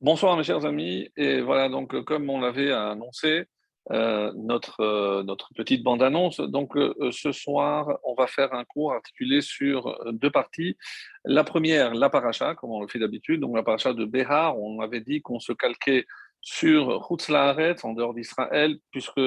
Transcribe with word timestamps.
Bonsoir 0.00 0.36
mes 0.36 0.44
chers 0.44 0.66
amis, 0.66 1.08
et 1.16 1.40
voilà 1.40 1.68
donc 1.68 1.98
comme 2.04 2.28
on 2.28 2.40
l'avait 2.40 2.72
annoncé, 2.72 3.46
euh, 3.90 4.32
notre, 4.34 4.80
euh, 4.80 5.22
notre 5.22 5.52
petite 5.54 5.82
bande-annonce. 5.82 6.40
Donc 6.40 6.76
euh, 6.76 6.94
ce 7.10 7.32
soir, 7.32 7.98
on 8.02 8.14
va 8.14 8.26
faire 8.26 8.54
un 8.54 8.64
cours 8.64 8.94
articulé 8.94 9.42
sur 9.42 9.98
deux 10.12 10.30
parties. 10.30 10.76
La 11.24 11.44
première, 11.44 11.94
la 11.94 12.08
paracha, 12.08 12.54
comme 12.54 12.70
on 12.70 12.80
le 12.80 12.88
fait 12.88 12.98
d'habitude, 12.98 13.40
donc 13.40 13.54
la 13.54 13.62
paracha 13.62 13.92
de 13.92 14.04
Béhar, 14.04 14.58
on 14.58 14.80
avait 14.80 15.00
dit 15.00 15.20
qu'on 15.20 15.38
se 15.38 15.52
calquait 15.52 16.06
sur 16.40 17.06
Hutzlaharet, 17.10 17.76
en 17.84 17.92
dehors 17.92 18.14
d'Israël, 18.14 18.78
puisque 18.90 19.20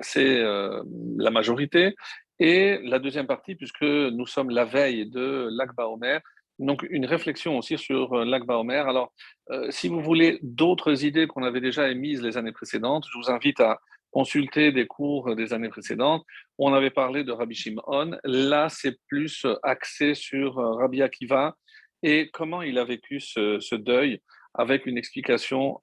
c'est 0.00 0.42
la 0.42 1.30
majorité. 1.30 1.94
Et 2.40 2.78
la 2.82 2.98
deuxième 2.98 3.26
partie, 3.26 3.54
puisque 3.54 3.82
nous 3.82 4.26
sommes 4.26 4.50
la 4.50 4.64
veille 4.64 5.08
de 5.08 5.48
l'Akba 5.52 5.88
Omer, 5.88 6.20
donc, 6.58 6.86
une 6.88 7.06
réflexion 7.06 7.58
aussi 7.58 7.76
sur 7.78 8.12
euh, 8.12 8.24
l'Akba 8.24 8.58
Omer. 8.58 8.86
Alors, 8.86 9.12
euh, 9.50 9.70
si 9.70 9.88
vous 9.88 10.00
voulez 10.00 10.38
d'autres 10.42 11.04
idées 11.04 11.26
qu'on 11.26 11.42
avait 11.42 11.60
déjà 11.60 11.88
émises 11.88 12.22
les 12.22 12.36
années 12.36 12.52
précédentes, 12.52 13.06
je 13.12 13.18
vous 13.18 13.30
invite 13.30 13.60
à 13.60 13.80
consulter 14.12 14.70
des 14.70 14.86
cours 14.86 15.34
des 15.34 15.52
années 15.52 15.68
précédentes. 15.68 16.22
On 16.58 16.72
avait 16.72 16.90
parlé 16.90 17.24
de 17.24 17.32
Rabbi 17.32 17.56
Shimon. 17.56 18.16
Là, 18.22 18.68
c'est 18.68 18.96
plus 19.08 19.44
axé 19.64 20.14
sur 20.14 20.58
euh, 20.58 20.74
Rabbi 20.76 21.02
Akiva 21.02 21.56
et 22.04 22.30
comment 22.32 22.62
il 22.62 22.78
a 22.78 22.84
vécu 22.84 23.18
ce, 23.18 23.74
deuil 23.74 24.20
avec 24.56 24.86
une 24.86 24.96
explication 24.96 25.80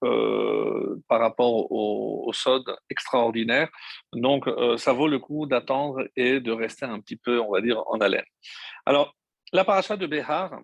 par 1.09 1.20
rapport 1.20 1.70
au, 1.72 2.23
au, 2.28 2.31
SOD 2.31 2.73
extraordinaire. 2.90 3.70
Donc, 4.14 4.45
ça 4.78 4.94
vaut 4.94 5.09
le 5.09 5.20
coup 5.20 5.45
d'attendre 5.45 6.08
et 6.16 6.40
de 6.40 6.52
rester 6.52 6.86
un 6.86 7.02
petit 7.02 7.17
peu, 7.17 7.42
on 7.42 7.52
va 7.52 7.59
dire, 7.59 7.84
en 7.88 8.00
haleine. 8.00 8.23
Alors, 8.86 9.14
la 9.54 9.64
paracha 9.66 9.98
de 9.98 10.08
Behar, 10.08 10.62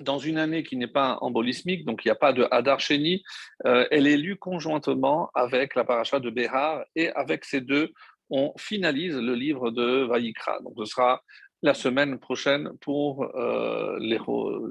dans 0.00 0.18
une 0.18 0.38
année 0.38 0.62
qui 0.62 0.76
n'est 0.76 0.88
pas 0.88 1.18
embolismique, 1.20 1.84
donc 1.84 2.04
il 2.04 2.08
n'y 2.08 2.12
a 2.12 2.16
pas 2.16 2.32
de 2.32 2.46
Hadar 2.50 2.80
Sheni, 2.80 3.22
euh, 3.66 3.86
elle 3.90 4.06
est 4.06 4.16
lue 4.16 4.36
conjointement 4.36 5.30
avec 5.34 5.74
la 5.74 5.84
paracha 5.84 6.20
de 6.20 6.30
Behar 6.30 6.84
et 6.96 7.10
avec 7.10 7.44
ces 7.44 7.60
deux, 7.60 7.92
on 8.30 8.52
finalise 8.56 9.16
le 9.16 9.34
livre 9.34 9.70
de 9.70 10.04
Vaïkra. 10.04 10.58
Donc 10.62 10.74
ce 10.78 10.86
sera 10.86 11.22
la 11.62 11.74
semaine 11.74 12.18
prochaine 12.18 12.70
pour 12.80 13.24
euh, 13.36 13.96
les, 14.00 14.18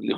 les 0.02 0.13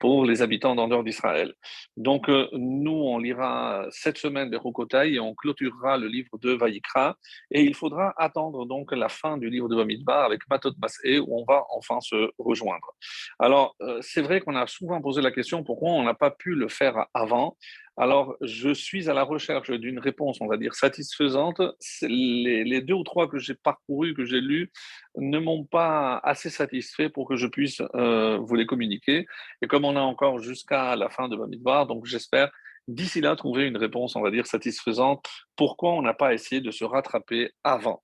pour 0.00 0.24
les 0.24 0.42
habitants 0.42 0.74
d'en 0.74 0.88
dehors 0.88 1.04
d'Israël. 1.04 1.54
Donc, 1.96 2.28
euh, 2.28 2.48
nous, 2.52 2.90
on 2.90 3.18
lira 3.18 3.86
cette 3.90 4.18
semaine 4.18 4.50
les 4.50 4.56
Rokotai 4.56 5.12
et 5.12 5.20
on 5.20 5.34
clôturera 5.34 5.98
le 5.98 6.08
livre 6.08 6.38
de 6.38 6.52
Vaïkra. 6.52 7.16
Et 7.50 7.62
il 7.62 7.74
faudra 7.74 8.14
attendre 8.16 8.66
donc 8.66 8.90
la 8.92 9.08
fin 9.08 9.36
du 9.36 9.50
livre 9.50 9.68
de 9.68 9.76
Bamidbar 9.76 10.24
avec 10.24 10.40
Matot 10.48 10.72
Masé, 10.80 11.20
où 11.20 11.38
on 11.38 11.44
va 11.44 11.64
enfin 11.70 12.00
se 12.00 12.30
rejoindre. 12.38 12.94
Alors, 13.38 13.76
euh, 13.82 13.98
c'est 14.00 14.22
vrai 14.22 14.40
qu'on 14.40 14.56
a 14.56 14.66
souvent 14.66 15.00
posé 15.00 15.20
la 15.20 15.30
question 15.30 15.62
pourquoi 15.62 15.90
on 15.90 16.02
n'a 16.02 16.14
pas 16.14 16.30
pu 16.30 16.54
le 16.54 16.68
faire 16.68 17.06
avant? 17.14 17.56
Alors, 18.00 18.36
je 18.40 18.72
suis 18.72 19.10
à 19.10 19.14
la 19.14 19.24
recherche 19.24 19.70
d'une 19.70 19.98
réponse, 19.98 20.38
on 20.40 20.46
va 20.46 20.56
dire, 20.56 20.74
satisfaisante. 20.74 21.60
Les, 22.00 22.80
deux 22.80 22.94
ou 22.94 23.02
trois 23.02 23.28
que 23.28 23.38
j'ai 23.38 23.54
parcourus, 23.54 24.14
que 24.14 24.24
j'ai 24.24 24.40
lus, 24.40 24.72
ne 25.18 25.38
m'ont 25.38 25.64
pas 25.64 26.18
assez 26.24 26.48
satisfait 26.48 27.10
pour 27.10 27.28
que 27.28 27.36
je 27.36 27.46
puisse 27.46 27.82
euh, 27.94 28.38
vous 28.38 28.54
les 28.54 28.64
communiquer. 28.64 29.26
Et 29.60 29.66
comme 29.66 29.84
a 29.96 30.00
encore 30.00 30.38
jusqu'à 30.38 30.96
la 30.96 31.10
fin 31.10 31.28
de 31.28 31.36
Bamidbar, 31.36 31.86
donc 31.86 32.06
j'espère 32.06 32.50
d'ici 32.88 33.20
là 33.20 33.36
trouver 33.36 33.66
une 33.66 33.76
réponse, 33.76 34.16
on 34.16 34.22
va 34.22 34.30
dire, 34.30 34.46
satisfaisante. 34.46 35.24
Pourquoi 35.56 35.92
on 35.92 36.02
n'a 36.02 36.14
pas 36.14 36.34
essayé 36.34 36.60
de 36.60 36.70
se 36.70 36.84
rattraper 36.84 37.52
avant? 37.62 38.02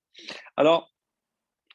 Alors, 0.56 0.90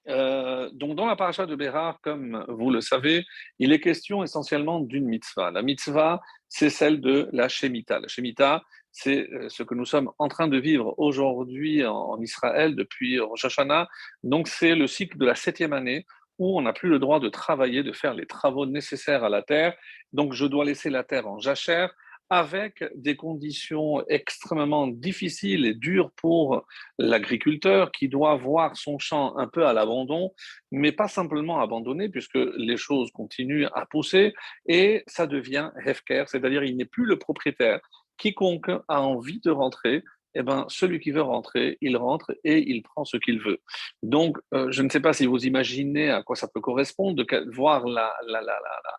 euh, 0.07 0.69
donc 0.73 0.95
dans 0.95 1.05
la 1.05 1.15
paracha 1.15 1.45
de 1.45 1.55
Bérard, 1.55 1.99
comme 2.01 2.43
vous 2.47 2.71
le 2.71 2.81
savez, 2.81 3.23
il 3.59 3.71
est 3.71 3.79
question 3.79 4.23
essentiellement 4.23 4.79
d'une 4.79 5.05
mitzvah. 5.05 5.51
La 5.51 5.61
mitzvah, 5.61 6.21
c'est 6.47 6.69
celle 6.69 7.01
de 7.01 7.29
la 7.31 7.47
Shemitah. 7.47 7.99
La 7.99 8.07
Shemitah, 8.07 8.63
c'est 8.91 9.29
euh, 9.31 9.47
ce 9.49 9.63
que 9.63 9.75
nous 9.75 9.85
sommes 9.85 10.11
en 10.17 10.27
train 10.27 10.47
de 10.47 10.57
vivre 10.57 10.95
aujourd'hui 10.97 11.85
en, 11.85 12.19
Israël 12.21 12.75
depuis 12.75 13.19
Rosh 13.19 13.45
Hashanah. 13.45 13.87
Donc 14.23 14.47
c'est 14.47 14.75
le 14.75 14.87
cycle 14.87 15.17
de 15.17 15.25
la 15.25 15.35
septième 15.35 15.73
année 15.73 16.05
où 16.41 16.57
on 16.57 16.63
n'a 16.63 16.73
plus 16.73 16.89
le 16.89 16.97
droit 16.97 17.19
de 17.19 17.29
travailler, 17.29 17.83
de 17.83 17.93
faire 17.93 18.15
les 18.15 18.25
travaux 18.25 18.65
nécessaires 18.65 19.23
à 19.23 19.29
la 19.29 19.43
terre. 19.43 19.75
Donc 20.11 20.33
je 20.33 20.47
dois 20.47 20.65
laisser 20.65 20.89
la 20.89 21.03
terre 21.03 21.27
en 21.27 21.37
jachère 21.37 21.93
avec 22.31 22.83
des 22.95 23.15
conditions 23.15 24.03
extrêmement 24.07 24.87
difficiles 24.87 25.65
et 25.65 25.75
dures 25.75 26.11
pour 26.15 26.65
l'agriculteur 26.97 27.91
qui 27.91 28.07
doit 28.07 28.37
voir 28.37 28.75
son 28.75 28.97
champ 28.97 29.37
un 29.37 29.47
peu 29.47 29.67
à 29.67 29.73
l'abandon, 29.73 30.33
mais 30.71 30.91
pas 30.93 31.09
simplement 31.09 31.59
abandonné 31.59 32.09
puisque 32.09 32.39
les 32.55 32.77
choses 32.77 33.11
continuent 33.11 33.67
à 33.75 33.85
pousser 33.85 34.33
et 34.65 35.03
ça 35.05 35.27
devient 35.27 35.69
hefker, 35.85 36.23
c'est-à-dire 36.27 36.63
il 36.63 36.75
n'est 36.75 36.85
plus 36.85 37.05
le 37.05 37.19
propriétaire. 37.19 37.81
Quiconque 38.17 38.71
a 38.87 39.01
envie 39.01 39.41
de 39.41 39.51
rentrer, 39.51 40.03
eh 40.35 40.43
ben, 40.43 40.65
celui 40.69 40.99
qui 40.99 41.11
veut 41.11 41.21
rentrer, 41.21 41.77
il 41.81 41.97
rentre 41.97 42.31
et 42.43 42.69
il 42.69 42.83
prend 42.83 43.05
ce 43.05 43.17
qu'il 43.17 43.39
veut. 43.39 43.59
Donc, 44.03 44.37
euh, 44.53 44.71
je 44.71 44.81
ne 44.81 44.89
sais 44.89 44.99
pas 44.99 45.13
si 45.13 45.25
vous 45.25 45.45
imaginez 45.45 46.09
à 46.09 46.23
quoi 46.23 46.35
ça 46.35 46.47
peut 46.47 46.61
correspondre 46.61 47.15
de 47.15 47.51
voir 47.51 47.85
la, 47.85 48.13
la, 48.27 48.41
la, 48.41 48.59
la 48.63 48.97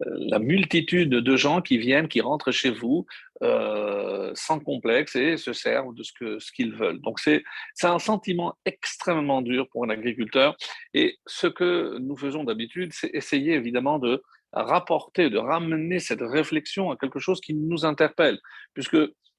la 0.00 0.38
multitude 0.38 1.10
de 1.10 1.36
gens 1.36 1.60
qui 1.62 1.78
viennent, 1.78 2.08
qui 2.08 2.20
rentrent 2.20 2.52
chez 2.52 2.70
vous 2.70 3.06
euh, 3.42 4.30
sans 4.34 4.60
complexe 4.60 5.16
et 5.16 5.36
se 5.36 5.52
servent 5.52 5.94
de 5.94 6.02
ce 6.02 6.12
qu'ils 6.12 6.40
ce 6.40 6.52
qu'ils 6.52 6.74
veulent. 6.74 7.00
Donc 7.00 7.18
c'est 7.20 7.42
un 7.82 7.98
sentiment 7.98 8.56
extrêmement 8.64 9.42
dur 9.42 9.66
pour 9.70 9.84
un 9.84 9.90
agriculteur. 9.90 10.56
Et 10.94 11.18
ce 11.26 11.46
que 11.46 11.98
nous 11.98 12.16
faisons 12.16 12.44
d'habitude, 12.44 12.92
c'est 12.92 13.10
essayer 13.14 13.54
évidemment 13.54 13.98
de 13.98 14.22
rapporter, 14.52 15.30
de 15.30 15.38
ramener 15.38 15.98
cette 15.98 16.22
réflexion 16.22 16.90
à 16.90 16.96
quelque 16.96 17.18
chose 17.18 17.40
qui 17.40 17.54
nous 17.54 17.84
interpelle, 17.84 18.38
puisque 18.74 18.96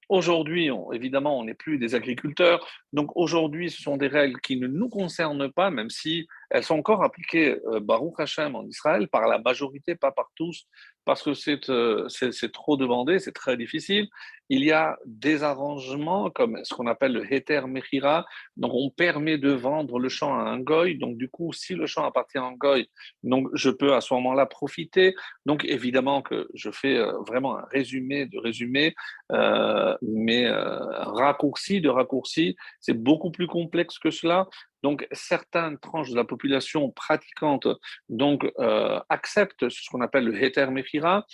Aujourd'hui, 0.09 0.70
évidemment, 0.92 1.40
on 1.40 1.44
n'est 1.44 1.53
plus 1.53 1.78
des 1.78 1.94
agriculteurs. 1.94 2.68
Donc 2.94 3.16
aujourd'hui, 3.16 3.70
ce 3.70 3.81
sont 3.81 3.96
des 3.96 4.08
règles 4.08 4.42
qui 4.42 4.58
ne 4.58 4.68
nous 4.68 4.90
concernent 4.90 5.52
pas, 5.52 5.70
même 5.70 5.92
si 5.92 6.28
elles 6.50 6.64
sont 6.64 6.78
encore 6.78 7.04
appliquées, 7.04 7.58
euh, 7.68 7.80
Baruch 7.80 8.20
Hashem, 8.20 8.56
en 8.56 8.66
Israël, 8.66 9.08
par 9.08 9.28
la 9.28 9.40
majorité, 9.40 9.96
pas 9.96 10.12
par 10.12 10.32
tous, 10.36 10.66
parce 11.06 11.24
que 11.24 11.34
c'est 11.34 11.70
euh, 11.70 12.08
trop 12.54 12.78
demandé, 12.78 13.20
c'est 13.20 13.32
très 13.32 13.58
difficile. 13.58 14.08
Il 14.50 14.64
y 14.64 14.72
a 14.72 14.98
des 15.06 15.44
arrangements 15.44 16.32
comme 16.32 16.60
ce 16.64 16.74
qu'on 16.74 16.88
appelle 16.88 17.14
le 17.14 17.32
heter 17.32 17.62
mechira, 17.68 18.26
donc 18.58 18.72
on 18.74 18.90
permet 18.90 19.38
de 19.38 19.52
vendre 19.52 20.00
le 20.00 20.10
champ 20.10 20.34
à 20.34 20.42
un 20.42 20.60
goy, 20.60 20.98
donc 20.98 21.18
du 21.18 21.30
coup, 21.30 21.54
si 21.54 21.76
le 21.76 21.86
champ 21.86 22.04
appartient 22.04 22.40
à 22.40 22.44
un 22.44 22.54
goy, 22.54 22.90
donc 23.24 23.48
je 23.54 23.70
peux 23.70 23.94
à 23.94 24.02
ce 24.02 24.14
moment-là 24.16 24.48
profiter. 24.48 25.16
Donc 25.46 25.66
évidemment 25.66 26.22
que 26.22 26.48
je 26.56 26.72
fais 26.72 26.98
euh, 26.98 27.12
vraiment 27.28 27.58
un 27.58 27.66
résumé 27.72 28.26
de 28.26 28.40
résumé, 28.40 28.96
euh, 29.31 29.96
mais 30.02 30.46
euh, 30.46 30.80
raccourci 30.94 31.81
de 31.81 31.90
raccourci, 31.90 32.56
c'est 32.80 32.94
beaucoup 32.94 33.31
plus 33.31 33.48
complexe 33.48 34.00
que 34.00 34.10
cela. 34.10 34.48
Donc, 34.84 35.08
certaines 35.12 35.78
tranches 35.80 36.10
de 36.10 36.16
la 36.16 36.24
population 36.24 36.92
pratiquante 36.92 37.68
donc, 38.08 38.46
euh, 38.60 39.00
acceptent 39.10 39.70
ce 39.70 39.90
qu'on 39.90 40.02
appelle 40.02 40.26
le 40.26 40.42
heter 40.42 40.68
mechira 40.72 41.26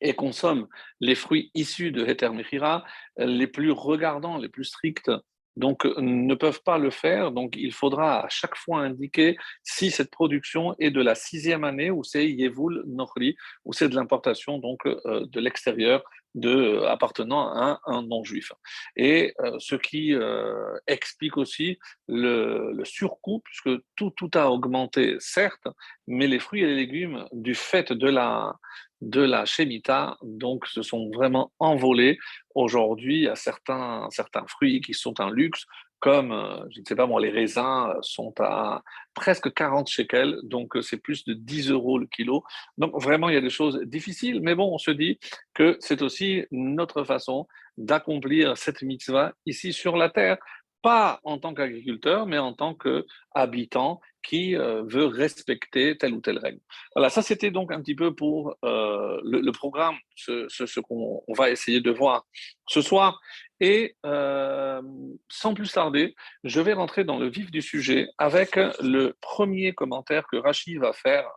et 0.00 0.14
consomment 0.14 0.66
les 1.00 1.14
fruits 1.14 1.50
issus 1.54 1.92
de 1.92 2.04
heter 2.04 2.30
mechira. 2.30 2.84
Les 3.16 3.46
plus 3.46 3.70
regardants, 3.70 4.38
les 4.38 4.48
plus 4.48 4.64
stricts, 4.64 5.10
donc 5.56 5.84
ne 5.84 6.34
peuvent 6.34 6.62
pas 6.64 6.78
le 6.78 6.90
faire. 6.90 7.32
Donc, 7.32 7.54
il 7.56 7.72
faudra 7.72 8.24
à 8.24 8.28
chaque 8.28 8.56
fois 8.56 8.80
indiquer 8.80 9.36
si 9.62 9.90
cette 9.90 10.10
production 10.10 10.74
est 10.78 10.90
de 10.90 11.02
la 11.02 11.14
sixième 11.14 11.64
année 11.64 11.90
ou 11.90 12.04
c'est 12.04 12.28
Yevul 12.28 12.82
Nochri, 12.86 13.36
ou 13.64 13.72
c'est 13.72 13.88
de 13.88 13.94
l'importation 13.94 14.58
donc 14.58 14.86
euh, 14.86 15.26
de 15.26 15.40
l'extérieur 15.40 16.02
de, 16.34 16.48
euh, 16.48 16.88
appartenant 16.88 17.48
à 17.48 17.80
un, 17.86 18.02
non-juif. 18.02 18.52
Et 18.96 19.34
euh, 19.40 19.56
ce 19.58 19.74
qui 19.74 20.14
euh, 20.14 20.76
explique 20.86 21.36
aussi 21.36 21.78
le, 22.08 22.72
le, 22.72 22.84
surcoût, 22.84 23.40
puisque 23.44 23.70
tout, 23.96 24.10
tout 24.10 24.30
a 24.34 24.50
augmenté, 24.50 25.16
certes, 25.18 25.68
mais 26.06 26.26
les 26.26 26.38
fruits 26.38 26.62
et 26.62 26.66
les 26.66 26.76
légumes, 26.76 27.26
du 27.32 27.54
fait 27.54 27.92
de 27.92 28.08
la, 28.08 28.54
de 29.00 29.22
la 29.22 29.44
Shemitah, 29.44 30.16
donc 30.22 30.66
se 30.66 30.82
sont 30.82 31.10
vraiment 31.10 31.52
envolés. 31.58 32.18
Aujourd'hui, 32.54 33.28
a 33.28 33.36
certains, 33.36 34.08
certains 34.10 34.46
fruits 34.46 34.80
qui 34.80 34.94
sont 34.94 35.20
un 35.20 35.30
luxe, 35.30 35.66
comme, 36.00 36.32
euh, 36.32 36.56
je 36.70 36.80
ne 36.80 36.84
sais 36.86 36.96
pas 36.96 37.06
moi, 37.06 37.20
les 37.20 37.30
raisins 37.30 37.92
sont 38.00 38.32
à 38.40 38.82
presque 39.14 39.52
40 39.52 39.88
shekels, 39.88 40.38
donc 40.42 40.74
euh, 40.74 40.82
c'est 40.82 40.96
plus 40.96 41.24
de 41.24 41.34
10 41.34 41.70
euros 41.70 41.98
le 41.98 42.06
kilo. 42.06 42.42
Donc 42.78 42.92
vraiment, 43.00 43.28
il 43.28 43.34
y 43.34 43.38
a 43.38 43.42
des 43.42 43.50
choses 43.50 43.78
difficiles, 43.84 44.40
mais 44.40 44.54
bon, 44.54 44.72
on 44.72 44.78
se 44.78 44.90
dit 44.90 45.18
que 45.54 45.76
c'est 45.80 46.00
aussi 46.00 46.46
notre 46.50 47.04
façon 47.04 47.46
d'accomplir 47.76 48.56
cette 48.56 48.82
mitzvah 48.82 49.32
ici 49.44 49.72
sur 49.72 49.96
la 49.96 50.08
terre, 50.08 50.38
pas 50.82 51.20
en 51.24 51.38
tant 51.38 51.54
qu'agriculteur, 51.54 52.26
mais 52.26 52.38
en 52.38 52.52
tant 52.52 52.74
qu'habitant 52.74 54.00
qui 54.22 54.56
euh, 54.56 54.82
veut 54.84 55.06
respecter 55.06 55.96
telle 55.96 56.12
ou 56.12 56.20
telle 56.20 56.38
règle. 56.38 56.60
Voilà, 56.94 57.08
ça 57.08 57.22
c'était 57.22 57.50
donc 57.50 57.72
un 57.72 57.80
petit 57.80 57.94
peu 57.94 58.14
pour 58.14 58.56
le, 58.62 59.50
programme, 59.50 59.96
ce, 60.14 60.46
ce 60.48 60.80
qu'on 60.80 61.22
va 61.28 61.50
essayer 61.50 61.80
de 61.80 61.90
voir 61.90 62.26
ce 62.66 62.82
soir. 62.82 63.20
Et 63.60 63.96
euh, 64.06 64.80
sans 65.28 65.52
plus 65.52 65.70
tarder, 65.70 66.14
je 66.44 66.60
vais 66.60 66.72
rentrer 66.72 67.04
dans 67.04 67.18
le 67.18 67.28
vif 67.28 67.50
du 67.50 67.60
sujet 67.60 68.08
avec 68.16 68.56
le 68.56 69.14
premier 69.20 69.74
commentaire 69.74 70.26
que 70.32 70.36
Rachid 70.36 70.78
va 70.78 70.94
faire, 70.94 71.30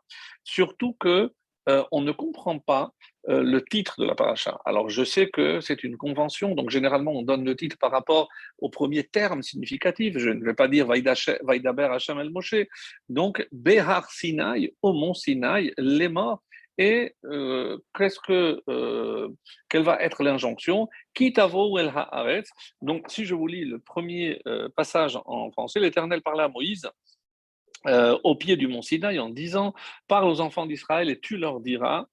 surtout 0.45 0.95
que 1.00 1.34
euh, 1.69 1.84
on 1.92 2.01
ne 2.01 2.12
comprend 2.12 2.60
pas 2.60 2.92
euh, 3.30 3.42
le 3.42 3.64
titre 3.64 4.02
de 4.02 4.06
la 4.06 4.16
paracha. 4.16 4.60
Alors, 4.66 4.90
je 4.90 5.02
sais 5.06 5.30
que 5.30 5.62
c'est 5.62 5.86
une 5.86 5.96
convention, 5.96 6.56
donc 6.56 6.70
généralement, 6.70 7.14
on 7.14 7.22
donne 7.22 7.46
le 7.46 7.56
titre 7.56 7.78
par 7.78 7.90
rapport 7.90 8.28
au 8.58 8.68
premier 8.70 9.06
terme 9.06 9.42
significatif. 9.42 10.18
Je 10.18 10.30
ne 10.30 10.44
vais 10.44 10.54
pas 10.54 10.68
dire 10.68 10.88
Vaïdaber 10.88 11.86
Hashem 11.86 12.20
el 12.20 12.31
Moshe. 12.31 12.56
Donc, 13.08 13.48
Behar 13.54 14.12
Sinai, 14.12 14.74
au 14.81 14.92
mont 14.92 15.14
Sinai, 15.14 15.74
les 15.78 16.10
morts. 16.10 16.44
Et 16.78 17.16
euh, 17.25 17.78
presque, 17.94 18.31
euh, 18.31 19.30
quelle 19.69 19.84
va 19.84 20.02
être 20.02 20.22
l'injonction. 20.24 20.90
Donc, 22.81 23.06
si 23.08 23.26
je 23.26 23.36
vous 23.36 23.48
lis 23.48 23.64
le 23.64 23.80
premier 23.80 24.42
passage 24.76 25.18
en 25.24 25.50
français, 25.52 25.80
l'Éternel 25.80 26.22
parlait 26.22 26.44
à 26.44 26.50
Moïse 26.50 26.90
au 27.86 28.36
pied 28.36 28.56
du 28.56 28.68
mont 28.68 28.81
Sinaï 28.81 29.19
en 29.19 29.30
disant 29.30 29.74
Parle 30.08 30.30
aux 30.30 30.40
enfants 30.40 30.66
d'Israël 30.66 31.10
et 31.10 31.19
tu 31.19 31.38
leur 31.38 31.60
diras 31.60 32.06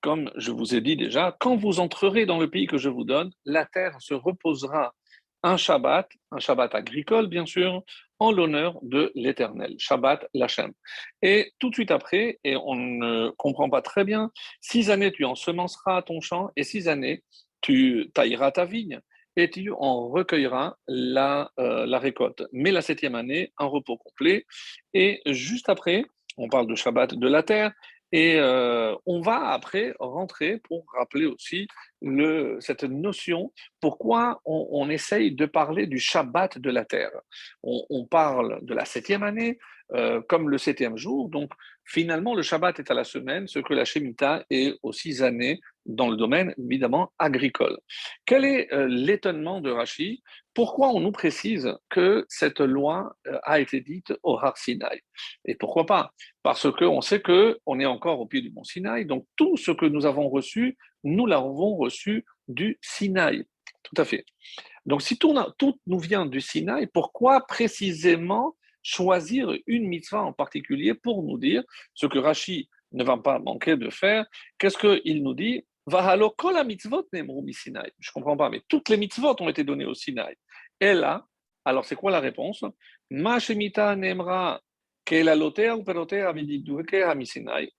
comme 0.00 0.30
je 0.36 0.50
vous 0.50 0.74
ai 0.74 0.80
dit 0.80 0.96
déjà, 0.96 1.36
quand 1.40 1.56
vous 1.56 1.80
entrerez 1.80 2.26
dans 2.26 2.38
le 2.38 2.50
pays 2.50 2.66
que 2.66 2.78
je 2.78 2.88
vous 2.88 3.04
donne, 3.04 3.30
la 3.44 3.66
terre 3.66 3.96
se 4.00 4.14
reposera 4.14 4.94
un 5.42 5.56
Shabbat, 5.56 6.08
un 6.32 6.38
Shabbat 6.38 6.74
agricole 6.74 7.26
bien 7.26 7.46
sûr, 7.46 7.82
en 8.18 8.32
l'honneur 8.32 8.78
de 8.82 9.10
l'Éternel, 9.14 9.74
Shabbat 9.78 10.26
Lachem. 10.34 10.72
Et 11.22 11.52
tout 11.58 11.70
de 11.70 11.74
suite 11.74 11.90
après, 11.90 12.38
et 12.44 12.56
on 12.56 12.74
ne 12.74 13.30
comprend 13.30 13.70
pas 13.70 13.80
très 13.82 14.04
bien, 14.04 14.30
six 14.60 14.90
années 14.90 15.12
tu 15.12 15.24
ensemenceras 15.24 16.02
ton 16.02 16.20
champ 16.20 16.50
et 16.56 16.64
six 16.64 16.88
années 16.88 17.22
tu 17.62 18.10
tailleras 18.14 18.52
ta 18.52 18.64
vigne 18.64 19.00
et 19.36 19.50
tu 19.50 19.72
en 19.72 20.08
recueilleras 20.08 20.76
la, 20.88 21.50
euh, 21.58 21.86
la 21.86 21.98
récolte. 21.98 22.42
Mais 22.52 22.72
la 22.72 22.82
septième 22.82 23.14
année, 23.14 23.52
un 23.58 23.66
repos 23.66 23.96
complet. 23.96 24.44
Et 24.92 25.22
juste 25.26 25.68
après, 25.68 26.04
on 26.36 26.48
parle 26.48 26.66
de 26.66 26.74
Shabbat 26.74 27.14
de 27.14 27.28
la 27.28 27.42
terre, 27.42 27.72
et 28.12 28.36
euh, 28.38 28.94
on 29.06 29.20
va 29.20 29.50
après 29.50 29.94
rentrer 29.98 30.58
pour 30.58 30.84
rappeler 30.92 31.26
aussi 31.26 31.68
cette 32.60 32.84
notion, 32.84 33.52
pourquoi 33.80 34.40
on, 34.44 34.88
essaye 34.88 35.32
de 35.32 35.44
parler 35.44 35.86
du 35.86 35.98
Shabbat 35.98 36.58
de 36.58 36.70
la 36.70 36.84
terre. 36.84 37.12
On, 37.62 38.06
parle 38.06 38.64
de 38.64 38.74
la 38.74 38.86
septième 38.86 39.22
année 39.22 39.58
euh, 39.94 40.20
comme 40.28 40.48
le 40.48 40.58
septième 40.58 40.96
jour, 40.96 41.28
donc 41.28 41.50
finalement 41.84 42.34
le 42.34 42.42
Shabbat 42.42 42.78
est 42.78 42.90
à 42.90 42.94
la 42.94 43.04
semaine, 43.04 43.48
ce 43.48 43.58
que 43.58 43.74
la 43.74 43.84
Shemitah 43.84 44.44
est 44.50 44.78
aux 44.82 44.92
six 44.92 45.22
années 45.22 45.60
dans 45.86 46.08
le 46.08 46.16
domaine 46.16 46.54
évidemment 46.58 47.12
agricole. 47.18 47.76
Quel 48.24 48.44
est 48.44 48.72
euh, 48.72 48.86
l'étonnement 48.86 49.60
de 49.60 49.70
Rashi? 49.70 50.22
Pourquoi 50.54 50.90
on 50.90 51.00
nous 51.00 51.10
précise 51.12 51.74
que 51.88 52.24
cette 52.28 52.60
loi 52.60 53.16
euh, 53.26 53.38
a 53.42 53.58
été 53.58 53.80
dite 53.80 54.12
au 54.22 54.38
Har 54.38 54.56
Sinai? 54.56 55.02
Et 55.44 55.56
pourquoi 55.56 55.86
pas? 55.86 56.12
Parce 56.42 56.70
qu'on 56.70 57.00
sait 57.00 57.20
qu'on 57.20 57.80
est 57.80 57.86
encore 57.86 58.20
au 58.20 58.26
pied 58.26 58.42
du 58.42 58.50
mont 58.52 58.64
Sinaï, 58.64 59.06
donc 59.06 59.26
tout 59.36 59.56
ce 59.56 59.72
que 59.72 59.86
nous 59.86 60.06
avons 60.06 60.28
reçu, 60.28 60.76
nous 61.02 61.26
l'avons 61.26 61.76
reçu 61.76 62.24
du 62.46 62.78
Sinaï. 62.80 63.44
Tout 63.82 64.00
à 64.00 64.04
fait. 64.04 64.24
Donc 64.86 65.02
si 65.02 65.18
tout, 65.18 65.34
tout 65.58 65.80
nous 65.86 65.98
vient 65.98 66.26
du 66.26 66.40
Sinaï, 66.40 66.86
pourquoi 66.86 67.40
précisément 67.46 68.54
choisir 68.82 69.56
une 69.66 69.86
mitzvah 69.86 70.22
en 70.22 70.32
particulier 70.32 70.94
pour 70.94 71.22
nous 71.22 71.38
dire 71.38 71.62
ce 71.94 72.06
que 72.06 72.18
Rashi 72.18 72.68
ne 72.92 73.04
va 73.04 73.16
pas 73.16 73.38
manquer 73.38 73.76
de 73.76 73.90
faire. 73.90 74.26
Qu'est-ce 74.58 74.78
qu'il 74.78 75.22
nous 75.22 75.34
dit? 75.34 75.64
Mitzvot 76.64 77.06
Je 77.12 77.18
ne 77.18 78.12
comprends 78.12 78.36
pas, 78.36 78.50
mais 78.50 78.62
toutes 78.68 78.88
les 78.88 78.96
mitzvot 78.96 79.36
ont 79.40 79.48
été 79.48 79.64
données 79.64 79.86
au 79.86 79.94
Sinaï. 79.94 80.34
Et 80.80 80.92
là, 80.92 81.26
alors 81.64 81.84
c'est 81.84 81.96
quoi 81.96 82.10
la 82.10 82.20
réponse? 82.20 82.64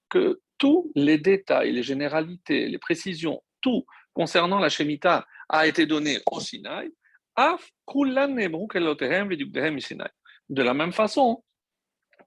Que 0.09 0.41
tous 0.57 0.91
les 0.95 1.17
détails, 1.17 1.71
les 1.71 1.83
généralités, 1.83 2.67
les 2.67 2.77
précisions, 2.77 3.41
tout 3.61 3.85
concernant 4.13 4.59
la 4.59 4.69
Shemitah 4.69 5.25
a 5.49 5.67
été 5.67 5.85
donné 5.85 6.19
au 6.31 6.39
Sinaï. 6.39 6.91
De 10.51 10.61
la 10.61 10.75
même 10.75 10.93
façon, 10.93 11.43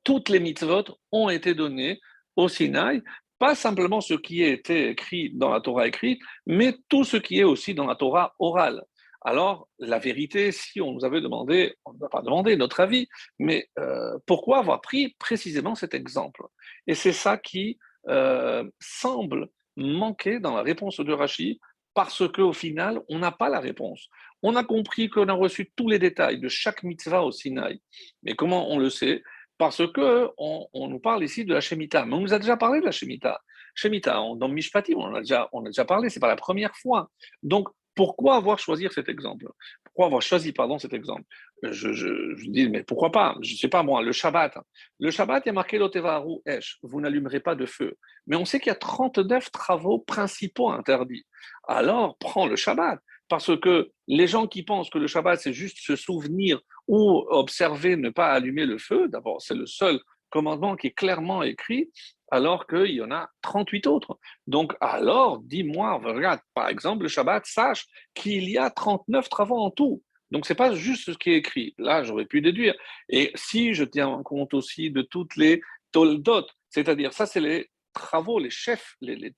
toutes 0.02 0.28
les 0.28 0.40
mitzvot 0.40 0.84
ont 1.12 1.28
été 1.28 1.54
données 1.54 2.00
au 2.34 2.48
Sinaï 2.48 3.02
pas 3.38 3.54
simplement 3.54 4.00
ce 4.00 4.14
qui 4.14 4.42
a 4.42 4.48
été 4.48 4.88
écrit 4.88 5.30
dans 5.34 5.50
la 5.50 5.60
Torah 5.60 5.86
écrite, 5.86 6.20
mais 6.46 6.76
tout 6.88 7.04
ce 7.04 7.18
qui 7.18 7.40
est 7.40 7.44
aussi 7.44 7.74
dans 7.74 7.86
la 7.86 7.94
Torah 7.94 8.34
orale. 8.38 8.82
Alors, 9.20 9.68
la 9.78 9.98
vérité, 9.98 10.52
si 10.52 10.80
on 10.80 10.92
nous 10.92 11.04
avait 11.04 11.20
demandé, 11.20 11.76
on 11.84 11.92
ne 11.92 11.98
va 11.98 12.08
pas 12.08 12.22
demander 12.22 12.56
notre 12.56 12.80
avis, 12.80 13.08
mais 13.38 13.68
euh, 13.78 14.18
pourquoi 14.26 14.58
avoir 14.58 14.80
pris 14.80 15.14
précisément 15.18 15.74
cet 15.74 15.92
exemple? 15.92 16.42
Et 16.86 16.94
c'est 16.94 17.12
ça 17.12 17.36
qui 17.36 17.78
euh, 18.08 18.64
semble 18.80 19.48
manquer 19.76 20.40
dans 20.40 20.54
la 20.54 20.62
réponse 20.62 21.00
de 21.00 21.12
Rashi, 21.12 21.60
parce 21.94 22.26
qu'au 22.32 22.52
final, 22.52 23.02
on 23.08 23.18
n'a 23.18 23.30
pas 23.30 23.48
la 23.48 23.60
réponse. 23.60 24.08
On 24.46 24.56
a 24.56 24.62
compris 24.62 25.08
qu'on 25.08 25.28
a 25.28 25.32
reçu 25.32 25.72
tous 25.74 25.88
les 25.88 25.98
détails 25.98 26.38
de 26.38 26.48
chaque 26.48 26.82
mitzvah 26.82 27.22
au 27.22 27.32
Sinaï. 27.32 27.80
Mais 28.22 28.34
comment 28.34 28.70
on 28.70 28.78
le 28.78 28.90
sait? 28.90 29.22
Parce 29.56 29.90
que 29.90 30.28
on, 30.36 30.68
nous 30.88 30.98
parle 30.98 31.24
ici 31.24 31.46
de 31.46 31.54
la 31.54 31.62
Shemitah. 31.62 32.04
Mais 32.04 32.14
on 32.14 32.20
nous 32.20 32.34
a 32.34 32.38
déjà 32.38 32.58
parlé 32.58 32.80
de 32.80 32.84
la 32.84 32.90
Shemitah. 32.90 33.40
Shemitah, 33.74 34.20
dans 34.36 34.48
Mishpatim, 34.48 34.96
on 34.98 35.14
a 35.14 35.20
déjà, 35.20 35.48
on 35.54 35.62
a 35.64 35.68
déjà 35.68 35.86
parlé, 35.86 36.10
c'est 36.10 36.20
pas 36.20 36.28
la 36.28 36.36
première 36.36 36.76
fois. 36.76 37.10
Donc, 37.42 37.68
pourquoi 37.94 38.36
avoir 38.36 38.58
choisi 38.58 38.86
cet 38.92 39.08
exemple? 39.08 39.46
Pourquoi 39.82 40.06
avoir 40.06 40.20
choisi, 40.20 40.52
pardon, 40.52 40.78
cet 40.78 40.92
exemple? 40.92 41.22
Je, 41.62 41.92
je, 41.92 42.50
dis, 42.50 42.68
mais 42.68 42.82
pourquoi 42.82 43.10
pas? 43.10 43.36
Je 43.40 43.54
ne 43.54 43.56
sais 43.56 43.68
pas, 43.68 43.82
moi, 43.82 44.02
le 44.02 44.12
Shabbat. 44.12 44.58
Le 45.00 45.10
Shabbat, 45.10 45.44
il 45.46 45.48
y 45.48 45.50
a 45.50 45.54
marqué 45.54 45.78
l'Otevaru 45.78 46.40
Esh, 46.44 46.78
vous 46.82 47.00
n'allumerez 47.00 47.40
pas 47.40 47.54
de 47.54 47.64
feu. 47.64 47.96
Mais 48.26 48.36
on 48.36 48.44
sait 48.44 48.60
qu'il 48.60 48.68
y 48.68 48.72
a 48.72 48.74
39 48.74 49.50
travaux 49.50 50.00
principaux 50.00 50.70
interdits. 50.70 51.24
Alors, 51.66 52.18
prends 52.18 52.46
le 52.46 52.56
Shabbat. 52.56 53.00
Parce 53.34 53.58
que 53.58 53.90
les 54.06 54.28
gens 54.28 54.46
qui 54.46 54.62
pensent 54.62 54.90
que 54.90 54.98
le 54.98 55.08
Shabbat, 55.08 55.40
c'est 55.40 55.52
juste 55.52 55.78
se 55.78 55.96
souvenir 55.96 56.60
ou 56.86 57.24
observer 57.30 57.96
ne 57.96 58.10
pas 58.10 58.30
allumer 58.30 58.64
le 58.64 58.78
feu, 58.78 59.08
d'abord, 59.08 59.42
c'est 59.42 59.56
le 59.56 59.66
seul 59.66 59.98
commandement 60.30 60.76
qui 60.76 60.86
est 60.86 60.92
clairement 60.92 61.42
écrit, 61.42 61.90
alors 62.30 62.68
qu'il 62.68 62.92
y 62.92 63.02
en 63.02 63.10
a 63.10 63.28
38 63.42 63.88
autres. 63.88 64.20
Donc, 64.46 64.76
alors, 64.80 65.40
dis-moi, 65.40 65.94
regarde, 65.94 66.38
par 66.54 66.68
exemple, 66.68 67.02
le 67.02 67.08
Shabbat, 67.08 67.44
sache 67.44 67.86
qu'il 68.14 68.48
y 68.48 68.56
a 68.56 68.70
39 68.70 69.28
travaux 69.28 69.58
en 69.58 69.72
tout. 69.72 70.00
Donc, 70.30 70.46
ce 70.46 70.52
n'est 70.52 70.56
pas 70.56 70.72
juste 70.72 71.12
ce 71.12 71.18
qui 71.18 71.30
est 71.30 71.38
écrit. 71.38 71.74
Là, 71.76 72.04
j'aurais 72.04 72.26
pu 72.26 72.40
déduire. 72.40 72.76
Et 73.08 73.32
si 73.34 73.74
je 73.74 73.82
tiens 73.82 74.22
compte 74.24 74.54
aussi 74.54 74.92
de 74.92 75.02
toutes 75.02 75.34
les 75.34 75.60
toldot, 75.90 76.46
c'est-à-dire, 76.70 77.12
ça, 77.12 77.26
c'est 77.26 77.40
les 77.40 77.68
travaux, 77.94 78.38
les 78.38 78.50
chefs, 78.50 78.96
les, 79.00 79.34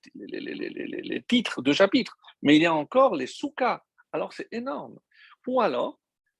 titres 1.27 1.61
de 1.63 1.73
chapitres. 1.73 2.17
Mais 2.41 2.57
il 2.57 2.61
y 2.61 2.65
a 2.65 2.73
encore 2.73 3.15
les 3.15 3.27
soukas. 3.27 3.83
Alors, 4.11 4.33
c'est 4.33 4.47
énorme. 4.51 4.97
Ou 5.47 5.61
alors, 5.61 5.99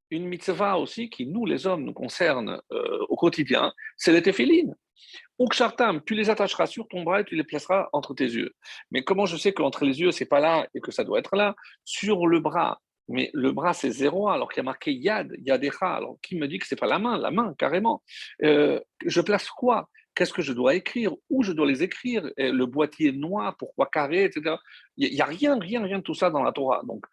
une 0.10 0.26
mitzvah 0.26 0.78
aussi 0.78 1.10
qui, 1.10 1.26
nous, 1.26 1.46
les 1.46 1.68
hommes, 1.68 1.84
nous 1.84 1.94
concerne 1.94 2.62
euh, 2.72 3.06
au 3.10 3.16
quotidien, 3.16 3.74
c'est 3.98 4.12
les 4.12 4.22
téphilines. 4.22 4.76
Ukshartam, 5.40 6.02
tu 6.06 6.16
les 6.16 6.30
attacheras 6.30 6.66
sur 6.66 6.88
ton 6.88 7.04
bras 7.04 7.22
et 7.22 7.24
tu 7.24 7.36
les 7.36 7.44
placeras 7.44 7.88
entre 7.94 8.14
tes 8.14 8.26
yeux. 8.26 8.54
Mais 8.92 9.04
comment 9.04 9.26
je 9.26 9.38
sais 9.38 9.54
qu'entre 9.54 9.86
les 9.86 10.00
yeux, 10.00 10.12
c'est 10.12 10.26
pas 10.26 10.40
là 10.40 10.68
et 10.74 10.82
que 10.82 10.92
ça 10.92 11.04
doit 11.04 11.20
être 11.20 11.36
là? 11.36 11.56
Sur 11.86 12.26
le 12.28 12.40
bras. 12.40 12.82
Mais 13.08 13.30
le 13.34 13.52
bras, 13.52 13.74
c'est 13.74 13.92
zéro, 13.92 14.28
alors 14.28 14.50
qu'il 14.50 14.58
y 14.58 14.62
a 14.62 14.64
marqué 14.64 14.92
yad, 14.92 15.32
yadecha. 15.40 15.96
Alors, 15.96 16.18
qui 16.22 16.36
me 16.36 16.48
dit 16.48 16.60
que 16.60 16.68
c'est 16.68 16.76
pas 16.76 16.88
la 16.88 17.00
main? 17.00 17.18
La 17.18 17.32
main, 17.32 17.54
carrément. 17.58 18.04
Euh, 18.44 18.80
je 19.06 19.22
place 19.22 19.50
quoi? 19.50 19.90
Qu'est-ce 20.16 20.34
que 20.34 20.42
je 20.42 20.52
dois 20.52 20.74
écrire? 20.74 21.14
Où 21.30 21.44
je 21.44 21.52
dois 21.52 21.68
les 21.68 21.84
écrire? 21.84 22.30
Le 22.38 22.66
boîtier 22.66 23.12
noir, 23.12 23.56
pourquoi 23.58 23.86
carré, 23.86 24.24
etc. 24.24 24.56
Il 24.98 25.14
n'y 25.14 25.22
a 25.22 25.26
rien, 25.26 25.60
rien, 25.60 25.84
rien 25.84 26.00
de 26.00 26.04
tout 26.04 26.16
ça 26.16 26.32
dans 26.32 26.44
la 26.44 26.52
Torah. 26.52 26.82
Donc, 26.86 27.06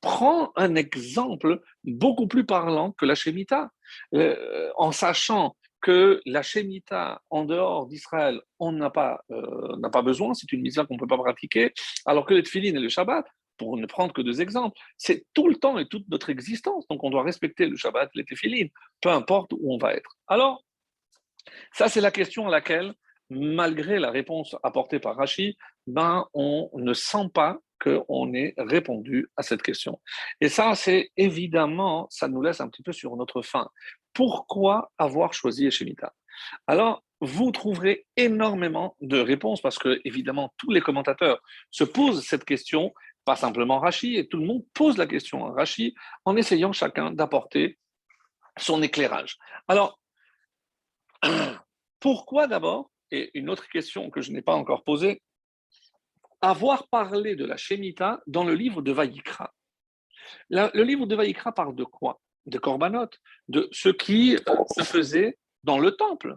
prends 0.00 0.52
un 0.56 0.74
exemple 0.74 1.60
beaucoup 1.84 2.26
plus 2.26 2.44
parlant 2.44 2.92
que 2.92 3.04
la 3.04 3.14
Shemitah, 3.14 3.70
euh, 4.14 4.70
en 4.76 4.92
sachant 4.92 5.56
que 5.80 6.20
la 6.26 6.42
Shemitah, 6.42 7.20
en 7.30 7.44
dehors 7.44 7.86
d'Israël, 7.86 8.40
on 8.58 8.72
n'a 8.72 8.90
pas, 8.90 9.20
euh, 9.30 9.88
pas 9.92 10.02
besoin, 10.02 10.32
c'est 10.34 10.52
une 10.52 10.62
mise 10.62 10.76
qu'on 10.76 10.94
ne 10.94 10.98
peut 10.98 11.06
pas 11.06 11.18
pratiquer, 11.18 11.72
alors 12.06 12.24
que 12.24 12.34
les 12.34 12.42
Tfilin 12.42 12.76
et 12.76 12.80
le 12.80 12.88
Shabbat, 12.88 13.26
pour 13.58 13.76
ne 13.76 13.86
prendre 13.86 14.12
que 14.12 14.22
deux 14.22 14.40
exemples, 14.40 14.78
c'est 14.96 15.26
tout 15.34 15.48
le 15.48 15.56
temps 15.56 15.78
et 15.78 15.86
toute 15.86 16.08
notre 16.08 16.30
existence. 16.30 16.86
Donc 16.88 17.04
on 17.04 17.10
doit 17.10 17.22
respecter 17.22 17.66
le 17.66 17.76
Shabbat, 17.76 18.10
les 18.14 18.24
Tfilin, 18.24 18.68
peu 19.00 19.10
importe 19.10 19.52
où 19.52 19.72
on 19.74 19.78
va 19.78 19.92
être. 19.94 20.16
Alors, 20.28 20.64
ça 21.72 21.88
c'est 21.88 22.00
la 22.00 22.10
question 22.10 22.46
à 22.46 22.50
laquelle, 22.50 22.94
malgré 23.30 23.98
la 23.98 24.10
réponse 24.10 24.56
apportée 24.62 25.00
par 25.00 25.16
Rashi, 25.16 25.56
ben, 25.86 26.26
on 26.32 26.70
ne 26.74 26.94
sent 26.94 27.28
pas 27.34 27.58
qu'on 27.82 28.32
ait 28.34 28.54
répondu 28.58 29.28
à 29.36 29.42
cette 29.42 29.62
question. 29.62 30.00
Et 30.40 30.48
ça, 30.48 30.74
c'est 30.74 31.10
évidemment, 31.16 32.06
ça 32.10 32.28
nous 32.28 32.42
laisse 32.42 32.60
un 32.60 32.68
petit 32.68 32.82
peu 32.82 32.92
sur 32.92 33.16
notre 33.16 33.42
faim. 33.42 33.68
Pourquoi 34.12 34.92
avoir 34.98 35.32
choisi 35.34 35.66
Eshemita 35.66 36.12
Alors, 36.66 37.02
vous 37.20 37.52
trouverez 37.52 38.06
énormément 38.16 38.96
de 39.00 39.18
réponses 39.18 39.60
parce 39.60 39.78
que, 39.78 40.00
évidemment, 40.04 40.52
tous 40.58 40.70
les 40.70 40.80
commentateurs 40.80 41.40
se 41.70 41.84
posent 41.84 42.24
cette 42.26 42.44
question, 42.44 42.92
pas 43.24 43.36
simplement 43.36 43.78
Rachi, 43.78 44.16
et 44.16 44.28
tout 44.28 44.38
le 44.38 44.46
monde 44.46 44.64
pose 44.74 44.96
la 44.96 45.06
question 45.06 45.46
à 45.46 45.52
Rachi 45.52 45.94
en 46.24 46.36
essayant 46.36 46.72
chacun 46.72 47.12
d'apporter 47.12 47.78
son 48.58 48.82
éclairage. 48.82 49.38
Alors, 49.68 49.98
pourquoi 52.00 52.46
d'abord? 52.46 52.90
Et 53.10 53.30
une 53.34 53.50
autre 53.50 53.68
question 53.68 54.10
que 54.10 54.20
je 54.20 54.32
n'ai 54.32 54.42
pas 54.42 54.54
encore 54.54 54.84
posée, 54.84 55.22
avoir 56.42 56.88
parlé 56.88 57.36
de 57.36 57.46
la 57.46 57.56
Shemitah 57.56 58.20
dans 58.26 58.44
le 58.44 58.54
livre 58.54 58.82
de 58.82 58.92
Vaïkra. 58.92 59.54
le 60.50 60.82
livre 60.82 61.06
de 61.06 61.14
Vaïkra 61.14 61.52
parle 61.52 61.74
de 61.74 61.84
quoi? 61.84 62.20
De 62.46 62.58
Korbanot, 62.58 63.08
de 63.48 63.68
ce 63.70 63.88
qui 63.88 64.34
euh, 64.34 64.54
se 64.76 64.82
faisait 64.82 65.38
dans 65.62 65.78
le 65.78 65.92
temple. 65.92 66.36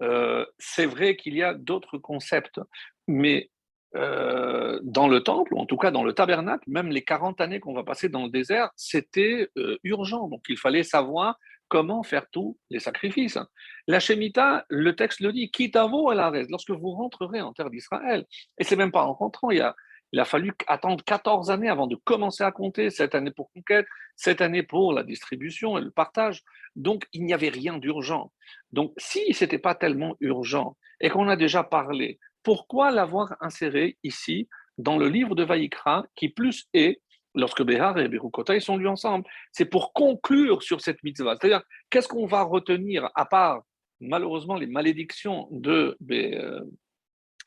Euh, 0.00 0.46
c'est 0.58 0.86
vrai 0.86 1.16
qu'il 1.16 1.34
y 1.34 1.42
a 1.42 1.54
d'autres 1.54 1.98
concepts, 1.98 2.60
mais 3.08 3.50
euh, 3.96 4.78
dans 4.84 5.08
le 5.08 5.24
temple, 5.24 5.52
ou 5.54 5.58
en 5.58 5.66
tout 5.66 5.76
cas 5.76 5.90
dans 5.90 6.04
le 6.04 6.12
tabernacle, 6.12 6.62
même 6.68 6.90
les 6.90 7.02
40 7.02 7.40
années 7.40 7.58
qu'on 7.58 7.74
va 7.74 7.82
passer 7.82 8.08
dans 8.08 8.22
le 8.22 8.30
désert, 8.30 8.70
c'était 8.76 9.50
urgent. 9.82 10.28
Donc 10.28 10.44
il 10.48 10.56
fallait 10.56 10.84
savoir 10.84 11.36
comment 11.70 12.02
faire 12.02 12.28
tous 12.30 12.58
les 12.68 12.80
sacrifices. 12.80 13.38
La 13.86 14.00
Shemitah, 14.00 14.66
le 14.68 14.94
texte 14.94 15.20
le 15.20 15.32
dit, 15.32 15.50
quittavo 15.50 16.10
à 16.10 16.14
la 16.14 16.28
reste, 16.28 16.50
lorsque 16.50 16.70
vous 16.70 16.90
rentrerez 16.90 17.40
en 17.40 17.54
terre 17.54 17.70
d'Israël. 17.70 18.26
Et 18.58 18.64
c'est 18.64 18.76
même 18.76 18.92
pas 18.92 19.04
en 19.04 19.14
rentrant, 19.14 19.50
il 19.50 19.62
a, 19.62 19.74
il 20.12 20.18
a 20.20 20.24
fallu 20.24 20.52
attendre 20.66 21.02
14 21.04 21.50
années 21.50 21.68
avant 21.68 21.86
de 21.86 21.96
commencer 21.96 22.42
à 22.42 22.50
compter, 22.50 22.90
cette 22.90 23.14
année 23.14 23.30
pour 23.30 23.50
conquête, 23.52 23.86
cette 24.16 24.40
année 24.40 24.64
pour 24.64 24.92
la 24.92 25.04
distribution 25.04 25.78
et 25.78 25.80
le 25.80 25.92
partage. 25.92 26.42
Donc, 26.74 27.06
il 27.12 27.24
n'y 27.24 27.32
avait 27.32 27.48
rien 27.48 27.78
d'urgent. 27.78 28.32
Donc, 28.72 28.92
si 28.98 29.32
ce 29.32 29.44
n'était 29.44 29.58
pas 29.58 29.76
tellement 29.76 30.16
urgent 30.20 30.76
et 31.00 31.08
qu'on 31.08 31.28
a 31.28 31.36
déjà 31.36 31.62
parlé, 31.62 32.18
pourquoi 32.42 32.90
l'avoir 32.90 33.36
inséré 33.40 33.96
ici 34.02 34.48
dans 34.76 34.98
le 34.98 35.08
livre 35.08 35.36
de 35.36 35.44
Vaïkra, 35.44 36.04
qui 36.16 36.30
plus 36.30 36.66
est 36.74 37.00
lorsque 37.34 37.62
Béhar 37.62 37.98
et 37.98 38.08
Berukotai 38.08 38.60
sont 38.60 38.76
lus 38.76 38.88
ensemble. 38.88 39.24
C'est 39.52 39.64
pour 39.64 39.92
conclure 39.92 40.62
sur 40.62 40.80
cette 40.80 41.02
mitzvah. 41.02 41.36
C'est-à-dire, 41.36 41.62
qu'est-ce 41.90 42.08
qu'on 42.08 42.26
va 42.26 42.42
retenir, 42.42 43.08
à 43.14 43.26
part 43.26 43.62
malheureusement 44.00 44.56
les 44.56 44.66
malédictions 44.66 45.48
de 45.50 45.96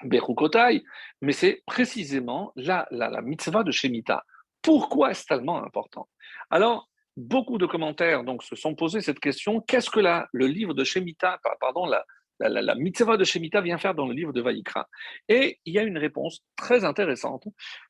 Berukotai, 0.03 0.77
euh, 0.77 0.81
mais 1.21 1.33
c'est 1.33 1.63
précisément 1.65 2.51
la, 2.55 2.87
la, 2.91 3.21
mitzvah 3.21 3.63
de 3.63 3.71
Shemitah. 3.71 4.23
Pourquoi 4.61 5.11
est-ce 5.11 5.25
tellement 5.25 5.63
important? 5.63 6.07
Alors, 6.49 6.89
beaucoup 7.17 7.57
de 7.57 7.65
commentaires 7.65 8.23
donc, 8.23 8.43
se 8.43 8.55
sont 8.55 8.75
posés 8.75 9.01
cette 9.01 9.19
question 9.19 9.61
qu'est-ce 9.61 9.89
que 9.89 9.99
la, 9.99 10.27
le 10.31 10.47
livre 10.47 10.73
de 10.73 10.83
Shemitah, 10.83 11.39
pardon, 11.59 11.85
la, 11.85 12.05
la, 12.39 12.75
mitzvah 12.75 13.17
de 13.17 13.23
Shemitah 13.23 13.61
vient 13.61 13.77
faire 13.77 13.95
dans 13.95 14.07
le 14.07 14.13
livre 14.13 14.33
de 14.33 14.41
Vaïkra. 14.41 14.87
Et 15.27 15.59
il 15.65 15.73
y 15.73 15.79
a 15.79 15.83
une 15.83 15.97
réponse 15.97 16.43
très 16.55 16.83
intéressante 16.83 17.45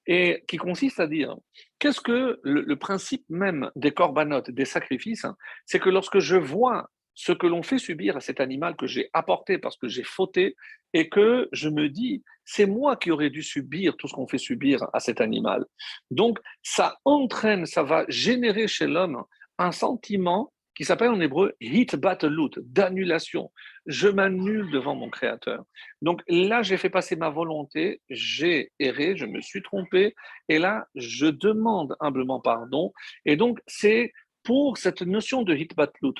et 0.05 0.43
qui 0.47 0.57
consiste 0.57 0.99
à 0.99 1.07
dire 1.07 1.35
qu'est-ce 1.83 1.99
que 1.99 2.39
le, 2.43 2.75
principe 2.77 3.25
même 3.27 3.69
des 3.75 3.91
corbanotes, 3.91 4.49
des 4.49 4.63
sacrifices, 4.63 5.25
c'est 5.65 5.81
que 5.81 5.89
lorsque 5.89 6.19
je 6.19 6.37
vois 6.37 6.89
ce 7.13 7.33
que 7.33 7.45
l'on 7.45 7.61
fait 7.61 7.77
subir 7.77 8.15
à 8.15 8.21
cet 8.21 8.39
animal 8.39 8.77
que 8.77 8.87
j'ai 8.87 9.09
apporté 9.11 9.57
parce 9.57 9.75
que 9.75 9.89
j'ai 9.89 10.05
fauté 10.05 10.55
et 10.93 11.09
que 11.09 11.49
je 11.51 11.67
me 11.67 11.89
dis, 11.89 12.23
c'est 12.45 12.67
moi 12.67 12.95
qui 12.95 13.11
aurais 13.11 13.29
dû 13.29 13.43
subir 13.43 13.97
tout 13.97 14.07
ce 14.07 14.13
qu'on 14.13 14.29
fait 14.29 14.37
subir 14.37 14.87
à 14.93 15.01
cet 15.01 15.19
animal. 15.19 15.65
Donc, 16.09 16.39
ça 16.61 16.99
entraîne, 17.03 17.65
ça 17.65 17.83
va 17.83 18.05
générer 18.07 18.69
chez 18.69 18.87
l'homme 18.87 19.21
un 19.57 19.73
sentiment 19.73 20.53
qui 20.75 20.85
s'appelle 20.85 21.09
en 21.09 21.19
hébreu 21.19 21.53
hit 21.61 21.95
battelut, 21.95 22.51
d'annulation. 22.57 23.51
Je 23.85 24.07
m'annule 24.07 24.71
devant 24.71 24.95
mon 24.95 25.09
Créateur. 25.09 25.63
Donc 26.01 26.21
là, 26.27 26.63
j'ai 26.63 26.77
fait 26.77 26.89
passer 26.89 27.15
ma 27.15 27.29
volonté, 27.29 28.01
j'ai 28.09 28.71
erré, 28.79 29.15
je 29.15 29.25
me 29.25 29.41
suis 29.41 29.61
trompé, 29.61 30.15
et 30.49 30.59
là, 30.59 30.87
je 30.95 31.27
demande 31.27 31.95
humblement 31.99 32.39
pardon. 32.39 32.93
Et 33.25 33.35
donc, 33.35 33.59
c'est 33.67 34.11
pour 34.43 34.77
cette 34.77 35.01
notion 35.01 35.43
de 35.43 35.55
hit 35.55 35.75
battelut. 35.75 36.13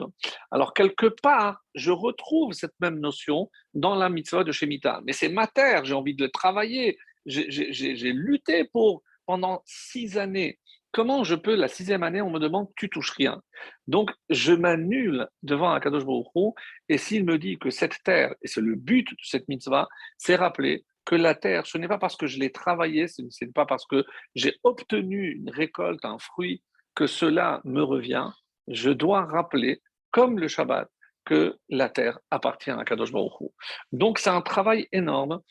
Alors, 0.50 0.74
quelque 0.74 1.08
part, 1.22 1.62
je 1.76 1.92
retrouve 1.92 2.54
cette 2.54 2.74
même 2.80 3.00
notion 3.00 3.50
dans 3.74 3.96
la 3.96 4.10
mitzvah 4.10 4.44
de 4.44 4.52
Shemitah. 4.52 5.02
Mais 5.06 5.14
c'est 5.14 5.30
ma 5.30 5.48
terre, 5.48 5.84
j'ai 5.86 5.94
envie 5.94 6.16
de 6.16 6.24
le 6.24 6.30
travailler. 6.30 6.98
J'ai 7.26 8.14
lutté 8.14 8.66
pour 8.66 9.04
pendant 9.26 9.62
six 9.66 10.18
années 10.18 10.60
comment 10.94 11.24
je 11.24 11.36
peux, 11.36 11.56
la 11.56 11.68
sixième 11.68 12.04
année, 12.04 12.22
on 12.22 12.30
me 12.30 12.40
demande, 12.40 12.70
tu 12.78 12.90
touches 12.90 13.12
rien. 13.12 13.42
Donc, 13.88 14.12
je 14.30 14.54
m'annule 14.54 15.28
devant 15.42 15.74
Akadosh 15.74 16.06
Baruch 16.06 16.56
et 16.88 16.98
s'il 16.98 17.26
me 17.26 17.38
dit 17.38 17.58
que 17.58 17.72
cette 17.72 18.02
terre, 18.04 18.34
et 18.42 18.48
c'est 18.48 18.62
le 18.62 18.76
but 18.76 19.10
de 19.10 19.24
cette 19.24 19.50
mitzvah, 19.50 19.90
c'est 20.18 20.36
rappeler 20.36 20.86
que 21.04 21.16
la 21.16 21.36
terre, 21.36 21.66
ce 21.66 21.78
n'est 21.78 21.88
pas 21.88 21.98
parce 21.98 22.16
que 22.16 22.28
je 22.28 22.40
l'ai 22.40 22.52
travaillée, 22.52 23.08
ce 23.10 23.22
n'est 23.22 23.52
pas 23.52 23.66
parce 23.66 23.86
que 23.86 24.06
j'ai 24.36 24.56
obtenu 24.64 25.32
une 25.32 25.50
récolte, 25.50 26.06
un 26.06 26.20
fruit, 26.20 26.64
que 26.96 27.08
cela 27.08 27.60
me 27.66 27.82
revient. 27.82 28.30
Je 28.68 28.92
dois 28.92 29.26
rappeler, 29.26 29.82
comme 30.12 30.40
le 30.40 30.48
Shabbat, 30.48 30.88
que 31.26 31.58
la 31.70 31.90
terre 31.90 32.20
appartient 32.30 32.70
à 32.70 32.84
Kadosh 32.86 33.12
Baruch 33.12 33.34
Donc, 33.92 34.20
c'est 34.20 34.30
un 34.30 34.42
travail 34.42 34.88
énorme, 34.92 35.42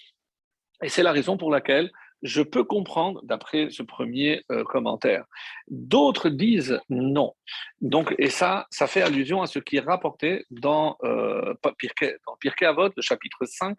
et 0.82 0.88
c'est 0.88 1.02
la 1.02 1.12
raison 1.12 1.36
pour 1.36 1.50
laquelle 1.50 1.90
je 2.22 2.42
peux 2.42 2.64
comprendre 2.64 3.20
d'après 3.24 3.70
ce 3.70 3.82
premier 3.82 4.44
euh, 4.50 4.64
commentaire. 4.64 5.24
D'autres 5.68 6.28
disent 6.28 6.80
non. 6.88 7.34
Donc, 7.80 8.14
et 8.18 8.30
ça, 8.30 8.66
ça 8.70 8.86
fait 8.86 9.02
allusion 9.02 9.42
à 9.42 9.46
ce 9.46 9.58
qui 9.58 9.76
est 9.76 9.80
rapporté 9.80 10.44
dans, 10.50 10.96
euh, 11.02 11.54
Avot, 12.62 12.90
le 12.96 13.02
chapitre 13.02 13.44
5, 13.44 13.76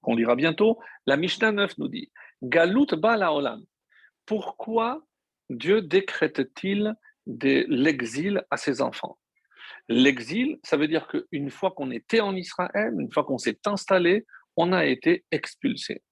qu'on 0.00 0.16
lira 0.16 0.34
bientôt. 0.34 0.78
La 1.06 1.16
Mishnah 1.16 1.52
9 1.52 1.78
nous 1.78 1.88
dit 1.88 2.10
Galut 2.42 2.86
Bala 2.96 3.32
Olam. 3.32 3.62
Pourquoi 4.26 5.02
Dieu 5.48 5.80
décrète-t-il 5.80 6.94
l'exil 7.26 8.44
à 8.50 8.56
ses 8.56 8.82
enfants? 8.82 9.18
L'exil, 9.88 10.58
ça 10.64 10.76
veut 10.76 10.88
dire 10.88 11.08
qu'une 11.08 11.50
fois 11.50 11.70
qu'on 11.70 11.90
était 11.90 12.20
en 12.20 12.34
Israël, 12.36 12.94
une 12.98 13.10
fois 13.12 13.24
qu'on 13.24 13.38
s'est 13.38 13.60
installé, 13.66 14.26
on 14.56 14.72
a 14.72 14.84
été 14.84 15.24
expulsé. 15.30 16.02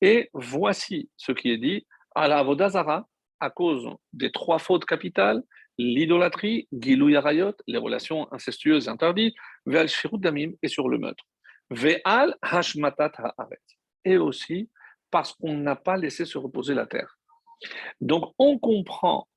Et 0.00 0.30
voici 0.32 1.10
ce 1.16 1.32
qui 1.32 1.50
est 1.50 1.58
dit 1.58 1.86
à 2.14 2.28
la 2.28 2.38
Avodazara, 2.38 3.08
à 3.40 3.50
cause 3.50 3.88
des 4.12 4.30
trois 4.30 4.58
fautes 4.58 4.84
capitales, 4.84 5.42
l'idolâtrie, 5.78 6.68
Gilou 6.72 7.10
Yarayot, 7.10 7.54
les 7.66 7.78
relations 7.78 8.32
incestueuses 8.32 8.88
interdites, 8.88 9.36
Ve'al 9.66 9.88
Shirut 9.88 10.18
Damim 10.18 10.52
et 10.62 10.68
sur 10.68 10.88
le 10.88 10.98
meurtre. 10.98 11.24
Ve'al 11.70 12.34
Hashmatat 12.42 13.12
Haaret. 13.18 13.60
Et 14.04 14.16
aussi 14.16 14.70
parce 15.10 15.32
qu'on 15.34 15.56
n'a 15.56 15.76
pas 15.76 15.96
laissé 15.96 16.24
se 16.24 16.38
reposer 16.38 16.74
la 16.74 16.86
terre. 16.86 17.18
Donc 18.00 18.32
on 18.38 18.58
comprend, 18.58 19.28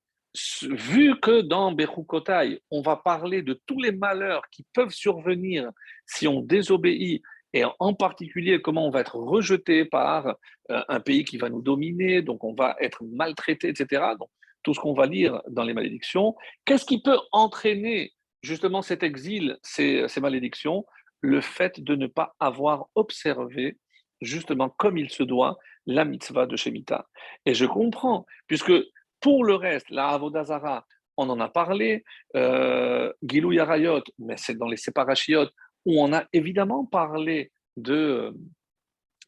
vu 0.61 1.19
que 1.19 1.41
dans 1.41 1.71
Bechukotai, 1.71 2.61
on 2.69 2.81
va 2.81 2.97
parler 2.97 3.41
de 3.41 3.59
tous 3.65 3.79
les 3.79 3.91
malheurs 3.91 4.43
qui 4.51 4.65
peuvent 4.73 4.91
survenir 4.91 5.71
si 6.05 6.27
on 6.27 6.41
désobéit 6.41 7.21
et 7.53 7.63
en 7.79 7.93
particulier 7.93 8.61
comment 8.61 8.85
on 8.85 8.89
va 8.91 9.01
être 9.01 9.15
rejeté 9.15 9.85
par 9.85 10.27
euh, 10.71 10.81
un 10.87 10.99
pays 10.99 11.23
qui 11.23 11.37
va 11.37 11.49
nous 11.49 11.61
dominer, 11.61 12.21
donc 12.21 12.43
on 12.43 12.53
va 12.53 12.75
être 12.79 13.03
maltraité, 13.03 13.69
etc. 13.69 14.03
Donc, 14.19 14.29
tout 14.63 14.73
ce 14.73 14.79
qu'on 14.79 14.93
va 14.93 15.05
lire 15.05 15.41
dans 15.47 15.63
les 15.63 15.73
malédictions. 15.73 16.35
Qu'est-ce 16.65 16.85
qui 16.85 17.01
peut 17.01 17.17
entraîner 17.31 18.13
justement 18.41 18.81
cet 18.81 19.03
exil, 19.03 19.57
ces, 19.63 20.07
malédictions? 20.21 20.85
Le 21.21 21.41
fait 21.41 21.81
de 21.81 21.95
ne 21.95 22.07
pas 22.07 22.35
avoir 22.39 22.87
observé 22.95 23.77
justement 24.21 24.69
comme 24.69 24.97
il 24.97 25.09
se 25.09 25.23
doit 25.23 25.57
la 25.85 26.05
mitzvah 26.05 26.45
de 26.45 26.55
Shemitah. 26.55 27.07
Et 27.45 27.53
je 27.53 27.65
comprends, 27.65 28.25
puisque 28.47 28.73
pour 29.21 29.43
le 29.43 29.55
reste, 29.55 29.89
la 29.89 30.09
Avodazara, 30.09 30.85
on 31.17 31.29
en 31.29 31.39
a 31.39 31.49
parlé, 31.49 32.03
euh, 32.35 33.11
Gilou 33.23 33.51
Yarayot, 33.51 34.03
mais 34.19 34.37
c'est 34.37 34.57
dans 34.57 34.67
les 34.67 34.77
séparachiotes, 34.77 35.53
où 35.85 36.01
on 36.01 36.13
a 36.13 36.25
évidemment 36.33 36.85
parlé 36.85 37.51
de, 37.77 38.33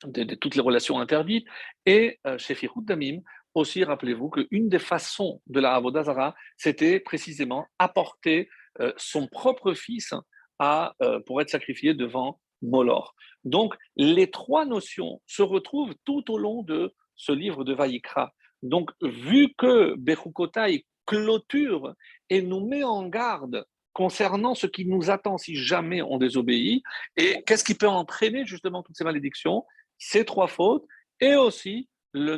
de, 0.05 0.35
toutes 0.35 0.55
les 0.55 0.61
relations 0.61 0.99
interdites. 0.99 1.47
Et 1.85 2.19
euh, 2.27 2.37
chez 2.37 2.55
Firhout 2.55 2.81
Damim, 2.81 3.21
aussi, 3.53 3.83
rappelez-vous 3.83 4.29
qu'une 4.29 4.69
des 4.69 4.79
façons 4.79 5.41
de 5.47 5.59
la 5.59 5.75
Avodazara, 5.75 6.35
c'était 6.57 6.99
précisément 6.99 7.65
apporter 7.79 8.49
euh, 8.79 8.93
son 8.97 9.27
propre 9.27 9.73
fils 9.73 10.13
à, 10.59 10.95
euh, 11.01 11.19
pour 11.25 11.41
être 11.41 11.49
sacrifié 11.49 11.93
devant 11.93 12.39
Molor. 12.61 13.15
Donc, 13.43 13.75
les 13.97 14.29
trois 14.29 14.65
notions 14.65 15.21
se 15.25 15.41
retrouvent 15.41 15.95
tout 16.05 16.31
au 16.31 16.37
long 16.37 16.61
de 16.61 16.93
ce 17.15 17.31
livre 17.31 17.63
de 17.63 17.73
Vaïkra. 17.73 18.31
Donc, 18.61 18.91
vu 19.01 19.53
que 19.57 19.95
Bechukotai 19.97 20.85
clôture 21.05 21.93
et 22.29 22.41
nous 22.41 22.65
met 22.65 22.83
en 22.83 23.07
garde 23.07 23.65
concernant 23.93 24.55
ce 24.55 24.67
qui 24.67 24.85
nous 24.85 25.09
attend 25.09 25.37
si 25.37 25.55
jamais 25.55 26.01
on 26.01 26.17
désobéit 26.17 26.83
et 27.17 27.43
qu'est-ce 27.45 27.63
qui 27.63 27.75
peut 27.75 27.87
entraîner 27.87 28.45
justement 28.45 28.83
toutes 28.83 28.95
ces 28.95 29.03
malédictions, 29.03 29.65
ces 29.97 30.25
trois 30.25 30.47
fautes 30.47 30.85
et 31.19 31.35
aussi 31.35 31.89
le, 32.13 32.37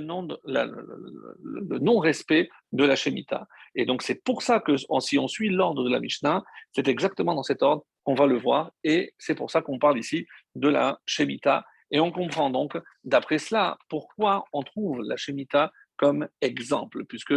non-respect 1.79 2.49
de 2.71 2.83
la 2.83 2.95
Shemitah. 2.95 3.47
Et 3.75 3.85
donc 3.85 4.01
c'est 4.03 4.23
pour 4.23 4.41
ça 4.41 4.59
que 4.59 4.75
si 4.77 5.17
on 5.17 5.27
suit 5.27 5.49
l'ordre 5.49 5.83
de 5.83 5.89
la 5.89 5.99
Mishnah, 5.99 6.43
c'est 6.73 6.87
exactement 6.87 7.35
dans 7.35 7.43
cet 7.43 7.63
ordre 7.63 7.83
qu'on 8.03 8.15
va 8.15 8.27
le 8.27 8.37
voir 8.37 8.71
et 8.83 9.13
c'est 9.17 9.35
pour 9.35 9.49
ça 9.49 9.61
qu'on 9.61 9.79
parle 9.79 9.97
ici 9.97 10.27
de 10.55 10.67
la 10.67 10.99
Shemitah. 11.05 11.65
Et 11.91 11.99
on 11.99 12.11
comprend 12.11 12.49
donc, 12.49 12.75
d'après 13.03 13.37
cela, 13.37 13.77
pourquoi 13.87 14.45
on 14.51 14.63
trouve 14.63 15.01
la 15.01 15.15
Shemitah 15.15 15.71
comme 15.95 16.27
exemple, 16.41 17.05
puisque 17.05 17.35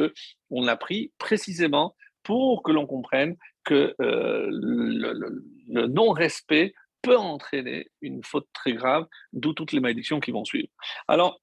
on 0.50 0.62
l'a 0.62 0.76
pris 0.76 1.12
précisément 1.18 1.94
pour 2.22 2.62
que 2.62 2.72
l'on 2.72 2.86
comprenne 2.86 3.36
que 3.66 3.94
euh, 4.00 4.46
le, 4.50 5.86
non-respect 5.86 6.72
peut 7.02 7.18
entraîner 7.18 7.90
une 8.00 8.24
faute 8.24 8.48
très 8.54 8.72
grave, 8.72 9.06
d'où 9.32 9.52
toutes 9.52 9.72
les 9.72 9.80
malédictions 9.80 10.20
qui 10.20 10.30
vont 10.30 10.44
suivre. 10.44 10.68
Alors, 11.08 11.40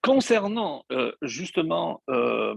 Concernant 0.00 0.84
euh, 0.92 1.10
justement 1.22 2.04
euh, 2.08 2.54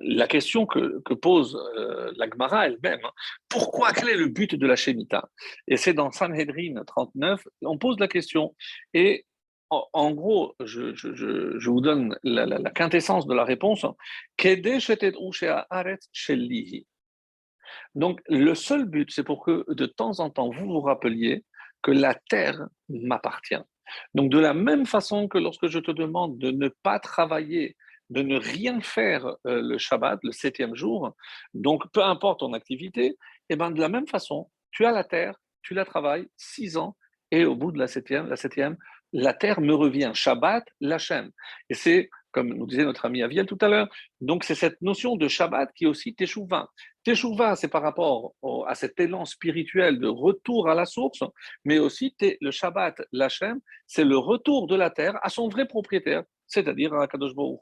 la 0.00 0.26
question 0.26 0.66
que, 0.66 1.00
pose 1.14 1.56
euh, 1.76 2.12
la 2.16 2.28
Gemara 2.28 2.66
elle-même, 2.66 2.98
hein, 3.04 3.12
pourquoi, 3.48 3.92
quel 3.92 4.08
est 4.08 4.16
le 4.16 4.26
but 4.26 4.56
de 4.56 4.66
la 4.66 4.74
Shemitah? 4.74 5.28
Et 5.68 5.76
c'est 5.76 5.94
dans 5.94 6.10
Sanhedrin 6.10 6.82
39, 6.84 7.46
on 7.62 7.78
pose 7.78 8.00
la 8.00 8.08
question. 8.08 8.56
Et 8.94 9.26
en, 9.70 10.10
gros, 10.10 10.56
je, 10.60 11.66
vous 11.66 11.80
donne 11.80 12.18
la, 12.24 12.70
quintessence 12.72 13.26
de 13.26 13.34
la 13.34 13.44
réponse. 13.44 13.86
Donc, 17.94 18.20
le 18.28 18.54
seul 18.54 18.84
but, 18.84 19.10
c'est 19.12 19.24
pour 19.24 19.44
que 19.44 19.64
de 19.68 19.86
temps 19.86 20.20
en 20.20 20.30
temps, 20.30 20.50
vous 20.50 20.66
vous 20.66 20.80
rappeliez 20.80 21.44
que 21.82 21.90
la 21.90 22.14
terre 22.14 22.60
m'appartient. 22.88 23.62
Donc, 24.14 24.30
de 24.30 24.38
la 24.38 24.54
même 24.54 24.86
façon 24.86 25.28
que 25.28 25.38
lorsque 25.38 25.66
je 25.66 25.78
te 25.78 25.90
demande 25.90 26.38
de 26.38 26.50
ne 26.50 26.68
pas 26.82 26.98
travailler, 26.98 27.76
de 28.10 28.22
ne 28.22 28.38
rien 28.38 28.80
faire 28.80 29.26
euh, 29.46 29.62
le 29.62 29.78
Shabbat, 29.78 30.20
le 30.22 30.32
septième 30.32 30.74
jour, 30.74 31.14
donc 31.54 31.90
peu 31.92 32.02
importe 32.02 32.40
ton 32.40 32.52
activité, 32.52 33.06
et 33.06 33.16
eh 33.50 33.56
ben 33.56 33.70
de 33.70 33.80
la 33.80 33.88
même 33.88 34.06
façon, 34.06 34.50
tu 34.70 34.84
as 34.84 34.92
la 34.92 35.04
terre, 35.04 35.36
tu 35.62 35.74
la 35.74 35.84
travailles 35.84 36.28
six 36.36 36.76
ans, 36.76 36.96
et 37.30 37.44
au 37.44 37.56
bout 37.56 37.72
de 37.72 37.78
la 37.78 37.86
septième, 37.86 38.28
la 38.28 38.36
septième, 38.36 38.76
la 39.12 39.34
terre 39.34 39.60
me 39.60 39.74
revient. 39.74 40.12
Shabbat, 40.14 40.64
l'Hachem. 40.80 41.30
Et 41.68 41.74
c'est, 41.74 42.10
comme 42.30 42.48
nous 42.48 42.66
disait 42.66 42.84
notre 42.84 43.06
ami 43.06 43.22
Aviel 43.22 43.46
tout 43.46 43.58
à 43.60 43.68
l'heure, 43.68 43.88
donc 44.20 44.44
c'est 44.44 44.54
cette 44.54 44.80
notion 44.82 45.16
de 45.16 45.28
Shabbat 45.28 45.70
qui 45.74 45.86
aussi 45.86 46.14
Teshuvah. 46.14 46.68
Teshuvah, 47.04 47.56
c'est 47.56 47.68
par 47.68 47.82
rapport 47.82 48.34
à 48.66 48.74
cet 48.74 49.00
élan 49.00 49.24
spirituel 49.24 49.98
de 49.98 50.08
retour 50.08 50.68
à 50.68 50.74
la 50.74 50.84
source, 50.84 51.22
mais 51.64 51.78
aussi 51.78 52.14
le 52.40 52.50
Shabbat, 52.50 53.02
l'Hachem, 53.12 53.60
c'est 53.86 54.04
le 54.04 54.16
retour 54.16 54.66
de 54.66 54.76
la 54.76 54.90
terre 54.90 55.18
à 55.22 55.28
son 55.28 55.48
vrai 55.48 55.66
propriétaire, 55.66 56.22
c'est-à-dire 56.46 56.94
à 56.94 57.08
Kadosh 57.08 57.34
Baruch 57.34 57.60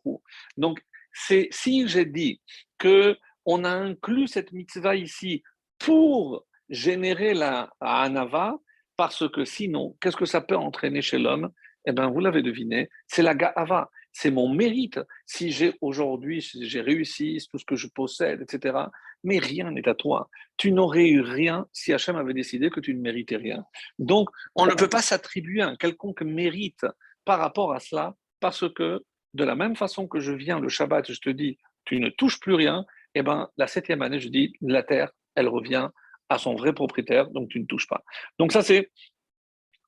Donc, 0.56 0.80
si 1.12 1.88
j'ai 1.88 2.04
dit 2.04 2.40
que 2.78 3.16
on 3.46 3.64
a 3.64 3.70
inclus 3.70 4.28
cette 4.28 4.52
mitzvah 4.52 4.96
ici 4.96 5.42
pour 5.78 6.44
générer 6.68 7.34
la 7.34 7.70
anava, 7.80 8.58
parce 8.96 9.28
que 9.30 9.44
sinon, 9.44 9.96
qu'est-ce 10.00 10.16
que 10.16 10.26
ça 10.26 10.42
peut 10.42 10.56
entraîner 10.56 11.00
chez 11.00 11.18
l'homme? 11.18 11.50
Eh 11.86 11.92
bien, 11.92 12.08
vous 12.08 12.20
l'avez 12.20 12.42
deviné, 12.42 12.90
c'est 13.06 13.22
la 13.22 13.34
ga'ava, 13.34 13.90
c'est 14.12 14.30
mon 14.30 14.52
mérite. 14.52 15.00
Si 15.24 15.50
j'ai 15.50 15.74
aujourd'hui, 15.80 16.40
j'ai 16.40 16.80
réussi, 16.82 17.38
tout 17.50 17.58
ce 17.58 17.64
que 17.64 17.76
je 17.76 17.88
possède, 17.88 18.42
etc. 18.42 18.78
Mais 19.24 19.38
rien 19.38 19.70
n'est 19.70 19.88
à 19.88 19.94
toi. 19.94 20.28
Tu 20.56 20.72
n'aurais 20.72 21.08
eu 21.08 21.20
rien 21.20 21.66
si 21.72 21.92
Hachem 21.92 22.16
avait 22.16 22.34
décidé 22.34 22.70
que 22.70 22.80
tu 22.80 22.94
ne 22.94 23.00
méritais 23.00 23.36
rien. 23.36 23.64
Donc, 23.98 24.28
on 24.54 24.66
ne 24.66 24.74
peut 24.74 24.88
pas 24.88 25.02
s'attribuer 25.02 25.62
un 25.62 25.76
quelconque 25.76 26.22
mérite 26.22 26.86
par 27.24 27.38
rapport 27.38 27.72
à 27.72 27.80
cela, 27.80 28.14
parce 28.40 28.68
que 28.72 29.04
de 29.34 29.44
la 29.44 29.54
même 29.54 29.76
façon 29.76 30.08
que 30.08 30.20
je 30.20 30.32
viens 30.32 30.58
le 30.58 30.68
Shabbat, 30.68 31.12
je 31.12 31.20
te 31.20 31.30
dis, 31.30 31.58
tu 31.84 32.00
ne 32.00 32.08
touches 32.08 32.40
plus 32.40 32.54
rien, 32.54 32.84
eh 33.14 33.22
ben, 33.22 33.48
la 33.56 33.66
septième 33.66 34.02
année, 34.02 34.20
je 34.20 34.28
dis, 34.28 34.52
la 34.60 34.82
terre, 34.82 35.10
elle 35.34 35.48
revient 35.48 35.88
à 36.28 36.38
son 36.38 36.54
vrai 36.54 36.72
propriétaire, 36.72 37.28
donc 37.30 37.48
tu 37.48 37.60
ne 37.60 37.66
touches 37.66 37.88
pas. 37.88 38.02
Donc 38.38 38.52
ça, 38.52 38.62
c'est 38.62 38.90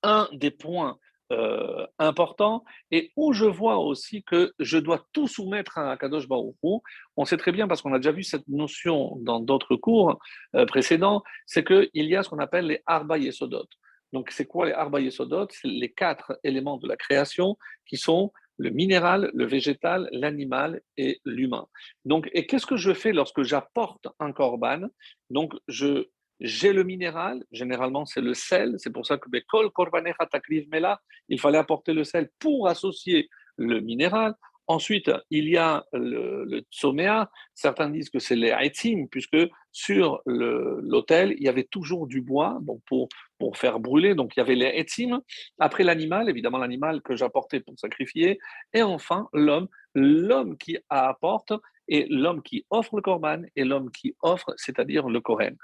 un 0.03 0.29
des 0.33 0.51
points 0.51 0.99
euh, 1.33 1.87
importants 1.99 2.65
et 2.91 3.11
où 3.17 3.33
je 3.33 3.47
vois 3.47 3.79
aussi 3.79 4.23
que 4.23 4.53
je 4.59 4.79
dois 4.79 5.07
tout 5.13 5.27
soumettre 5.27 5.79
à 5.79 5.97
Kadosh 5.97 6.29
Baruch 6.29 6.57
On 7.17 7.25
sait 7.25 7.37
très 7.37 7.53
bien, 7.53 7.67
parce 7.67 7.83
qu'on 7.83 7.95
a 7.95 7.99
déjà 7.99 8.13
vu 8.13 8.23
cette 8.23 8.47
notion 8.49 9.17
dans 9.21 9.41
d'autres 9.41 9.77
cours 9.77 10.19
euh, 10.55 10.67
précédents, 10.67 11.23
c'est 11.47 11.65
qu'il 11.65 11.89
y 11.95 12.17
a 12.17 12.23
ce 12.23 12.29
qu'on 12.29 12.39
appelle 12.39 12.67
les 12.67 12.83
Arba 12.87 13.19
Yesodot. 13.19 13.67
Donc, 14.13 14.31
c'est 14.31 14.47
quoi 14.47 14.67
les 14.67 14.73
Arba 14.73 15.01
Yesodot? 15.01 15.49
C'est 15.51 15.69
les 15.69 15.91
quatre 15.91 16.39
éléments 16.45 16.77
de 16.77 16.87
la 16.87 16.97
création 16.97 17.57
qui 17.87 17.97
sont 17.97 18.31
le 18.59 18.71
minéral, 18.71 19.31
le 19.35 19.47
végétal, 19.47 20.09
l'animal 20.13 20.83
et 20.97 21.21
l'humain. 21.25 21.67
Donc, 22.05 22.29
et 22.33 22.47
qu'est-ce 22.47 22.67
que 22.67 22.77
je 22.77 22.93
fais 22.93 23.13
lorsque 23.13 23.43
j'apporte 23.43 24.07
un 24.21 24.33
korban? 24.33 24.83
Donc, 25.31 25.55
je 25.67 26.09
j'ai 26.43 26.73
le 26.73 26.83
minéral, 26.83 27.45
généralement 27.53 28.05
c'est 28.05 28.21
le 28.21 28.35
sel, 28.35 28.75
c'est 28.79 28.93
pour 28.93 29.07
ça 29.07 29.17
que 29.17 29.29
il 31.29 31.41
fallait 31.41 31.59
apporter 31.59 31.95
le 31.95 32.05
sel 32.05 32.31
pour 32.39 32.69
associer 32.69 33.31
le 33.57 33.81
minéral. 33.81 34.35
Ensuite, 34.69 35.11
il 35.31 35.49
y 35.49 35.57
a 35.57 35.85
le, 35.93 36.45
le 36.45 36.63
certains 37.55 37.91
disent 37.91 38.11
que 38.11 38.21
c'est 38.21 38.37
les 38.37 38.51
haïtim, 38.51 39.07
puisque 39.11 39.37
sur 39.73 40.23
l'autel, 40.27 41.35
il 41.37 41.43
y 41.43 41.49
avait 41.49 41.65
toujours 41.65 42.07
du 42.07 42.21
bois 42.21 42.61
pour, 42.87 43.09
pour 43.39 43.57
faire 43.57 43.81
brûler, 43.81 44.15
donc 44.15 44.37
il 44.37 44.41
y 44.41 44.43
avait 44.43 44.55
les 44.55 44.67
haïtim. 44.67 45.21
Après 45.59 45.85
l'animal, 45.85 46.29
évidemment 46.29 46.59
l'animal 46.59 47.03
que 47.03 47.17
j'apportais 47.17 47.61
pour 47.61 47.79
sacrifier, 47.79 48.39
et 48.73 48.83
enfin 48.83 49.29
l'homme, 49.33 49.69
l'homme 49.95 50.57
qui 50.57 50.79
apporte 50.89 51.53
et 51.93 52.07
l'homme 52.09 52.43
qui 52.43 52.65
offre 52.71 52.97
le 52.97 53.03
korban 53.03 53.43
et 53.55 53.65
l'homme 53.65 53.91
qui 53.93 54.17
offre, 54.23 54.55
c'est-à-dire 54.57 55.09
le 55.09 55.21
kohen. 55.21 55.57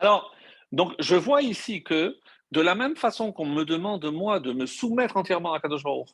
alors, 0.00 0.34
donc, 0.72 0.94
je 0.98 1.14
vois 1.14 1.42
ici 1.42 1.82
que 1.82 2.16
de 2.52 2.60
la 2.60 2.74
même 2.74 2.96
façon 2.96 3.32
qu'on 3.32 3.46
me 3.46 3.64
demande, 3.64 4.04
moi, 4.06 4.40
de 4.40 4.52
me 4.52 4.66
soumettre 4.66 5.16
entièrement 5.16 5.52
à 5.52 5.60
Kadosh 5.60 5.82
Baruch 5.82 6.08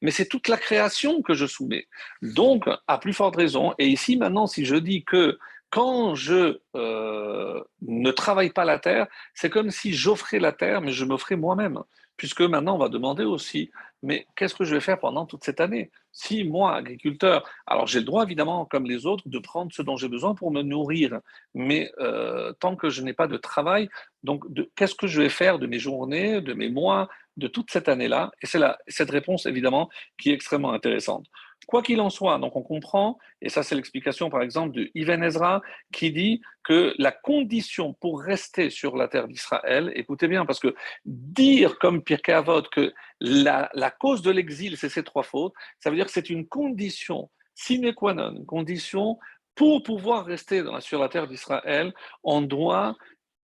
mais 0.00 0.10
c'est 0.10 0.26
toute 0.26 0.48
la 0.48 0.56
création 0.56 1.22
que 1.22 1.34
je 1.34 1.46
soumets. 1.46 1.86
Donc, 2.22 2.68
à 2.86 2.98
plus 2.98 3.12
forte 3.12 3.36
raison, 3.36 3.74
et 3.78 3.86
ici 3.86 4.16
maintenant, 4.16 4.46
si 4.46 4.64
je 4.64 4.76
dis 4.76 5.04
que 5.04 5.38
quand 5.74 6.14
je 6.14 6.60
euh, 6.76 7.60
ne 7.82 8.10
travaille 8.12 8.50
pas 8.50 8.64
la 8.64 8.78
terre, 8.78 9.08
c'est 9.34 9.50
comme 9.50 9.72
si 9.72 9.92
j'offrais 9.92 10.38
la 10.38 10.52
terre, 10.52 10.80
mais 10.80 10.92
je 10.92 11.04
m'offrais 11.04 11.34
moi-même. 11.34 11.80
Puisque 12.16 12.42
maintenant, 12.42 12.76
on 12.76 12.78
va 12.78 12.88
demander 12.88 13.24
aussi, 13.24 13.72
mais 14.00 14.28
qu'est-ce 14.36 14.54
que 14.54 14.62
je 14.62 14.76
vais 14.76 14.80
faire 14.80 15.00
pendant 15.00 15.26
toute 15.26 15.42
cette 15.42 15.58
année? 15.58 15.90
Si 16.12 16.44
moi, 16.44 16.76
agriculteur, 16.76 17.42
alors 17.66 17.88
j'ai 17.88 17.98
le 17.98 18.04
droit 18.04 18.22
évidemment, 18.22 18.66
comme 18.66 18.86
les 18.86 19.04
autres, 19.04 19.28
de 19.28 19.38
prendre 19.40 19.72
ce 19.72 19.82
dont 19.82 19.96
j'ai 19.96 20.08
besoin 20.08 20.36
pour 20.36 20.52
me 20.52 20.62
nourrir, 20.62 21.18
mais 21.54 21.90
euh, 21.98 22.52
tant 22.60 22.76
que 22.76 22.88
je 22.88 23.02
n'ai 23.02 23.12
pas 23.12 23.26
de 23.26 23.36
travail, 23.36 23.88
donc 24.22 24.44
qu'est-ce 24.76 24.94
que 24.94 25.08
je 25.08 25.22
vais 25.22 25.28
faire 25.28 25.58
de 25.58 25.66
mes 25.66 25.80
journées, 25.80 26.40
de 26.40 26.54
mes 26.54 26.68
mois, 26.68 27.08
de 27.36 27.48
toute 27.48 27.72
cette 27.72 27.88
année-là? 27.88 28.30
Et 28.42 28.46
c'est 28.46 28.60
cette 28.86 29.10
réponse 29.10 29.44
évidemment 29.46 29.90
qui 30.18 30.30
est 30.30 30.34
extrêmement 30.34 30.72
intéressante. 30.72 31.26
Quoi 31.66 31.82
qu'il 31.82 32.00
en 32.00 32.10
soit, 32.10 32.38
donc 32.38 32.56
on 32.56 32.62
comprend, 32.62 33.18
et 33.40 33.48
ça 33.48 33.62
c'est 33.62 33.74
l'explication 33.74 34.30
par 34.30 34.42
exemple 34.42 34.74
de 34.74 34.90
Ibn 34.94 35.22
Ezra, 35.22 35.62
qui 35.92 36.12
dit 36.12 36.40
que 36.62 36.94
la 36.98 37.12
condition 37.12 37.94
pour 37.94 38.20
rester 38.20 38.70
sur 38.70 38.96
la 38.96 39.08
terre 39.08 39.28
d'Israël, 39.28 39.92
écoutez 39.94 40.28
bien, 40.28 40.44
parce 40.46 40.60
que 40.60 40.74
dire 41.04 41.78
comme 41.78 42.02
Pirkei 42.02 42.32
Avot 42.32 42.62
que 42.62 42.92
la, 43.20 43.70
cause 43.98 44.22
de 44.22 44.30
l'exil 44.30 44.76
c'est 44.76 44.88
ces 44.88 45.04
trois 45.04 45.22
fautes, 45.22 45.54
ça 45.78 45.90
veut 45.90 45.96
dire 45.96 46.06
que 46.06 46.12
c'est 46.12 46.30
une 46.30 46.46
condition 46.46 47.30
sine 47.54 47.94
qua 47.94 48.14
non, 48.14 48.32
une 48.32 48.46
condition 48.46 49.18
pour 49.54 49.82
pouvoir 49.82 50.26
rester 50.26 50.64
sur 50.80 51.00
la 51.00 51.08
terre 51.08 51.28
d'Israël, 51.28 51.94
on 52.24 52.42
doit 52.42 52.96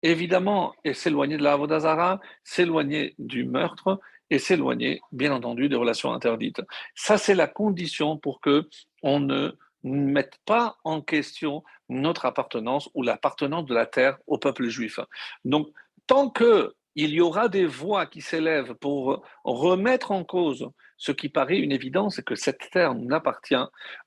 évidemment 0.04 0.74
s'éloigner 0.94 1.38
de 1.38 1.44
la 1.44 1.54
Avodazara, 1.54 2.20
s'éloigner 2.44 3.16
du 3.18 3.44
meurtre, 3.44 4.00
et 4.30 4.40
s'éloigner, 4.40 5.02
bien 5.12 5.32
entendu, 5.32 5.70
des 5.70 5.76
relations 5.76 6.14
interdites. 6.14 6.62
Ça, 6.96 7.18
c'est 7.18 7.36
la 7.36 7.48
condition 7.48 8.18
pour 8.18 8.42
que 8.42 8.68
on 9.04 9.20
ne 9.20 9.52
mette 9.84 10.38
pas 10.46 10.78
en 10.84 11.02
question 11.02 11.64
notre 11.90 12.26
appartenance 12.26 12.90
ou 12.94 13.04
l'appartenance 13.04 13.66
de 13.66 13.74
la 13.74 13.86
terre 13.86 14.18
au 14.28 14.38
peuple 14.38 14.68
juif. 14.68 15.00
Donc, 15.46 15.70
tant 16.08 16.30
que 16.30 16.76
il 16.98 17.12
y 17.12 17.22
aura 17.22 17.48
des 17.48 17.66
voix 17.66 18.08
qui 18.08 18.22
s'élèvent 18.22 18.74
pour 18.74 19.24
remettre 19.44 20.12
en 20.12 20.26
cause 20.26 20.70
ce 20.98 21.12
qui 21.12 21.30
paraît 21.30 21.60
une 21.60 21.72
évidence, 21.72 22.16
c'est 22.16 22.26
que 22.26 22.36
cette 22.36 22.72
terre 22.72 22.96
nous 22.96 23.14
appartient. 23.16 23.56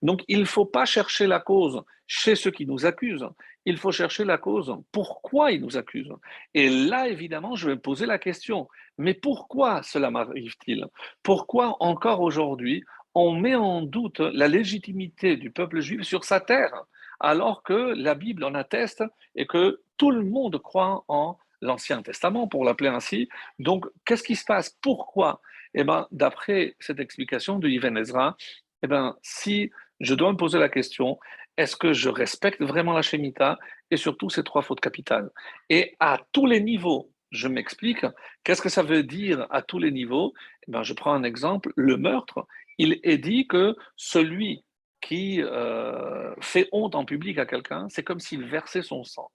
Donc 0.03 0.23
il 0.27 0.41
ne 0.41 0.45
faut 0.45 0.67
pas 0.67 0.85
chercher 0.85 1.29
la 1.29 1.39
cause 1.39 1.81
chez 2.09 2.35
ceux 2.35 2.51
qui 2.51 2.67
nous 2.67 2.85
accusent, 2.87 3.29
il 3.65 3.79
faut 3.79 3.93
chercher 3.93 4.25
la 4.25 4.37
cause 4.37 4.77
pourquoi 4.91 5.53
ils 5.53 5.63
nous 5.63 5.77
accusent. 5.77 6.13
Et 6.55 6.69
là, 6.69 7.07
évidemment, 7.07 7.55
je 7.55 7.69
vais 7.69 7.77
me 7.77 7.81
poser 7.81 8.07
la 8.07 8.19
question, 8.19 8.67
mais 8.99 9.15
pourquoi 9.15 9.85
cela 9.85 10.11
m'arrive-t-il? 10.11 10.87
Pourquoi 11.23 11.77
encore 11.79 12.21
aujourd'hui 12.21 12.83
on 13.15 13.35
met 13.35 13.55
en 13.55 13.83
doute 13.83 14.21
la 14.21 14.49
légitimité 14.49 15.37
du 15.37 15.51
peuple 15.51 15.81
juif 15.81 16.03
sur 16.03 16.25
sa 16.25 16.41
terre, 16.41 16.85
alors 17.21 17.63
que 17.63 17.95
la 17.97 18.15
Bible 18.15 18.45
en 18.45 18.55
atteste 18.55 19.05
et 19.35 19.47
que 19.47 19.81
tout 19.97 20.11
le 20.11 20.25
monde 20.25 20.59
croit 20.59 21.05
en 21.09 21.37
l'Ancien 21.61 22.03
Testament, 22.03 22.49
pour 22.49 22.65
l'appeler 22.65 22.91
ainsi. 22.91 23.29
Donc, 23.59 23.87
qu'est-ce 24.05 24.23
qui 24.23 24.37
se 24.37 24.45
passe? 24.45 24.77
Pourquoi? 24.83 25.41
Eh 25.75 25.85
bien, 25.85 26.07
d'après 26.11 26.75
cette 26.81 27.01
explication 27.01 27.59
de 27.59 27.69
Ibn 27.69 27.97
Ezra, 27.97 28.37
eh 28.83 28.87
ben, 28.87 29.17
si 29.23 29.71
je 30.01 30.15
dois 30.15 30.33
me 30.33 30.37
poser 30.37 30.59
la 30.59 30.69
question, 30.69 31.19
est-ce 31.57 31.77
que 31.77 31.93
je 31.93 32.09
respecte 32.09 32.63
vraiment 32.63 32.93
la 32.93 33.03
Shemitah 33.03 33.59
et 33.91 33.97
surtout 33.97 34.31
ces 34.31 34.43
trois 34.43 34.63
fautes 34.63 34.81
capitales? 34.81 35.31
Et 35.69 35.97
à 36.01 36.19
tous 36.33 36.47
les 36.47 36.61
niveaux, 36.61 37.13
je 37.31 37.49
m'explique. 37.49 38.05
Qu'est-ce 38.43 38.63
que 38.63 38.69
ça 38.69 38.83
veut 38.83 39.03
dire 39.03 39.47
à 39.51 39.63
tous 39.63 39.79
les 39.79 39.91
niveaux? 39.91 40.33
Eh 40.67 40.73
ben, 40.73 40.83
Je 40.83 40.95
prends 40.95 41.13
un 41.13 41.23
exemple, 41.23 41.73
le 41.77 41.97
meurtre. 41.97 42.47
Il 42.79 42.99
est 43.03 43.19
dit 43.19 43.47
que 43.47 43.77
celui 43.97 44.65
qui 45.01 45.43
euh, 45.43 46.35
fait 46.41 46.69
honte 46.73 46.95
en 46.95 47.05
public 47.05 47.39
à 47.39 47.47
quelqu'un, 47.47 47.89
c'est 47.89 48.03
comme 48.03 48.21
s'il 48.21 48.45
versait 48.45 48.83
son 48.83 49.05
sang. 49.05 49.31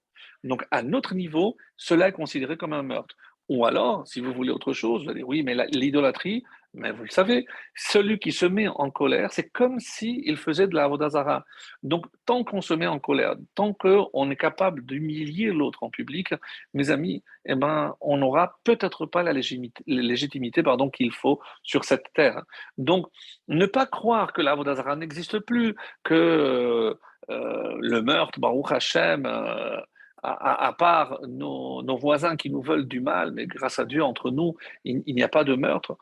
Donc, 0.46 0.64
à 0.70 0.82
notre 0.82 1.14
niveau, 1.14 1.56
cela 1.76 2.08
est 2.08 2.12
considéré 2.12 2.56
comme 2.56 2.72
un 2.72 2.82
meurtre. 2.82 3.14
Ou 3.48 3.64
alors, 3.64 4.06
si 4.06 4.20
vous 4.20 4.32
voulez 4.32 4.50
autre 4.50 4.72
chose, 4.72 5.04
vous 5.04 5.10
allez 5.10 5.20
dire 5.20 5.28
oui, 5.28 5.42
mais 5.42 5.54
l'idolâtrie, 5.70 6.42
mais 6.74 6.90
vous 6.90 7.04
le 7.04 7.10
savez, 7.10 7.46
celui 7.74 8.18
qui 8.18 8.32
se 8.32 8.44
met 8.44 8.66
en 8.68 8.90
colère, 8.90 9.32
c'est 9.32 9.48
comme 9.48 9.78
s'il 9.78 10.36
faisait 10.36 10.66
de 10.66 10.74
la 10.74 10.88
Vodazara. 10.88 11.44
Donc, 11.84 12.06
tant 12.26 12.42
qu'on 12.42 12.60
se 12.60 12.74
met 12.74 12.88
en 12.88 12.98
colère, 12.98 13.36
tant 13.54 13.72
qu'on 13.72 14.30
est 14.30 14.36
capable 14.36 14.84
d'humilier 14.84 15.52
l'autre 15.52 15.84
en 15.84 15.90
public, 15.90 16.34
mes 16.74 16.90
amis, 16.90 17.22
eh 17.44 17.54
ben, 17.54 17.94
on 18.00 18.18
n'aura 18.18 18.58
peut-être 18.64 19.06
pas 19.06 19.22
la 19.22 19.32
légitimité, 19.32 20.62
pardon, 20.62 20.90
qu'il 20.90 21.12
faut 21.12 21.40
sur 21.62 21.84
cette 21.84 22.12
terre. 22.14 22.42
Donc, 22.78 23.06
ne 23.48 23.66
pas 23.66 23.86
croire 23.86 24.32
que 24.32 24.42
la 24.42 24.54
Vodazara 24.54 24.96
n'existe 24.96 25.38
plus, 25.38 25.76
que 26.02 26.98
euh, 27.30 27.76
le 27.80 28.02
meurtre, 28.02 28.38
Baruch 28.38 28.72
Hashem, 28.72 29.24
euh, 29.24 29.80
à, 30.26 30.72
part 30.72 31.20
nos, 31.26 31.96
voisins 31.96 32.36
qui 32.36 32.50
nous 32.50 32.62
veulent 32.62 32.88
du 32.88 33.00
mal, 33.00 33.30
mais 33.32 33.46
grâce 33.46 33.78
à 33.78 33.84
Dieu, 33.84 34.02
entre 34.02 34.30
nous, 34.30 34.56
il, 34.84 35.02
n'y 35.06 35.22
a 35.22 35.28
pas 35.28 35.44
de 35.44 35.54
meurtre. 35.54 35.96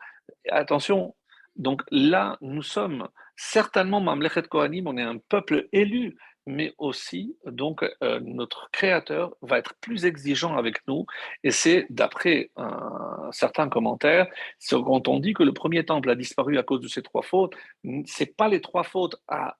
Attention, 0.49 1.15
donc 1.55 1.83
là, 1.91 2.37
nous 2.41 2.63
sommes 2.63 3.07
certainement 3.35 4.01
Mamlechet 4.01 4.43
Kohanim, 4.43 4.87
on 4.87 4.97
est 4.97 5.03
un 5.03 5.17
peuple 5.17 5.67
élu, 5.71 6.17
mais 6.47 6.73
aussi, 6.77 7.35
donc, 7.45 7.83
euh, 8.03 8.19
notre 8.21 8.69
Créateur 8.71 9.35
va 9.41 9.57
être 9.57 9.75
plus 9.81 10.05
exigeant 10.05 10.57
avec 10.57 10.87
nous. 10.87 11.05
Et 11.43 11.51
c'est, 11.51 11.87
d'après 11.89 12.51
un 12.55 13.29
certain 13.31 13.67
commentaire, 13.67 14.27
quand 14.69 15.07
on 15.07 15.19
dit 15.19 15.33
que 15.33 15.43
le 15.43 15.53
premier 15.53 15.85
temple 15.85 16.09
a 16.09 16.15
disparu 16.15 16.57
à 16.57 16.63
cause 16.63 16.81
de 16.81 16.87
ces 16.87 17.01
trois 17.01 17.23
fautes, 17.23 17.55
c'est 18.05 18.35
pas 18.37 18.47
les 18.47 18.61
trois 18.61 18.83
fautes 18.83 19.15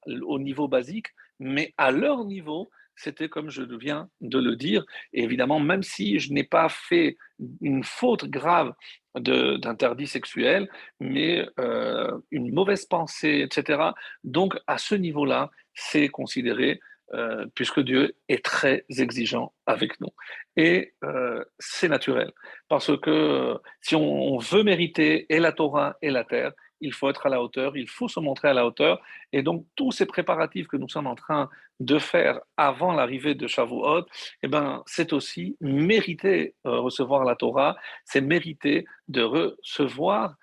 au 0.08 0.39
niveau 0.39 0.67
basique, 0.67 1.08
mais 1.39 1.73
à 1.78 1.91
leur 1.91 2.23
niveau, 2.23 2.69
c'était 2.95 3.29
comme 3.29 3.49
je 3.49 3.63
viens 3.63 4.10
de 4.21 4.39
le 4.39 4.55
dire. 4.55 4.86
Évidemment, 5.13 5.60
même 5.60 5.84
si 5.84 6.19
je 6.19 6.31
n'ai 6.34 6.43
pas 6.43 6.69
fait 6.69 7.17
une 7.62 7.84
faute 7.84 8.25
grave 8.25 8.73
d'interdit 9.15 10.08
sexuel, 10.08 10.69
mais 10.99 11.47
euh, 11.60 12.12
une 12.31 12.53
mauvaise 12.53 12.86
pensée, 12.86 13.41
etc. 13.45 13.91
Donc, 14.23 14.58
à 14.67 14.77
ce 14.77 14.95
niveau-là, 14.95 15.51
c'est 15.73 16.10
considéré, 16.10 16.79
euh, 17.13 17.45
puisque 17.53 17.79
Dieu 17.79 18.15
est 18.27 18.43
très 18.43 18.86
exigeant 18.89 19.53
avec 19.65 19.99
nous. 20.01 20.10
Et 20.58 20.93
euh, 21.03 21.43
c'est 21.60 21.88
naturel, 21.88 22.31
parce 22.67 22.97
que 22.99 23.58
si 23.81 23.95
on 23.95 24.38
veut 24.38 24.63
mériter 24.63 25.25
et 25.34 25.39
la 25.39 25.51
Torah 25.51 25.97
et 26.01 26.12
la 26.12 26.23
terre, 26.23 26.51
il 26.86 26.93
faut 26.93 27.10
être 27.10 27.26
à 27.26 27.30
la 27.30 27.41
hauteur, 27.41 27.76
il 27.76 27.89
faut 27.89 28.08
se 28.08 28.19
montrer 28.19 28.48
à 28.50 28.54
la 28.54 28.65
hauteur. 28.65 29.02
Et 29.34 29.41
donc, 29.41 29.65
tous 29.76 29.91
ces 29.91 30.06
préparatifs 30.06 30.67
que 30.67 30.78
nous 30.78 30.88
sommes 30.88 31.08
en 31.08 31.15
train 31.15 31.50
de 31.80 31.98
faire 32.00 32.39
avant 32.58 32.93
l'arrivée 32.93 33.36
de 33.36 33.48
Shavuot, 33.48 34.06
eh 34.43 34.48
ben, 34.48 34.84
c'est 34.86 35.12
aussi 35.13 35.58
mériter 35.60 36.54
euh, 36.65 36.80
recevoir 36.80 37.26
la 37.26 37.36
Torah, 37.36 37.76
c'est 38.06 38.21
mériter 38.21 38.86
de 39.08 39.24
recevoir, 39.24 40.36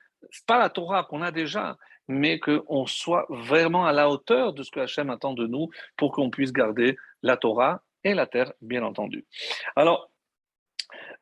pas 0.47 0.59
la 0.59 0.69
Torah 0.69 1.05
qu'on 1.05 1.23
a 1.23 1.31
déjà, 1.31 1.79
mais 2.09 2.41
qu'on 2.41 2.87
soit 2.87 3.27
vraiment 3.31 3.87
à 3.87 3.93
la 3.93 4.11
hauteur 4.11 4.53
de 4.53 4.63
ce 4.63 4.71
que 4.71 4.81
Hachem 4.81 5.09
attend 5.11 5.35
de 5.35 5.47
nous 5.47 5.71
pour 5.97 6.13
qu'on 6.13 6.31
puisse 6.31 6.53
garder 6.53 6.97
la 7.23 7.37
Torah 7.37 7.83
et 8.05 8.15
la 8.15 8.27
terre, 8.27 8.53
bien 8.61 8.83
entendu. 8.83 9.25
Alors, 9.77 10.11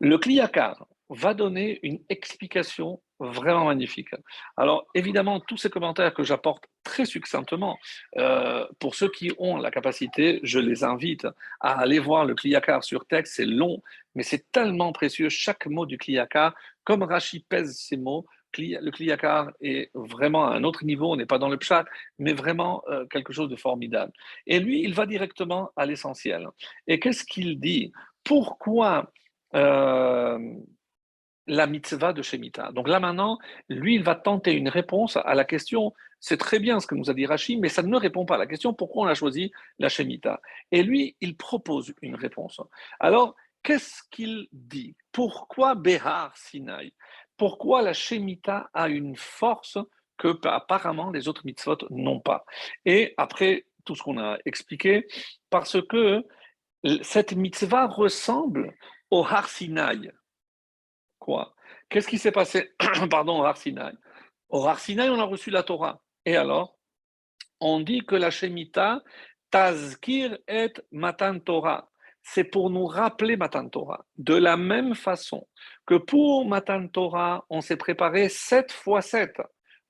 le 0.00 0.16
Kliyakar 0.16 0.86
va 1.10 1.34
donner 1.34 1.78
une 1.82 2.00
explication 2.08 3.00
vraiment 3.20 3.66
magnifique. 3.66 4.10
Alors, 4.56 4.86
évidemment, 4.94 5.40
tous 5.40 5.56
ces 5.56 5.70
commentaires 5.70 6.14
que 6.14 6.24
j'apporte 6.24 6.64
très 6.82 7.04
succinctement, 7.04 7.78
euh, 8.16 8.66
pour 8.78 8.94
ceux 8.94 9.10
qui 9.10 9.30
ont 9.38 9.58
la 9.58 9.70
capacité, 9.70 10.40
je 10.42 10.58
les 10.58 10.82
invite 10.82 11.26
à 11.60 11.78
aller 11.78 11.98
voir 11.98 12.24
le 12.24 12.34
Kliyakar 12.34 12.82
sur 12.82 13.06
texte. 13.06 13.34
C'est 13.36 13.44
long, 13.44 13.82
mais 14.14 14.22
c'est 14.22 14.50
tellement 14.50 14.92
précieux, 14.92 15.28
chaque 15.28 15.66
mot 15.66 15.86
du 15.86 15.98
Kliyakar. 15.98 16.54
Comme 16.84 17.02
Rashi 17.02 17.40
pèse 17.40 17.78
ces 17.78 17.96
mots, 17.96 18.26
le 18.58 18.90
Kliyakar 18.90 19.52
est 19.60 19.90
vraiment 19.94 20.46
à 20.46 20.56
un 20.56 20.64
autre 20.64 20.84
niveau, 20.84 21.12
on 21.12 21.16
n'est 21.16 21.26
pas 21.26 21.38
dans 21.38 21.48
le 21.48 21.58
pshat, 21.58 21.84
mais 22.18 22.32
vraiment 22.32 22.82
euh, 22.88 23.06
quelque 23.06 23.32
chose 23.32 23.48
de 23.48 23.56
formidable. 23.56 24.12
Et 24.46 24.58
lui, 24.58 24.82
il 24.82 24.94
va 24.94 25.06
directement 25.06 25.70
à 25.76 25.86
l'essentiel. 25.86 26.48
Et 26.86 26.98
qu'est-ce 26.98 27.24
qu'il 27.24 27.60
dit? 27.60 27.92
Pourquoi 28.24 29.12
euh, 29.54 30.38
la 31.46 31.66
mitzvah 31.66 32.12
de 32.12 32.22
Shemitah. 32.22 32.72
Donc 32.72 32.88
là 32.88 33.00
maintenant, 33.00 33.38
lui, 33.68 33.94
il 33.96 34.02
va 34.02 34.14
tenter 34.14 34.52
une 34.52 34.68
réponse 34.68 35.16
à 35.16 35.34
la 35.34 35.44
question, 35.44 35.92
c'est 36.20 36.36
très 36.36 36.58
bien 36.58 36.80
ce 36.80 36.86
que 36.86 36.94
nous 36.94 37.10
a 37.10 37.14
dit 37.14 37.26
Rachid, 37.26 37.58
mais 37.60 37.68
ça 37.68 37.82
ne 37.82 37.96
répond 37.96 38.26
pas 38.26 38.34
à 38.34 38.38
la 38.38 38.46
question 38.46 38.74
pourquoi 38.74 39.04
on 39.04 39.08
a 39.08 39.14
choisi 39.14 39.50
la 39.78 39.88
Shemitah. 39.88 40.40
Et 40.70 40.82
lui, 40.82 41.16
il 41.20 41.36
propose 41.36 41.94
une 42.02 42.14
réponse. 42.14 42.60
Alors, 43.00 43.34
qu'est-ce 43.62 44.02
qu'il 44.10 44.48
dit? 44.52 44.94
Pourquoi 45.12 45.74
Behar 45.74 46.36
Sinai? 46.36 46.92
Pourquoi 47.36 47.82
la 47.82 47.94
Shemitah 47.94 48.70
a 48.74 48.88
une 48.88 49.16
force 49.16 49.78
que 50.18 50.38
apparemment 50.46 51.10
les 51.10 51.26
autres 51.26 51.46
mitzvot 51.46 51.78
n'ont 51.88 52.20
pas? 52.20 52.44
Et 52.84 53.14
après 53.16 53.64
tout 53.84 53.94
ce 53.94 54.02
qu'on 54.02 54.18
a 54.18 54.36
expliqué, 54.44 55.06
parce 55.48 55.80
que 55.86 56.26
cette 57.02 57.34
mitzvah 57.34 57.86
ressemble 57.86 58.74
au 59.10 59.24
Har 59.24 59.48
Sinai. 59.48 60.10
Quoi? 61.20 61.54
Qu'est-ce 61.88 62.08
qui 62.08 62.18
s'est 62.18 62.32
passé 62.32 62.72
Pardon, 63.10 63.40
au 63.40 63.44
Har 63.44 63.56
Sinai. 63.56 63.92
Au 64.48 64.66
Har 64.66 64.80
Sinai, 64.80 65.08
on 65.08 65.20
a 65.20 65.24
reçu 65.24 65.50
la 65.50 65.62
Torah. 65.62 66.00
Et 66.24 66.36
alors? 66.36 66.76
On 67.60 67.78
dit 67.80 68.00
que 68.04 68.16
la 68.16 68.30
Shemitah, 68.30 69.02
Tazkir 69.50 70.38
et 70.48 70.72
Matan 70.90 71.38
Torah. 71.38 71.90
C'est 72.22 72.44
pour 72.44 72.70
nous 72.70 72.86
rappeler 72.86 73.36
Matan 73.36 73.68
Torah. 73.68 74.04
De 74.16 74.34
la 74.34 74.56
même 74.56 74.94
façon 74.94 75.46
que 75.86 75.94
pour 75.94 76.46
Matan 76.46 76.88
Torah, 76.88 77.44
on 77.50 77.60
s'est 77.60 77.76
préparé 77.76 78.28
7 78.28 78.72
fois 78.72 79.02
7. 79.02 79.40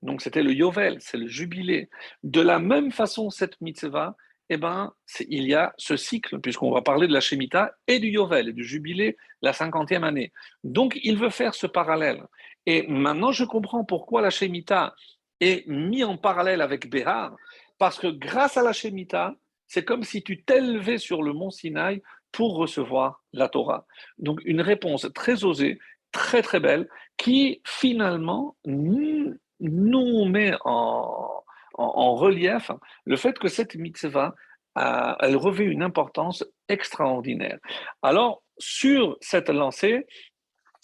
Donc 0.01 0.21
c'était 0.21 0.43
le 0.43 0.53
Yovel, 0.53 0.97
c'est 0.99 1.17
le 1.17 1.27
jubilé. 1.27 1.89
De 2.23 2.41
la 2.41 2.59
même 2.59 2.91
façon, 2.91 3.29
cette 3.29 3.59
mitzvah, 3.61 4.15
eh 4.53 4.57
ben, 4.57 4.91
il 5.29 5.47
y 5.47 5.53
a 5.53 5.73
ce 5.77 5.95
cycle, 5.95 6.41
puisqu'on 6.41 6.71
va 6.71 6.81
parler 6.81 7.07
de 7.07 7.13
la 7.13 7.21
Shemitah 7.21 7.71
et 7.87 7.99
du 7.99 8.09
Yovel, 8.09 8.49
et 8.49 8.53
du 8.53 8.65
jubilé, 8.65 9.15
la 9.41 9.53
cinquantième 9.53 10.03
année. 10.03 10.33
Donc, 10.65 10.99
il 11.03 11.17
veut 11.17 11.29
faire 11.29 11.55
ce 11.55 11.67
parallèle. 11.67 12.21
Et 12.65 12.85
maintenant, 12.85 13.31
je 13.31 13.45
comprends 13.45 13.85
pourquoi 13.85 14.21
la 14.21 14.29
Shemitah 14.29 14.93
est 15.39 15.65
mise 15.69 16.03
en 16.03 16.17
parallèle 16.17 16.61
avec 16.61 16.89
Béhar, 16.89 17.33
parce 17.77 17.97
que 17.97 18.07
grâce 18.07 18.57
à 18.57 18.61
la 18.61 18.73
Shemitah, 18.73 19.35
c'est 19.67 19.85
comme 19.85 20.03
si 20.03 20.21
tu 20.21 20.43
t'élevais 20.43 20.97
sur 20.97 21.23
le 21.23 21.31
mont 21.31 21.49
Sinaï 21.49 22.01
pour 22.33 22.57
recevoir 22.57 23.23
la 23.31 23.47
Torah. 23.47 23.87
Donc, 24.17 24.41
une 24.43 24.59
réponse 24.59 25.07
très 25.15 25.45
osée, 25.45 25.79
très 26.11 26.41
très 26.41 26.59
belle, 26.59 26.89
qui 27.15 27.61
finalement 27.65 28.57
nous 28.65 29.39
met 29.61 30.53
en, 30.65 31.40
en, 31.75 32.15
relief 32.15 32.71
le 33.05 33.15
fait 33.15 33.37
que 33.39 33.47
cette 33.47 33.75
mitzvah, 33.75 34.35
elle 34.75 35.35
revêt 35.35 35.65
une 35.65 35.83
importance 35.83 36.43
extraordinaire. 36.69 37.59
Alors, 38.01 38.43
sur 38.57 39.17
cette 39.21 39.49
lancée, 39.49 40.05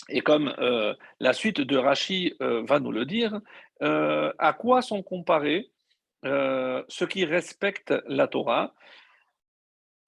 et 0.09 0.21
comme 0.21 0.53
euh, 0.59 0.93
la 1.19 1.33
suite 1.33 1.61
de 1.61 1.77
Rachi 1.77 2.35
euh, 2.41 2.63
va 2.63 2.79
nous 2.79 2.91
le 2.91 3.05
dire, 3.05 3.39
euh, 3.81 4.31
à 4.37 4.53
quoi 4.53 4.81
sont 4.81 5.03
comparés 5.03 5.71
ceux 6.23 7.07
qui 7.07 7.23
respectent 7.23 7.93
la 8.07 8.27
Torah? 8.27 8.73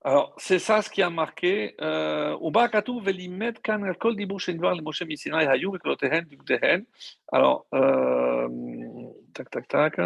Alors, 0.04 0.34
c'est 0.38 0.60
ça 0.60 0.82
ce 0.82 0.90
qui 0.90 1.02
a 1.02 1.10
marqué. 1.10 1.76
Alors, 7.32 7.68
tac, 9.34 9.50
tac, 9.50 9.68
tac. 9.70 10.00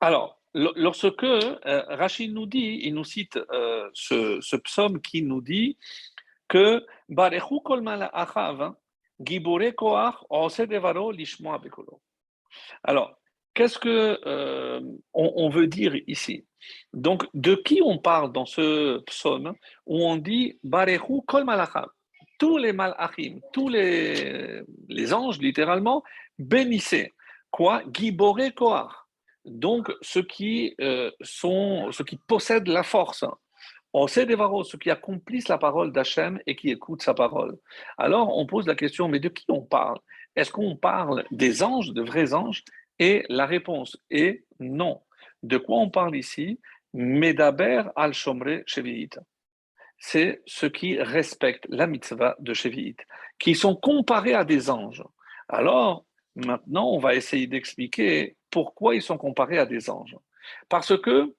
Alors, 0.00 0.40
lorsque 0.54 1.24
euh, 1.24 1.52
Rachid 1.64 2.34
nous 2.34 2.46
dit, 2.46 2.80
il 2.82 2.94
nous 2.94 3.04
cite 3.04 3.38
euh, 3.50 3.88
ce, 3.94 4.56
psaume 4.56 5.00
qui 5.00 5.22
nous 5.22 5.40
dit 5.40 5.76
que 6.48 6.84
Alors, 12.84 13.18
qu'est-ce 13.54 13.78
que 13.78 14.20
euh, 14.26 14.80
on, 15.14 15.48
veut 15.48 15.66
dire 15.66 15.94
ici? 16.06 16.44
Donc, 16.92 17.26
de 17.32 17.54
qui 17.54 17.80
on 17.82 17.98
parle 17.98 18.32
dans 18.32 18.46
ce 18.46 18.98
psaume 19.00 19.54
où 19.86 20.04
on 20.06 20.16
dit 20.16 20.58
Barechu 20.62 21.22
kol 21.26 21.46
tous 22.38 22.58
les 22.58 22.74
malachim, 22.74 23.40
tous 23.54 23.70
les, 23.70 24.60
les 24.90 25.14
anges 25.14 25.38
littéralement, 25.38 26.02
bénissaient. 26.38 27.14
Quoi? 27.50 27.82
Gibore 27.90 28.52
Koach 28.54 29.05
donc 29.46 29.92
ceux 30.02 30.22
qui, 30.22 30.74
euh, 30.80 31.10
sont, 31.20 31.90
ceux 31.92 32.04
qui 32.04 32.16
possèdent 32.16 32.68
la 32.68 32.82
force. 32.82 33.24
On 33.92 34.06
sait 34.08 34.26
des 34.26 34.36
ceux 34.64 34.78
qui 34.78 34.90
accomplissent 34.90 35.48
la 35.48 35.56
parole 35.56 35.92
d'Hachem 35.92 36.38
et 36.46 36.54
qui 36.54 36.70
écoutent 36.70 37.02
sa 37.02 37.14
parole. 37.14 37.56
Alors, 37.96 38.36
on 38.36 38.46
pose 38.46 38.66
la 38.66 38.74
question, 38.74 39.08
mais 39.08 39.20
de 39.20 39.30
qui 39.30 39.46
on 39.48 39.62
parle? 39.62 39.98
Est-ce 40.34 40.52
qu'on 40.52 40.76
parle 40.76 41.24
des 41.30 41.62
anges, 41.62 41.92
de 41.92 42.02
vrais 42.02 42.34
anges? 42.34 42.62
Et 42.98 43.24
la 43.28 43.46
réponse 43.46 43.96
est 44.10 44.44
non. 44.60 45.00
De 45.42 45.56
quoi 45.56 45.78
on 45.78 45.88
parle 45.88 46.16
ici? 46.16 46.60
Medaber 46.92 47.84
al-Shomre 47.96 48.62
Shevi'it. 48.66 49.18
C'est 49.98 50.42
ceux 50.44 50.68
qui 50.68 51.00
respectent 51.00 51.66
la 51.70 51.86
mitzvah 51.86 52.36
de 52.38 52.52
Shevi'it, 52.52 52.98
qui 53.38 53.54
sont 53.54 53.76
comparés 53.76 54.34
à 54.34 54.44
des 54.44 54.68
anges. 54.68 55.04
Alors, 55.48 56.04
maintenant, 56.34 56.90
on 56.90 56.98
va 56.98 57.14
essayer 57.14 57.46
d'expliquer 57.46 58.35
pourquoi 58.50 58.94
ils 58.94 59.02
sont 59.02 59.18
comparés 59.18 59.58
à 59.58 59.66
des 59.66 59.90
anges. 59.90 60.16
Parce 60.68 60.96
que 61.00 61.34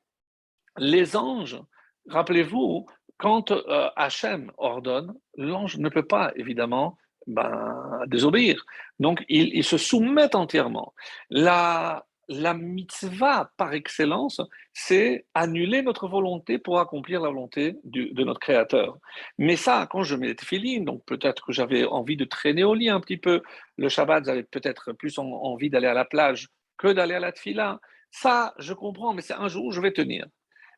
les 0.77 1.15
anges, 1.15 1.59
rappelez-vous, 2.07 2.85
quand 3.17 3.51
euh, 3.51 3.89
Hachem 3.95 4.51
ordonne, 4.57 5.15
l'ange 5.35 5.77
ne 5.77 5.89
peut 5.89 6.05
pas, 6.05 6.31
évidemment, 6.35 6.97
ben, 7.25 8.03
désobéir. 8.07 8.63
Donc, 8.99 9.23
il, 9.27 9.55
il, 9.55 9.63
se 9.63 9.77
soumet 9.77 10.35
entièrement. 10.35 10.93
La, 11.29 12.05
la 12.29 12.53
mitzvah 12.53 13.51
par 13.57 13.73
excellence, 13.73 14.41
c'est 14.73 15.25
annuler 15.33 15.81
notre 15.81 16.07
volonté 16.07 16.57
pour 16.57 16.79
accomplir 16.79 17.21
la 17.21 17.29
volonté 17.29 17.77
de 17.83 18.23
notre 18.23 18.39
Créateur. 18.39 18.97
Mais 19.37 19.55
ça, 19.55 19.87
quand 19.89 20.03
je 20.03 20.15
mets 20.15 20.35
les 20.51 20.79
donc 20.79 21.03
peut-être 21.05 21.45
que 21.45 21.53
j'avais 21.53 21.85
envie 21.85 22.17
de 22.17 22.25
traîner 22.25 22.63
au 22.63 22.73
lit 22.73 22.89
un 22.89 22.99
petit 22.99 23.17
peu, 23.17 23.41
le 23.77 23.89
Shabbat, 23.89 24.25
j'avais 24.25 24.43
peut-être 24.43 24.91
plus 24.93 25.17
envie 25.17 25.69
d'aller 25.69 25.87
à 25.87 25.93
la 25.93 26.05
plage 26.05 26.49
que 26.77 26.87
d'aller 26.87 27.15
à 27.15 27.19
la 27.19 27.31
tefila. 27.31 27.79
Ça, 28.11 28.53
je 28.59 28.73
comprends, 28.73 29.13
mais 29.13 29.21
c'est 29.21 29.33
un 29.33 29.47
jour 29.47 29.65
où 29.65 29.71
je 29.71 29.81
vais 29.81 29.91
tenir. 29.91 30.25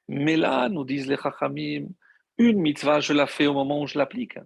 Mais 0.07 0.37
là, 0.37 0.69
nous 0.69 0.83
disent 0.83 1.07
les 1.07 1.17
chachamim, 1.17 1.87
une 2.37 2.59
mitzvah, 2.59 2.99
je 2.99 3.13
la 3.13 3.27
fais 3.27 3.47
au 3.47 3.53
moment 3.53 3.81
où 3.81 3.87
je 3.87 3.97
l'applique. 3.97 4.39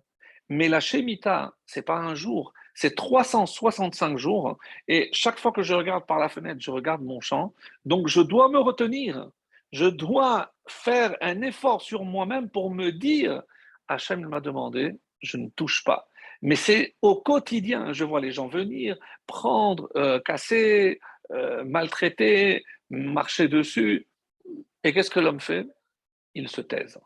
Mais 0.49 0.67
la 0.67 0.79
Shemitah, 0.79 1.53
c'est 1.65 1.83
pas 1.83 1.97
un 1.97 2.15
jour, 2.15 2.53
c'est 2.73 2.95
365 2.95 4.17
jours. 4.17 4.57
Et 4.87 5.09
chaque 5.13 5.39
fois 5.39 5.51
que 5.51 5.63
je 5.63 5.73
regarde 5.73 6.05
par 6.05 6.19
la 6.19 6.27
fenêtre, 6.27 6.59
je 6.59 6.71
regarde 6.71 7.01
mon 7.01 7.21
champ. 7.21 7.53
Donc, 7.85 8.07
je 8.07 8.21
dois 8.21 8.49
me 8.49 8.59
retenir. 8.59 9.29
Je 9.71 9.85
dois 9.85 10.53
faire 10.67 11.15
un 11.21 11.41
effort 11.41 11.81
sur 11.81 12.03
moi-même 12.03 12.49
pour 12.49 12.69
me 12.71 12.91
dire 12.91 13.41
Hachem 13.87 14.27
m'a 14.27 14.39
demandé, 14.39 14.93
je 15.21 15.37
ne 15.37 15.49
touche 15.49 15.83
pas. 15.83 16.09
Mais 16.41 16.55
c'est 16.55 16.95
au 17.01 17.15
quotidien. 17.15 17.93
Je 17.93 18.03
vois 18.03 18.19
les 18.19 18.31
gens 18.31 18.47
venir, 18.47 18.97
prendre, 19.27 19.89
euh, 19.95 20.19
casser, 20.19 20.99
euh, 21.31 21.63
maltraiter, 21.63 22.63
marcher 22.89 23.47
dessus. 23.47 24.07
Et 24.83 24.93
qu'est-ce 24.93 25.09
que 25.09 25.19
l'homme 25.19 25.39
fait? 25.39 25.67
Il 26.35 26.49
se 26.49 26.61
taise. 26.61 26.99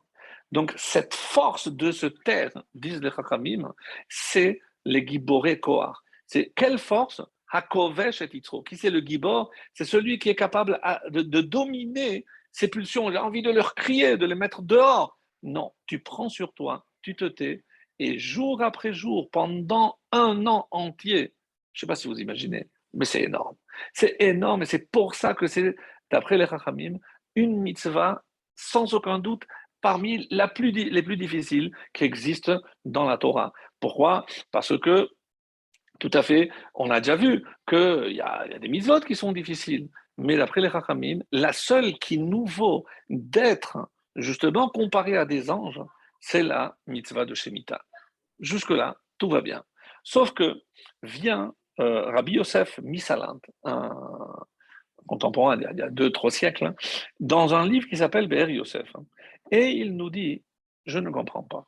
Donc, 0.52 0.74
cette 0.78 1.14
force 1.14 1.68
de 1.68 1.92
se 1.92 2.08
taire, 2.08 2.52
disent 2.74 3.02
les 3.02 3.12
Chachamim, 3.12 3.74
c'est 4.08 4.62
les 4.86 5.06
Giboré 5.06 5.60
Kohar. 5.60 6.04
C'est 6.26 6.52
quelle 6.56 6.78
force? 6.78 7.22
Hakovesh 7.50 8.22
et 8.22 8.30
Yitzro. 8.32 8.62
Qui 8.64 8.76
c'est 8.76 8.90
le 8.90 9.00
Gibor? 9.00 9.50
C'est 9.74 9.86
celui 9.86 10.20
qui 10.20 10.30
est 10.30 10.36
capable 10.36 10.80
de, 11.10 11.42
dominer 11.42 12.26
ses 12.52 12.68
pulsions. 12.68 13.12
J'ai 13.12 13.18
envie 13.18 13.42
de 13.42 13.52
leur 13.52 13.76
crier, 13.76 14.18
de 14.18 14.26
les 14.26 14.36
mettre 14.36 14.62
dehors. 14.62 15.18
Non, 15.44 15.74
tu 15.86 16.00
prends 16.00 16.30
sur 16.30 16.54
toi, 16.54 16.86
tu 17.02 17.16
te 17.16 17.26
tais, 17.26 17.64
et 18.00 18.18
jour 18.18 18.62
après 18.62 18.94
jour, 18.94 19.30
pendant 19.32 20.00
un 20.12 20.46
an 20.46 20.68
entier, 20.72 21.34
je 21.74 21.78
ne 21.78 21.80
sais 21.82 21.88
pas 21.88 21.96
si 21.96 22.08
vous 22.08 22.20
imaginez, 22.20 22.70
mais 22.94 23.06
c'est 23.06 23.24
énorme. 23.24 23.56
C'est 23.94 24.16
énorme, 24.20 24.64
et 24.64 24.66
c'est 24.66 24.90
pour 24.92 25.16
ça 25.16 25.34
que 25.34 25.48
c'est, 25.48 25.76
d'après 26.12 26.38
les 26.38 26.46
Rachamim, 26.46 26.98
une 27.36 27.62
mitzvah, 27.62 28.24
sans 28.56 28.94
aucun 28.94 29.20
doute, 29.20 29.44
parmi 29.82 30.28
la 30.32 30.48
plus, 30.48 30.72
les 30.72 31.04
plus 31.04 31.18
difficiles 31.18 31.72
qui 31.94 32.04
existent 32.04 32.60
dans 32.86 33.06
la 33.06 33.18
Torah. 33.18 33.54
Pourquoi? 33.80 34.26
Parce 34.52 34.78
que, 34.80 35.10
tout 36.00 36.12
à 36.14 36.24
fait, 36.24 36.50
on 36.74 36.90
a 36.90 37.00
déjà 37.00 37.16
vu 37.16 37.44
qu'il 37.68 38.12
y, 38.14 38.22
a, 38.22 38.48
y 38.48 38.54
a 38.54 38.60
des 38.60 38.68
mitzvot 38.68 39.02
qui 39.02 39.16
sont 39.16 39.32
difficiles. 39.32 39.90
Mais 40.18 40.36
d'après 40.36 40.62
les 40.62 40.72
Chachamim, 40.72 41.20
la 41.32 41.54
seule 41.54 41.94
qui 42.00 42.18
nous 42.18 42.46
vaut 42.46 42.86
d'être 43.10 43.78
justement 44.16 44.68
comparée 44.70 45.16
à 45.16 45.26
des 45.26 45.52
anges, 45.52 45.82
c'est 46.20 46.44
la 46.44 46.76
mitzvah 46.88 47.26
de 47.26 47.36
Shemitah. 47.36 47.82
Jusque-là, 48.40 48.98
tout 49.20 49.30
va 49.30 49.42
bien. 49.42 49.64
Sauf 50.04 50.32
que 50.32 50.64
vient 51.04 51.54
Rabbi 51.78 52.34
Yosef 52.34 52.80
Misalant, 52.84 53.40
un 53.64 53.94
contemporain 55.08 55.58
il 55.58 55.78
y 55.78 55.82
a 55.82 55.90
deux, 55.90 56.12
trois 56.12 56.32
siècles, 56.32 56.66
hein, 56.66 56.76
dans 57.20 57.56
un 57.56 57.68
livre 57.68 57.88
qui 57.88 57.98
s'appelle 57.98 58.28
Be'er 58.28 58.50
Yosef. 58.50 58.90
Hein, 58.96 59.06
et 59.52 59.70
il 59.70 59.96
nous 59.96 60.10
dit, 60.10 60.44
je 60.86 61.00
ne 61.00 61.10
comprends 61.10 61.44
pas. 61.44 61.68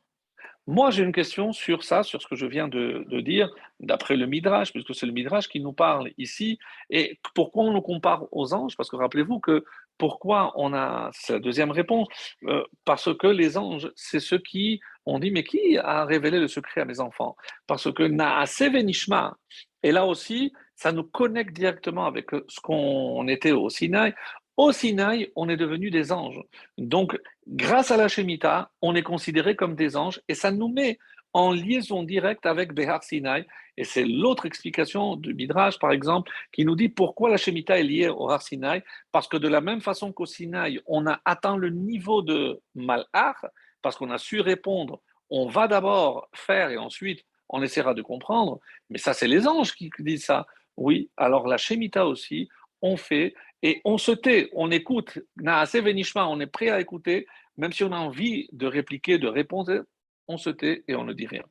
Moi, 0.66 0.90
j'ai 0.90 1.02
une 1.02 1.12
question 1.12 1.52
sur 1.52 1.82
ça, 1.82 2.02
sur 2.02 2.22
ce 2.22 2.28
que 2.28 2.36
je 2.36 2.46
viens 2.46 2.68
de, 2.68 3.20
dire, 3.20 3.50
d'après 3.80 4.16
le 4.16 4.26
Midrash, 4.26 4.72
puisque 4.72 4.94
c'est 4.94 5.06
le 5.06 5.12
Midrash 5.12 5.48
qui 5.48 5.58
nous 5.58 5.72
parle 5.72 6.10
ici. 6.16 6.58
Et 6.90 7.18
pourquoi 7.34 7.64
on 7.64 7.72
nous 7.72 7.80
compare 7.80 8.26
aux 8.30 8.54
anges? 8.54 8.76
Parce 8.76 8.88
que 8.88 8.96
rappelez-vous 8.96 9.40
que 9.40 9.64
pourquoi 10.00 10.52
on 10.56 10.72
a, 10.72 11.10
c'est 11.12 11.34
la 11.34 11.38
deuxième 11.40 11.70
réponse, 11.70 12.08
euh, 12.44 12.64
parce 12.86 13.14
que 13.16 13.26
les 13.26 13.58
anges, 13.58 13.92
c'est 13.94 14.18
ceux 14.18 14.38
qui 14.38 14.80
ont 15.04 15.18
dit, 15.18 15.30
mais 15.30 15.44
qui 15.44 15.76
a 15.76 16.06
révélé 16.06 16.40
le 16.40 16.48
secret 16.48 16.80
à 16.80 16.84
mes 16.86 17.00
enfants? 17.00 17.36
Parce 17.66 17.92
que 17.92 18.04
Naase 18.04 18.62
Venishma, 18.62 19.36
et 19.82 19.92
là 19.92 20.06
aussi, 20.06 20.54
ça 20.74 20.90
nous 20.90 21.04
connecte 21.04 21.52
directement 21.54 22.06
avec 22.06 22.30
ce 22.48 22.60
qu'on 22.60 23.28
était 23.28 23.52
au 23.52 23.68
Sinaï. 23.68 24.14
Au 24.56 24.72
Sinaï, 24.72 25.30
on 25.36 25.50
est 25.50 25.58
devenu 25.58 25.90
des 25.90 26.12
anges. 26.12 26.40
Donc, 26.78 27.18
grâce 27.46 27.90
à 27.90 27.98
la 27.98 28.08
Shemitah, 28.08 28.70
on 28.80 28.94
est 28.94 29.02
considéré 29.02 29.54
comme 29.54 29.74
des 29.74 29.98
anges 29.98 30.22
et 30.28 30.34
ça 30.34 30.50
nous 30.50 30.68
met 30.68 30.98
en 31.32 31.52
liaison 31.52 32.02
directe 32.02 32.46
avec 32.46 32.72
Behar 32.72 33.02
Sinaï. 33.02 33.46
Et 33.76 33.84
c'est 33.84 34.04
l'autre 34.04 34.46
explication 34.46 35.16
du 35.16 35.34
Midrash, 35.34 35.78
par 35.78 35.92
exemple, 35.92 36.30
qui 36.52 36.64
nous 36.64 36.76
dit 36.76 36.88
pourquoi 36.88 37.30
la 37.30 37.36
Shemitah 37.36 37.78
est 37.78 37.84
liée 37.84 38.08
au 38.08 38.30
Har 38.30 38.42
Sinaï. 38.42 38.82
Parce 39.12 39.28
que 39.28 39.36
de 39.36 39.48
la 39.48 39.60
même 39.60 39.80
façon 39.80 40.12
qu'au 40.12 40.26
Sinaï, 40.26 40.80
on 40.86 41.06
a 41.06 41.20
atteint 41.24 41.56
le 41.56 41.70
niveau 41.70 42.22
de 42.22 42.60
Malach, 42.74 43.44
parce 43.82 43.96
qu'on 43.96 44.10
a 44.10 44.18
su 44.18 44.40
répondre, 44.40 45.00
on 45.30 45.46
va 45.46 45.68
d'abord 45.68 46.28
faire 46.34 46.70
et 46.70 46.76
ensuite 46.76 47.24
on 47.48 47.62
essaiera 47.62 47.94
de 47.94 48.02
comprendre. 48.02 48.60
Mais 48.90 48.98
ça, 48.98 49.14
c'est 49.14 49.28
les 49.28 49.46
anges 49.46 49.74
qui 49.74 49.90
disent 49.98 50.24
ça. 50.24 50.46
Oui, 50.76 51.10
alors 51.16 51.46
la 51.46 51.56
Shemitah 51.56 52.06
aussi, 52.06 52.48
on 52.82 52.96
fait 52.96 53.34
et 53.62 53.80
on 53.84 53.98
se 53.98 54.12
tait, 54.12 54.48
on 54.54 54.70
écoute, 54.70 55.18
on 55.44 56.40
est 56.40 56.46
prêt 56.46 56.70
à 56.70 56.80
écouter, 56.80 57.26
même 57.56 57.72
si 57.72 57.84
on 57.84 57.92
a 57.92 57.98
envie 57.98 58.48
de 58.52 58.66
répliquer, 58.66 59.18
de 59.18 59.28
répondre, 59.28 59.84
on 60.30 60.38
se 60.38 60.50
tait 60.50 60.84
et 60.88 60.94
on 60.94 61.04
ne 61.04 61.12
dit 61.12 61.26
rien. 61.26 61.42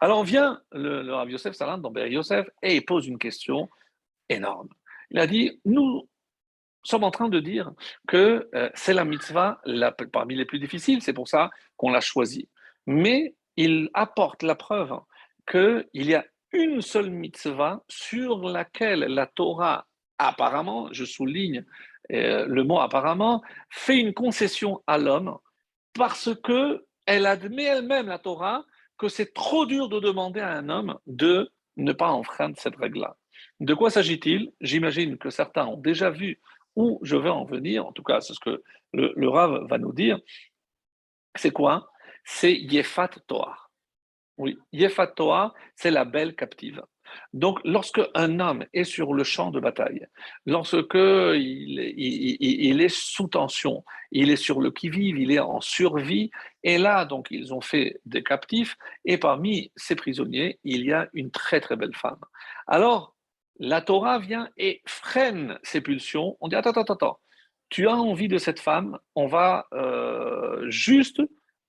Alors 0.00 0.24
vient 0.24 0.60
le, 0.72 1.02
le 1.02 1.14
Rav 1.14 1.30
Yosef 1.30 1.54
Salant 1.54 1.78
dans 1.78 1.90
Ber 1.90 2.06
Yosef 2.06 2.48
et 2.62 2.76
il 2.76 2.84
pose 2.84 3.06
une 3.06 3.18
question 3.18 3.68
énorme. 4.28 4.68
Il 5.10 5.18
a 5.18 5.26
dit, 5.26 5.60
nous 5.64 6.08
sommes 6.82 7.04
en 7.04 7.10
train 7.10 7.28
de 7.28 7.40
dire 7.40 7.72
que 8.06 8.48
euh, 8.54 8.70
c'est 8.74 8.94
la 8.94 9.04
mitzvah 9.04 9.60
la, 9.64 9.92
parmi 9.92 10.36
les 10.36 10.44
plus 10.44 10.58
difficiles, 10.58 11.02
c'est 11.02 11.12
pour 11.12 11.28
ça 11.28 11.50
qu'on 11.76 11.90
l'a 11.90 12.00
choisi. 12.00 12.48
Mais 12.86 13.34
il 13.56 13.90
apporte 13.94 14.42
la 14.42 14.54
preuve 14.54 14.98
qu'il 15.50 15.86
y 15.92 16.14
a 16.14 16.24
une 16.52 16.80
seule 16.80 17.10
mitzvah 17.10 17.82
sur 17.88 18.48
laquelle 18.48 19.00
la 19.00 19.26
Torah 19.26 19.86
apparemment, 20.18 20.88
je 20.92 21.04
souligne 21.04 21.64
euh, 22.12 22.44
le 22.46 22.64
mot 22.64 22.78
apparemment, 22.78 23.42
fait 23.70 23.98
une 23.98 24.12
concession 24.12 24.82
à 24.86 24.98
l'homme 24.98 25.38
parce 25.94 26.30
que 26.42 26.84
elle 27.06 27.26
admet 27.26 27.64
elle-même, 27.64 28.06
la 28.06 28.18
Torah, 28.18 28.64
que 28.98 29.08
c'est 29.08 29.32
trop 29.32 29.66
dur 29.66 29.88
de 29.88 30.00
demander 30.00 30.40
à 30.40 30.52
un 30.52 30.68
homme 30.68 30.98
de 31.06 31.50
ne 31.76 31.92
pas 31.92 32.10
enfreindre 32.10 32.56
cette 32.58 32.76
règle-là. 32.76 33.16
De 33.60 33.74
quoi 33.74 33.90
s'agit-il? 33.90 34.52
J'imagine 34.60 35.16
que 35.18 35.30
certains 35.30 35.66
ont 35.66 35.76
déjà 35.76 36.10
vu 36.10 36.40
où 36.76 36.98
je 37.02 37.16
vais 37.16 37.30
en 37.30 37.44
venir, 37.44 37.86
en 37.86 37.92
tout 37.92 38.02
cas 38.02 38.20
c'est 38.20 38.34
ce 38.34 38.40
que 38.40 38.62
le, 38.92 39.12
le 39.16 39.28
va 39.28 39.78
nous 39.78 39.92
dire. 39.92 40.18
C'est 41.34 41.50
quoi? 41.50 41.90
C'est 42.24 42.54
Yefat 42.54 43.10
Torah. 43.26 43.70
Oui, 44.36 44.58
Yefat 44.72 45.08
Torah, 45.08 45.54
c'est 45.76 45.90
la 45.90 46.04
belle 46.04 46.34
captive. 46.34 46.82
Donc, 47.32 47.60
lorsque 47.64 48.00
un 48.14 48.40
homme 48.40 48.64
est 48.72 48.84
sur 48.84 49.14
le 49.14 49.24
champ 49.24 49.50
de 49.50 49.60
bataille, 49.60 50.06
lorsque 50.46 50.94
il, 50.94 52.80
est 52.80 52.94
sous 52.94 53.28
tension, 53.28 53.84
il 54.12 54.30
est 54.30 54.36
sur 54.36 54.60
le 54.60 54.70
qui-vive, 54.70 55.18
il 55.18 55.32
est 55.32 55.38
en 55.38 55.60
survie, 55.60 56.30
et 56.62 56.78
là, 56.78 57.04
donc, 57.04 57.28
ils 57.30 57.54
ont 57.54 57.60
fait 57.60 58.00
des 58.04 58.22
captifs, 58.22 58.76
et 59.04 59.18
parmi 59.18 59.72
ces 59.76 59.94
prisonniers, 59.94 60.58
il 60.64 60.84
y 60.84 60.92
a 60.92 61.08
une 61.12 61.30
très 61.30 61.60
très 61.60 61.76
belle 61.76 61.94
femme. 61.94 62.20
Alors, 62.66 63.14
la 63.58 63.82
Torah 63.82 64.18
vient 64.18 64.48
et 64.56 64.80
freine 64.86 65.58
ces 65.62 65.82
pulsions. 65.82 66.36
On 66.40 66.48
dit 66.48 66.56
attends, 66.56 66.70
attends, 66.70 66.94
attends, 66.94 67.20
tu 67.68 67.86
as 67.86 67.94
envie 67.94 68.28
de 68.28 68.38
cette 68.38 68.58
femme, 68.58 68.98
on 69.14 69.26
va 69.26 69.66
euh, 69.72 70.68
juste 70.70 71.22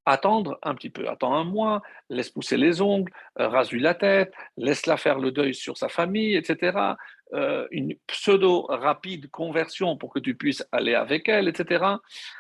attendre 0.06 0.58
un 0.64 0.76
petit 0.76 0.90
peu, 0.90 1.08
attends 1.10 1.36
un 1.36 1.44
mois, 1.44 1.82
laisse 2.10 2.30
pousser 2.30 2.58
les 2.58 2.82
ongles, 2.82 3.12
euh, 3.40 3.48
rase-lui 3.48 3.82
la 3.82 3.94
tête, 3.94 4.34
laisse-la 4.58 4.98
faire 4.98 5.20
le 5.20 5.32
deuil 5.32 5.54
sur 5.54 5.78
sa 5.78 5.90
famille, 5.90 6.36
etc. 6.36 6.96
Euh, 7.34 7.68
une 7.72 7.96
pseudo-rapide 8.08 9.30
conversion 9.30 9.98
pour 9.98 10.12
que 10.14 10.20
tu 10.20 10.36
puisses 10.36 10.66
aller 10.72 10.96
avec 10.96 11.30
elle, 11.30 11.48
etc. 11.48 11.86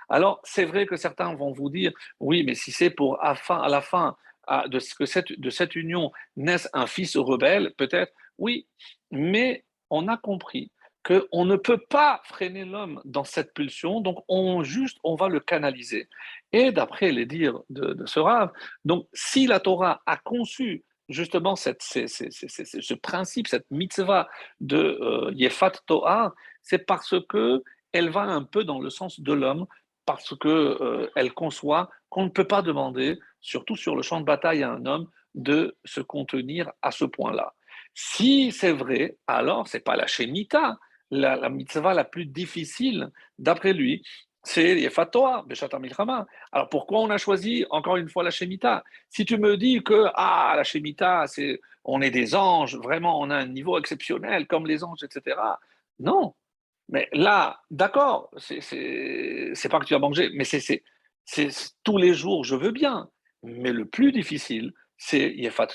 Alors, 0.10 0.42
c'est 0.44 0.66
vrai 0.66 0.86
que 0.86 0.96
certains 0.96 1.34
vont 1.36 1.52
vous 1.52 1.70
dire, 1.70 1.92
oui, 2.20 2.44
mais 2.44 2.56
si 2.56 2.72
c'est 2.72 2.90
pour 2.90 3.24
à, 3.24 3.36
à 3.50 3.70
la 3.70 3.82
fin 3.82 4.16
de, 4.68 4.80
que 4.98 5.06
cette, 5.06 5.40
de 5.40 5.50
cette 5.50 5.76
union 5.76 6.12
naisse 6.36 6.68
un 6.74 6.88
fils 6.88 7.16
rebelle, 7.16 7.74
peut-être, 7.78 8.12
oui, 8.38 8.68
mais 9.12 9.64
on 9.90 10.08
a 10.08 10.18
compris 10.18 10.72
qu'on 11.04 11.46
ne 11.46 11.56
peut 11.56 11.80
pas 11.80 12.22
freiner 12.26 12.66
l'homme 12.66 13.02
dans 13.06 13.24
cette 13.24 13.54
pulsion, 13.54 14.02
donc 14.02 14.24
on 14.28 14.64
juste 14.64 15.00
on 15.04 15.16
va 15.16 15.30
le 15.30 15.40
canaliser. 15.40 16.08
Et 16.54 16.72
d'après 16.72 17.12
les 17.12 17.26
dires 17.26 17.60
de, 17.70 18.06
ce 18.06 18.20
Rav, 18.20 18.52
donc 18.86 19.08
si 19.14 19.48
la 19.48 19.60
Torah 19.60 20.02
a 20.06 20.18
conçu 20.18 20.84
justement 21.10 21.56
cette, 21.56 21.82
ce 21.82 22.94
principe, 22.94 23.48
cette 23.48 23.70
mitzvah 23.72 24.30
de 24.60 24.78
euh, 24.78 25.32
Yefat 25.34 25.74
Torah, 25.86 26.34
c'est 26.62 26.86
parce 26.86 27.16
que 27.28 27.64
elle 27.92 28.10
va 28.10 28.22
un 28.22 28.44
peu 28.44 28.64
dans 28.64 28.80
le 28.80 28.90
sens 28.90 29.20
de 29.20 29.34
l'homme, 29.34 29.66
parce 30.06 30.36
que 30.38 30.48
euh, 30.48 31.12
elle 31.16 31.34
conçoit 31.34 31.90
qu'on 32.10 32.26
ne 32.26 32.30
peut 32.30 32.48
pas 32.48 32.62
demander, 32.62 33.20
surtout 33.42 33.76
sur 33.76 33.96
le 33.96 34.02
champ 34.02 34.20
de 34.20 34.26
bataille, 34.26 34.64
à 34.64 34.72
un 34.72 34.86
homme 34.86 35.10
de 35.36 35.76
se 35.84 36.02
contenir 36.02 36.72
à 36.82 36.92
ce 36.92 37.06
point-là. 37.06 37.54
Si 37.94 38.52
c'est 38.52 38.72
vrai, 38.72 39.18
alors 39.28 39.68
c'est 39.68 39.82
pas 39.82 39.96
la 39.96 40.08
Shemitah, 40.08 40.78
la, 41.12 41.50
mitzvah 41.50 41.94
la 41.94 42.04
plus 42.04 42.26
difficile, 42.26 43.12
d'après 43.38 43.74
lui, 43.74 44.04
c'est 44.44 44.80
Yefatoa, 44.80 45.44
Beshata 45.48 45.78
Milchama. 45.78 46.26
Alors 46.52 46.70
pourquoi 46.70 47.00
on 47.00 47.10
a 47.10 47.18
choisi 47.18 47.66
encore 47.70 47.98
une 47.98 48.10
fois 48.10 48.24
la 48.24 48.32
Shemitah? 48.32 48.84
Si 49.10 49.26
tu 49.26 49.38
me 49.38 49.56
dis 49.58 49.84
que 49.84 50.08
ah, 50.16 50.54
la 50.56 50.64
Shemitah, 50.64 51.28
c'est, 51.28 51.62
on 51.84 52.02
est 52.02 52.10
des 52.10 52.34
anges, 52.34 52.76
vraiment 52.78 53.20
on 53.20 53.30
a 53.30 53.36
un 53.36 53.46
niveau 53.46 53.78
exceptionnel 53.78 54.48
comme 54.48 54.66
les 54.66 54.84
anges, 54.84 55.04
etc. 55.04 55.38
Non. 56.00 56.34
Mais 56.90 57.08
là, 57.14 57.62
d'accord, 57.70 58.32
c'est, 58.38 58.60
pas 59.70 59.80
que 59.80 59.86
tu 59.86 59.96
as 59.96 60.00
mangé, 60.00 60.30
mais 60.34 60.44
c'est, 60.44 60.84
tous 61.84 61.98
les 61.98 62.14
jours, 62.14 62.44
je 62.44 62.56
veux 62.56 62.72
bien. 62.72 63.10
Mais 63.44 63.72
le 63.72 63.86
plus 63.86 64.12
difficile, 64.12 64.74
c'est 64.98 65.32
Yefat 65.32 65.70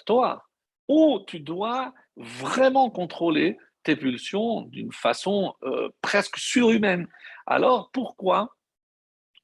où 0.89 1.21
tu 1.27 1.41
dois 1.41 1.95
vraiment 2.17 2.91
contrôler 2.91 3.59
tes 3.87 3.97
pulsions 3.97 4.63
d'une 4.63 4.93
façon 4.93 5.55
euh, 5.63 5.89
presque 6.03 6.39
surhumaine. 6.39 7.07
Alors 7.47 7.91
pourquoi 7.93 8.57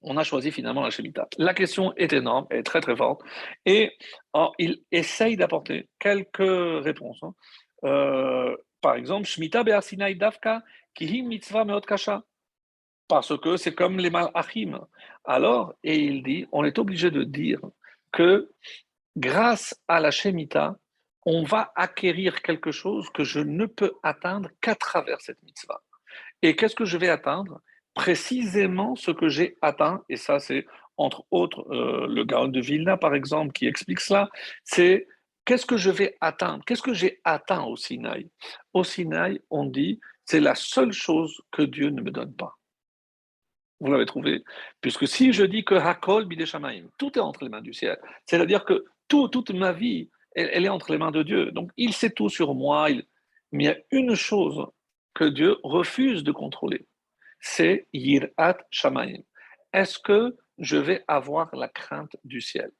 on 0.02 0.16
a 0.16 0.24
choisi 0.24 0.50
finalement 0.50 0.83
la 0.83 0.90
Shemitah? 0.90 1.28
La 1.38 1.55
question 1.55 1.94
est 1.94 2.12
énorme, 2.12 2.46
elle 2.50 2.59
est 2.59 2.64
très 2.64 2.81
très 2.81 2.96
forte, 2.96 3.22
et 3.64 3.92
il 4.59 4.83
essaye 4.90 5.37
d'apporter 5.37 5.88
quelques 6.00 6.85
réponses. 6.85 7.20
Hein. 7.22 7.35
Euh, 7.85 8.57
par 8.81 8.96
exemple, 8.96 9.26
Shemitah 9.26 9.62
Be'asinaï 9.62 10.16
Davka 10.16 10.62
Kihim 10.94 11.28
Mitzvah 11.28 11.64
Meot 11.64 11.83
Kasha. 11.83 12.24
Parce 13.07 13.38
que 13.38 13.57
c'est 13.57 13.74
comme 13.74 13.98
les 13.98 14.11
malachim. 14.11 14.81
Alors, 15.24 15.74
et 15.85 15.96
il 15.96 16.22
dit, 16.22 16.46
on 16.50 16.64
est 16.64 16.78
obligé 16.78 17.11
de 17.11 17.22
dire 17.22 17.61
que 18.11 18.50
grâce 19.16 19.81
à 19.87 20.00
la 20.00 20.11
Shemitah, 20.11 20.76
on 21.24 21.44
va 21.44 21.72
acquérir 21.76 22.42
quelque 22.42 22.72
chose 22.72 23.08
que 23.11 23.24
je 23.24 23.40
ne 23.40 23.66
peux 23.66 23.92
atteindre 24.02 24.50
qu'à 24.61 24.74
travers 24.74 25.20
cette 25.20 25.42
mitzvah. 25.42 25.82
Et 26.42 26.56
qu'est-ce 26.56 26.74
que 26.74 26.85
je 26.85 26.98
vais 26.98 27.08
atteindre? 27.08 27.61
Précisément 27.94 28.96
ce 28.96 29.11
que 29.11 29.28
j'ai 29.28 29.56
atteint, 29.62 30.02
et 30.08 30.16
ça 30.16 30.38
c'est 30.40 30.66
entre 30.96 31.24
autres 31.30 31.66
euh, 31.70 32.06
le 32.06 32.24
Gaon 32.24 32.48
de 32.48 32.61
Vilna 32.61 32.96
par 32.96 33.14
exemple 33.14 33.52
qui 33.52 33.66
explique 33.66 34.00
cela, 34.00 34.30
c'est 34.64 35.06
qu'est-ce 35.44 35.66
que 35.66 35.76
je 35.76 35.90
vais 35.90 36.16
atteindre? 36.20 36.64
Qu'est-ce 36.64 36.82
que 36.82 36.94
j'ai 36.94 37.20
atteint 37.24 37.64
au 37.64 37.76
Sinaï? 37.76 38.30
Au 38.72 38.85
Sinaï, 38.85 39.40
on 39.50 39.64
dit, 39.64 40.00
c'est 40.24 40.40
la 40.40 40.54
seule 40.54 40.92
chose 40.92 41.40
que 41.50 41.62
Dieu 41.62 41.90
ne 41.90 42.00
me 42.00 42.11
donne 42.11 42.35
pas. 42.35 42.56
Vous 43.80 43.90
l'avez 43.90 44.06
trouvé? 44.06 44.44
Puisque 44.80 45.08
si 45.08 45.32
je 45.32 45.42
dis 45.44 45.64
que 45.64 45.74
Hakol 45.74 46.26
Bideshamaim, 46.26 46.87
tout 46.98 47.18
est 47.18 47.20
entre 47.20 47.42
les 47.42 47.50
mains 47.50 47.61
du 47.61 47.74
ciel, 47.74 47.98
c'est-à-dire 48.26 48.64
que 48.64 48.85
tout, 49.08 49.28
toute 49.28 49.50
ma 49.50 49.72
vie, 49.72 50.08
elle, 50.35 50.64
est 50.64 50.68
entre 50.68 50.92
les 50.92 50.99
mains 50.99 51.11
de 51.11 51.23
Dieu. 51.23 51.51
Donc 51.53 51.71
il 51.77 51.92
sait 51.92 52.11
tout 52.11 52.29
sur 52.29 52.55
moi, 52.55 52.88
mais 53.53 53.64
il 53.64 53.66
y 53.66 53.68
a 53.68 53.77
une 53.90 54.14
chose 54.14 54.66
que 55.14 55.25
Dieu 55.25 55.57
refuse 55.62 56.25
de 56.25 56.33
contrôler, 56.33 56.87
c'est 57.40 57.87
Yirat 57.92 58.59
Shamayim. 58.71 59.23
Est-ce 59.73 59.99
que 59.99 60.37
je 60.59 60.77
vais 60.77 61.05
avoir 61.09 61.55
la 61.55 61.68
crainte 61.68 62.16
du 62.25 62.40
ciel? 62.40 62.71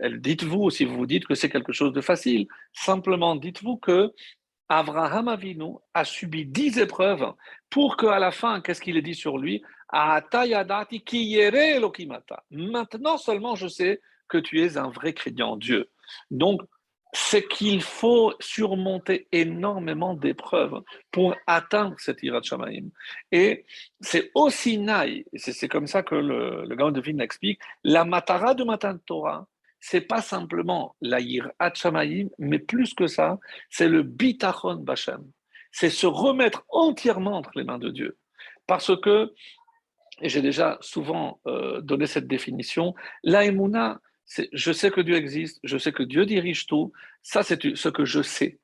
Dites-vous, 0.00 0.70
si 0.70 0.84
vous 0.84 0.96
vous 0.96 1.06
dites 1.06 1.26
que 1.26 1.34
c'est 1.34 1.50
quelque 1.50 1.72
chose 1.72 1.92
de 1.92 2.00
facile, 2.00 2.46
simplement 2.72 3.36
dites-vous 3.36 3.76
que 3.78 4.12
Abraham 4.68 5.28
Avinu 5.28 5.74
a 5.92 6.04
subi 6.04 6.46
dix 6.46 6.78
épreuves 6.78 7.34
pour 7.68 7.96
qu'à 7.96 8.18
la 8.18 8.30
fin, 8.30 8.60
qu'est-ce 8.60 8.80
qu'il 8.80 8.96
est 8.96 9.02
dit 9.02 9.14
sur 9.14 9.36
lui? 9.36 9.62
Maintenant 12.50 13.18
seulement 13.18 13.54
je 13.54 13.68
sais 13.68 14.00
que 14.28 14.38
tu 14.38 14.62
es 14.62 14.78
un 14.78 14.88
vrai 14.88 15.12
crédit 15.12 15.42
en 15.42 15.56
Dieu. 15.56 15.90
Donc, 16.30 16.62
c'est 17.16 17.46
qu'il 17.46 17.80
faut 17.80 18.34
surmonter 18.40 19.28
énormément 19.30 20.14
d'épreuves 20.14 20.82
pour 21.12 21.36
atteindre 21.46 21.94
cette 21.98 22.22
Irat 22.24 22.42
Shamaim. 22.42 22.88
Et 23.30 23.64
c'est 24.00 24.32
au 24.34 24.50
Sinaï, 24.50 25.24
c'est 25.36 25.68
comme 25.68 25.86
ça 25.86 26.02
que 26.02 26.16
le, 26.16 26.64
le 26.64 26.90
de 26.90 27.00
Vin 27.00 27.18
explique, 27.20 27.60
la 27.84 28.04
Matara 28.04 28.54
de 28.54 28.64
Matan 28.64 28.98
Torah, 29.06 29.46
c'est 29.78 30.00
pas 30.00 30.22
simplement 30.22 30.96
la 31.00 31.20
Irat 31.20 31.74
Shamaim, 31.74 32.28
mais 32.38 32.58
plus 32.58 32.94
que 32.94 33.06
ça, 33.06 33.38
c'est 33.70 33.88
le 33.88 34.02
Bitachon 34.02 34.76
Bashem. 34.76 35.24
C'est 35.70 35.90
se 35.90 36.06
remettre 36.06 36.64
entièrement 36.68 37.36
entre 37.36 37.52
les 37.54 37.64
mains 37.64 37.78
de 37.78 37.90
Dieu. 37.90 38.18
Parce 38.66 38.90
que, 39.00 39.32
et 40.20 40.28
j'ai 40.28 40.42
déjà 40.42 40.78
souvent 40.80 41.40
euh, 41.46 41.80
donné 41.80 42.06
cette 42.06 42.26
définition, 42.26 42.94
la 43.22 43.44
je 44.52 44.72
sais 44.72 44.90
que 44.90 45.00
Dieu 45.00 45.14
existe, 45.14 45.60
je 45.64 45.78
sais 45.78 45.92
que 45.92 46.02
Dieu 46.02 46.26
dirige 46.26 46.66
tout, 46.66 46.92
ça 47.22 47.42
c'est 47.42 47.76
ce 47.76 47.88
que 47.88 48.04
je 48.04 48.22
sais. 48.22 48.58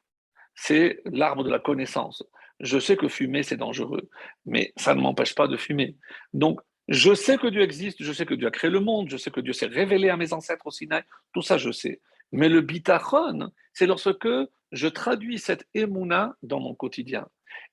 C'est 0.54 1.00
l'arbre 1.06 1.44
de 1.44 1.50
la 1.50 1.58
connaissance. 1.58 2.24
Je 2.60 2.78
sais 2.78 2.96
que 2.96 3.08
fumer 3.08 3.42
c'est 3.42 3.56
dangereux, 3.56 4.08
mais 4.44 4.72
ça 4.76 4.94
ne 4.94 5.00
m'empêche 5.00 5.34
pas 5.34 5.48
de 5.48 5.56
fumer. 5.56 5.96
Donc, 6.34 6.60
je 6.88 7.14
sais 7.14 7.38
que 7.38 7.46
Dieu 7.46 7.62
existe, 7.62 8.02
je 8.02 8.12
sais 8.12 8.26
que 8.26 8.34
Dieu 8.34 8.48
a 8.48 8.50
créé 8.50 8.70
le 8.70 8.80
monde, 8.80 9.08
je 9.08 9.16
sais 9.16 9.30
que 9.30 9.40
Dieu 9.40 9.52
s'est 9.52 9.66
révélé 9.66 10.08
à 10.08 10.16
mes 10.16 10.32
ancêtres 10.32 10.66
au 10.66 10.70
Sinaï, 10.70 11.02
tout 11.32 11.42
ça 11.42 11.56
je 11.56 11.70
sais. 11.70 12.00
Mais 12.32 12.48
le 12.48 12.60
bitachon, 12.60 13.50
c'est 13.72 13.86
lorsque 13.86 14.28
je 14.72 14.88
traduis 14.88 15.38
cette 15.38 15.66
émouna 15.74 16.34
dans 16.42 16.60
mon 16.60 16.74
quotidien. 16.74 17.26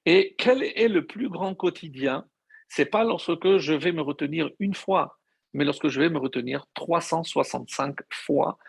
Et 0.05 0.35
quel 0.37 0.63
est 0.63 0.87
le 0.87 1.05
plus 1.05 1.29
grand 1.29 1.55
quotidien? 1.55 2.25
C'est 2.69 2.85
pas 2.85 3.03
lorsque 3.03 3.57
je 3.57 3.73
vais 3.73 3.91
me 3.91 4.01
retenir 4.01 4.49
une 4.59 4.73
fois 4.73 5.16
mais 5.57 5.65
lorsque 5.65 5.87
je 5.87 5.99
vais 5.99 6.09
me 6.09 6.19
retenir 6.19 6.65
365 6.75 7.95
fois 8.11 8.59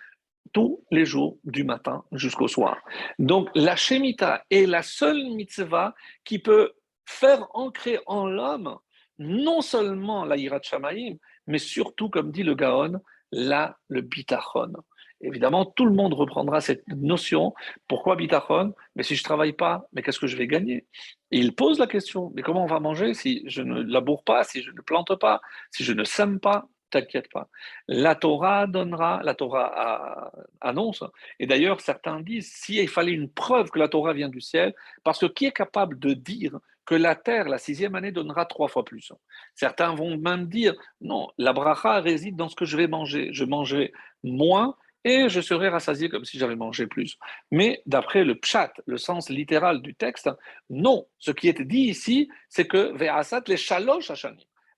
tous 0.54 0.82
les 0.90 1.04
jours 1.04 1.38
du 1.44 1.62
matin 1.62 2.02
jusqu'au 2.12 2.48
soir. 2.48 2.78
Donc 3.18 3.50
la 3.54 3.76
Shemitah 3.76 4.44
est 4.50 4.64
la 4.64 4.82
seule 4.82 5.22
mitzvah 5.34 5.94
qui 6.24 6.38
peut 6.38 6.72
faire 7.04 7.46
ancrer 7.52 7.98
en 8.06 8.26
l'homme 8.26 8.78
non 9.18 9.60
seulement 9.60 10.24
la 10.24 10.36
Yirat 10.36 10.62
Shamayim, 10.62 11.16
mais 11.46 11.58
surtout, 11.58 12.08
comme 12.08 12.30
dit 12.30 12.42
le 12.42 12.54
Gaon, 12.54 13.00
la, 13.32 13.76
le 13.88 14.00
bitachon. 14.00 14.72
Évidemment, 15.20 15.66
tout 15.66 15.84
le 15.84 15.92
monde 15.92 16.14
reprendra 16.14 16.60
cette 16.60 16.86
notion. 16.86 17.52
Pourquoi 17.88 18.14
bitachon? 18.14 18.72
Mais 18.94 19.02
si 19.02 19.16
je 19.16 19.24
travaille 19.24 19.52
pas, 19.52 19.88
mais 19.92 20.02
qu'est-ce 20.02 20.20
que 20.20 20.28
je 20.28 20.36
vais 20.36 20.46
gagner? 20.46 20.86
Il 21.32 21.54
pose 21.54 21.80
la 21.80 21.88
question, 21.88 22.30
mais 22.34 22.42
comment 22.42 22.62
on 22.62 22.68
va 22.68 22.78
manger 22.78 23.12
si 23.14 23.42
je 23.46 23.62
ne 23.62 23.82
laboure 23.82 24.22
pas, 24.22 24.44
si 24.44 24.62
je 24.62 24.70
ne 24.70 24.80
plante 24.80 25.14
pas, 25.16 25.40
si 25.72 25.82
je 25.82 25.92
ne 25.92 26.04
sème 26.04 26.38
pas? 26.38 26.68
T'inquiète 26.90 27.30
pas. 27.30 27.48
La 27.86 28.14
Torah 28.14 28.66
donnera, 28.66 29.20
la 29.22 29.34
Torah 29.34 30.32
annonce, 30.60 31.04
et 31.38 31.46
d'ailleurs 31.46 31.80
certains 31.80 32.20
disent, 32.20 32.52
s'il 32.52 32.88
fallait 32.88 33.12
une 33.12 33.30
preuve 33.30 33.70
que 33.70 33.78
la 33.78 33.88
Torah 33.88 34.12
vient 34.12 34.28
du 34.28 34.40
ciel, 34.40 34.74
parce 35.04 35.18
que 35.18 35.26
qui 35.26 35.46
est 35.46 35.52
capable 35.52 35.98
de 35.98 36.14
dire 36.14 36.58
que 36.88 36.94
la 36.94 37.14
terre, 37.14 37.50
la 37.50 37.58
sixième 37.58 37.94
année, 37.96 38.12
donnera 38.12 38.46
trois 38.46 38.68
fois 38.68 38.82
plus? 38.82 39.12
Certains 39.54 39.94
vont 39.94 40.16
même 40.16 40.46
dire, 40.46 40.74
non, 41.02 41.28
la 41.36 41.52
bracha 41.52 42.00
réside 42.00 42.34
dans 42.34 42.48
ce 42.48 42.56
que 42.56 42.64
je 42.64 42.78
vais 42.78 42.86
manger. 42.86 43.28
Je 43.32 43.44
mangerai 43.44 43.92
moins 44.24 44.74
et 45.04 45.28
je 45.28 45.42
serai 45.42 45.68
rassasié 45.68 46.08
comme 46.08 46.24
si 46.24 46.38
j'avais 46.38 46.56
mangé 46.56 46.86
plus. 46.86 47.18
Mais 47.50 47.82
d'après 47.84 48.24
le 48.24 48.36
pshat, 48.36 48.72
le 48.86 48.96
sens 48.96 49.28
littéral 49.28 49.82
du 49.82 49.94
texte, 49.94 50.30
non. 50.70 51.06
Ce 51.18 51.30
qui 51.30 51.48
est 51.48 51.60
dit 51.60 51.88
ici, 51.90 52.30
c'est 52.48 52.66
que 52.66 52.96
ve'asat 52.96 53.42
les 53.48 53.58
shalosh 53.58 54.10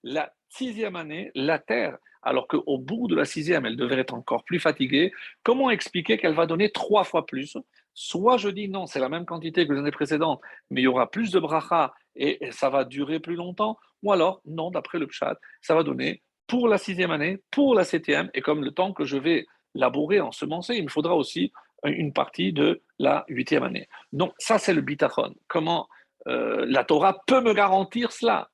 La 0.03 0.33
sixième 0.51 0.97
année, 0.97 1.31
la 1.35 1.59
Terre, 1.59 1.97
alors 2.23 2.47
qu'au 2.47 2.79
bout 2.79 3.09
de 3.09 3.17
la 3.17 3.25
sixième, 3.25 3.65
elle 3.65 3.77
devrait 3.77 3.99
être 3.99 4.15
encore 4.15 4.45
plus 4.45 4.61
fatiguée, 4.61 5.13
comment 5.43 5.71
expliquer 5.71 6.19
qu'elle 6.19 6.35
va 6.35 6.47
donner 6.47 6.71
trois 6.71 7.05
fois 7.05 7.25
plus? 7.25 7.57
Soit 7.95 8.37
je 8.37 8.49
dis 8.49 8.69
non, 8.69 8.87
c'est 8.87 9.01
la 9.01 9.09
même 9.09 9.25
quantité 9.25 9.67
que 9.67 9.73
l'année 9.73 9.91
précédente, 9.91 10.41
mais 10.71 10.83
il 10.83 10.85
y 10.85 10.89
aura 10.89 11.11
plus 11.11 11.31
de 11.31 11.41
bracha 11.41 11.95
et, 12.17 12.39
ça 12.51 12.69
va 12.69 12.85
durer 12.85 13.21
plus 13.21 13.37
longtemps, 13.37 13.79
ou 14.03 14.13
alors 14.13 14.43
non, 14.45 14.71
d'après 14.71 14.99
le 14.99 15.09
chat, 15.11 15.39
ça 15.61 15.75
va 15.75 15.83
donner 15.83 16.23
pour 16.47 16.69
la 16.69 16.79
sixième 16.79 17.13
année, 17.13 17.41
pour 17.51 17.75
la 17.75 17.85
septième, 17.85 18.31
et 18.35 18.41
comme 18.41 18.65
le 18.65 18.73
temps 18.73 18.93
que 18.93 19.05
je 19.05 19.17
vais 19.17 19.47
labourer, 19.75 20.21
ensemencer, 20.21 20.75
il 20.75 20.85
me 20.85 20.89
faudra 20.89 21.15
aussi 21.15 21.53
une 21.85 22.13
partie 22.13 22.53
de 22.53 22.83
la 22.99 23.25
huitième 23.29 23.63
année. 23.63 23.89
Donc 24.13 24.35
ça, 24.39 24.59
c'est 24.59 24.75
le 24.75 24.81
bitachon. 24.81 25.35
Comment 25.49 25.89
euh, 26.27 26.67
la 26.69 26.85
Torah 26.85 27.19
peut 27.27 27.41
me 27.41 27.55
garantir 27.55 28.13
cela? 28.13 28.51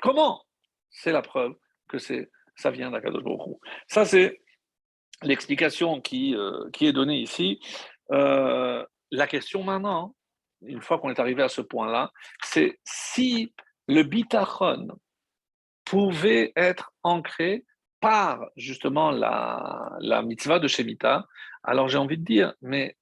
Comment? 0.00 0.42
C'est 0.94 1.12
la 1.12 1.22
preuve 1.22 1.54
que 1.88 1.98
c'est 1.98 2.30
ça 2.56 2.70
vient 2.70 2.90
d'Akadosh 2.90 3.24
Baruch 3.24 3.58
Ça, 3.88 4.04
c'est 4.04 4.40
l'explication 5.22 6.00
qui, 6.00 6.34
euh, 6.34 6.70
qui 6.72 6.86
est 6.86 6.92
donnée 6.92 7.18
ici. 7.18 7.58
Euh, 8.12 8.84
la 9.10 9.26
question 9.26 9.62
maintenant, 9.62 10.14
une 10.62 10.80
fois 10.80 10.98
qu'on 10.98 11.10
est 11.10 11.20
arrivé 11.20 11.42
à 11.42 11.48
ce 11.48 11.60
point-là, 11.60 12.12
c'est 12.42 12.78
si 12.84 13.52
le 13.88 14.02
bitachon 14.02 14.88
pouvait 15.84 16.52
être 16.56 16.92
ancré 17.02 17.64
par 18.00 18.46
justement 18.56 19.10
la, 19.10 19.96
la 20.00 20.22
mitzvah 20.22 20.58
de 20.58 20.68
Shemitah, 20.68 21.26
alors 21.62 21.88
j'ai 21.88 21.98
envie 21.98 22.18
de 22.18 22.24
dire, 22.24 22.54
mais 22.62 22.96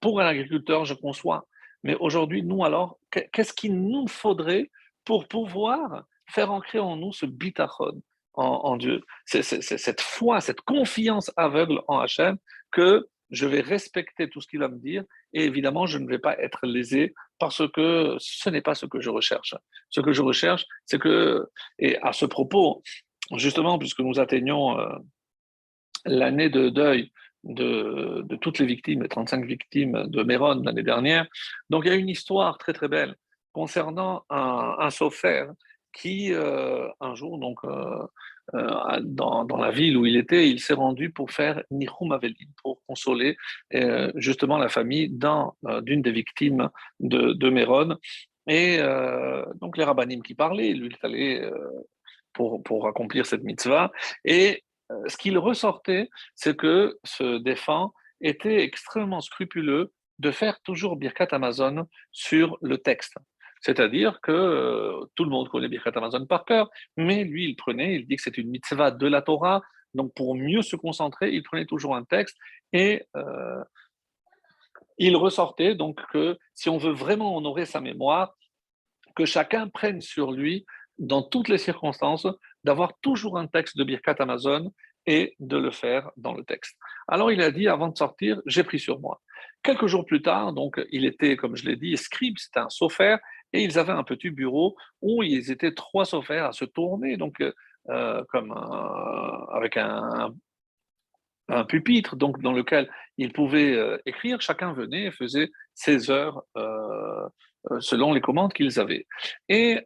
pour 0.00 0.20
un 0.20 0.26
agriculteur, 0.26 0.84
je 0.84 0.94
conçois. 0.94 1.46
Mais 1.82 1.96
aujourd'hui, 1.96 2.42
nous 2.42 2.64
alors, 2.64 2.98
qu'est-ce 3.10 3.52
qu'il 3.52 3.80
nous 3.80 4.06
faudrait 4.08 4.70
pour 5.04 5.28
pouvoir 5.28 6.04
faire 6.28 6.50
ancrer 6.52 6.78
en 6.78 6.96
nous 6.96 7.12
ce 7.12 7.26
bitachon 7.26 8.02
en, 8.34 8.76
Dieu, 8.76 9.02
cette 9.24 10.00
foi, 10.00 10.40
cette 10.40 10.60
confiance 10.60 11.32
aveugle 11.36 11.80
en 11.88 11.98
Hachem 11.98 12.36
que 12.70 13.08
je 13.30 13.46
vais 13.46 13.60
respecter 13.60 14.30
tout 14.30 14.40
ce 14.40 14.46
qu'il 14.46 14.60
va 14.60 14.68
me 14.68 14.78
dire 14.78 15.02
et 15.32 15.44
évidemment, 15.44 15.86
je 15.86 15.98
ne 15.98 16.08
vais 16.08 16.18
pas 16.18 16.38
être 16.38 16.66
lésé 16.66 17.14
parce 17.38 17.62
que 17.72 18.16
ce 18.18 18.48
n'est 18.48 18.62
pas 18.62 18.74
ce 18.74 18.86
que 18.86 19.00
je 19.00 19.10
recherche. 19.10 19.54
Ce 19.90 20.00
que 20.00 20.12
je 20.12 20.22
recherche, 20.22 20.64
c'est 20.86 20.98
que, 20.98 21.46
et 21.78 21.98
à 22.02 22.12
ce 22.12 22.24
propos, 22.24 22.82
justement, 23.36 23.78
puisque 23.78 24.00
nous 24.00 24.18
atteignons 24.18 24.78
euh, 24.78 24.88
l'année 26.06 26.48
de 26.48 26.70
deuil 26.70 27.12
de, 27.44 28.24
toutes 28.40 28.58
les 28.58 28.66
victimes, 28.66 29.02
les 29.02 29.08
35 29.08 29.44
victimes 29.44 30.06
de 30.06 30.22
Méron 30.22 30.62
l'année 30.62 30.82
dernière, 30.82 31.26
donc 31.70 31.84
il 31.84 31.88
y 31.88 31.94
a 31.94 31.96
une 31.96 32.08
histoire 32.08 32.58
très 32.58 32.72
très 32.72 32.88
belle 32.88 33.14
concernant 33.52 34.24
un, 34.30 34.76
un 34.78 34.90
qui, 35.92 36.32
euh, 36.32 36.88
un 37.00 37.14
jour, 37.14 37.38
donc, 37.38 37.58
euh, 37.64 38.06
euh, 38.54 39.00
dans, 39.02 39.44
la 39.56 39.70
ville 39.70 39.96
où 39.96 40.06
il 40.06 40.16
était, 40.16 40.48
il 40.48 40.60
s'est 40.60 40.74
rendu 40.74 41.10
pour 41.10 41.30
faire 41.30 41.62
Nihum 41.70 42.12
Avelin, 42.12 42.34
pour 42.62 42.82
consoler 42.86 43.36
justement 44.14 44.58
la 44.58 44.68
famille 44.68 45.08
d'une 45.08 46.02
des 46.02 46.12
victimes 46.12 46.70
de, 47.00 47.32
de 47.32 47.50
Méron. 47.50 47.96
Et 48.46 48.78
donc, 49.60 49.76
les 49.76 49.84
rabbinim 49.84 50.22
qui 50.22 50.34
parlaient, 50.34 50.72
lui, 50.72 50.88
il 50.88 50.96
allé 51.02 51.50
pour, 52.32 52.62
pour 52.62 52.88
accomplir 52.88 53.26
cette 53.26 53.42
mitzvah. 53.42 53.92
Et 54.24 54.64
ce 55.06 55.16
qu'il 55.18 55.36
ressortait, 55.36 56.08
c'est 56.34 56.56
que 56.56 56.98
ce 57.04 57.38
défunt 57.38 57.92
était 58.22 58.62
extrêmement 58.62 59.20
scrupuleux 59.20 59.92
de 60.18 60.30
faire 60.30 60.60
toujours 60.62 60.96
Birkat 60.96 61.28
Amazon 61.32 61.86
sur 62.10 62.56
le 62.62 62.78
texte. 62.78 63.18
C'est-à-dire 63.60 64.20
que 64.20 64.32
euh, 64.32 65.04
tout 65.14 65.24
le 65.24 65.30
monde 65.30 65.48
connaît 65.48 65.68
Birkat 65.68 65.92
Amazon 65.94 66.26
par 66.26 66.44
cœur, 66.44 66.70
mais 66.96 67.24
lui, 67.24 67.50
il 67.50 67.56
prenait, 67.56 67.96
il 67.96 68.06
dit 68.06 68.16
que 68.16 68.22
c'est 68.22 68.38
une 68.38 68.50
mitzvah 68.50 68.90
de 68.90 69.06
la 69.06 69.22
Torah, 69.22 69.62
donc 69.94 70.12
pour 70.14 70.34
mieux 70.34 70.62
se 70.62 70.76
concentrer, 70.76 71.32
il 71.32 71.42
prenait 71.42 71.66
toujours 71.66 71.96
un 71.96 72.04
texte 72.04 72.36
et 72.72 73.04
euh, 73.16 73.62
il 74.98 75.16
ressortait 75.16 75.74
donc 75.74 76.00
que 76.12 76.38
si 76.54 76.68
on 76.68 76.78
veut 76.78 76.92
vraiment 76.92 77.36
honorer 77.36 77.64
sa 77.64 77.80
mémoire, 77.80 78.34
que 79.16 79.24
chacun 79.24 79.68
prenne 79.68 80.00
sur 80.00 80.32
lui, 80.32 80.66
dans 80.98 81.22
toutes 81.22 81.48
les 81.48 81.58
circonstances, 81.58 82.26
d'avoir 82.64 82.92
toujours 83.00 83.38
un 83.38 83.46
texte 83.46 83.76
de 83.76 83.84
Birkat 83.84 84.16
Amazon 84.18 84.72
et 85.06 85.34
de 85.38 85.56
le 85.56 85.70
faire 85.70 86.10
dans 86.16 86.34
le 86.34 86.44
texte. 86.44 86.76
Alors 87.06 87.32
il 87.32 87.40
a 87.40 87.50
dit, 87.50 87.68
avant 87.68 87.88
de 87.88 87.96
sortir, 87.96 88.40
j'ai 88.46 88.64
pris 88.64 88.78
sur 88.78 89.00
moi. 89.00 89.20
Quelques 89.62 89.86
jours 89.86 90.04
plus 90.04 90.22
tard, 90.22 90.52
donc 90.52 90.80
il 90.90 91.04
était, 91.04 91.36
comme 91.36 91.56
je 91.56 91.64
l'ai 91.64 91.76
dit, 91.76 91.96
scribe, 91.96 92.36
c'était 92.36 92.60
un 92.60 92.68
sophère, 92.68 93.18
et 93.52 93.62
ils 93.62 93.78
avaient 93.78 93.92
un 93.92 94.04
petit 94.04 94.30
bureau 94.30 94.76
où 95.00 95.22
ils 95.22 95.50
étaient 95.50 95.72
trois 95.72 96.04
sophères 96.04 96.46
à 96.46 96.52
se 96.52 96.64
tourner, 96.64 97.16
donc 97.16 97.42
euh, 97.90 98.22
comme 98.28 98.52
avec 99.52 99.76
un, 99.76 100.34
pupitre, 101.68 102.14
donc 102.16 102.42
dans 102.42 102.52
lequel 102.52 102.90
ils 103.16 103.32
pouvaient 103.32 103.72
euh, 103.74 103.96
écrire. 104.04 104.42
Chacun 104.42 104.74
venait 104.74 105.04
et 105.04 105.10
faisait 105.10 105.50
ses 105.74 106.10
heures 106.10 106.42
euh, 106.58 107.26
selon 107.80 108.12
les 108.12 108.20
commandes 108.20 108.52
qu'ils 108.52 108.78
avaient. 108.78 109.06
Et 109.48 109.80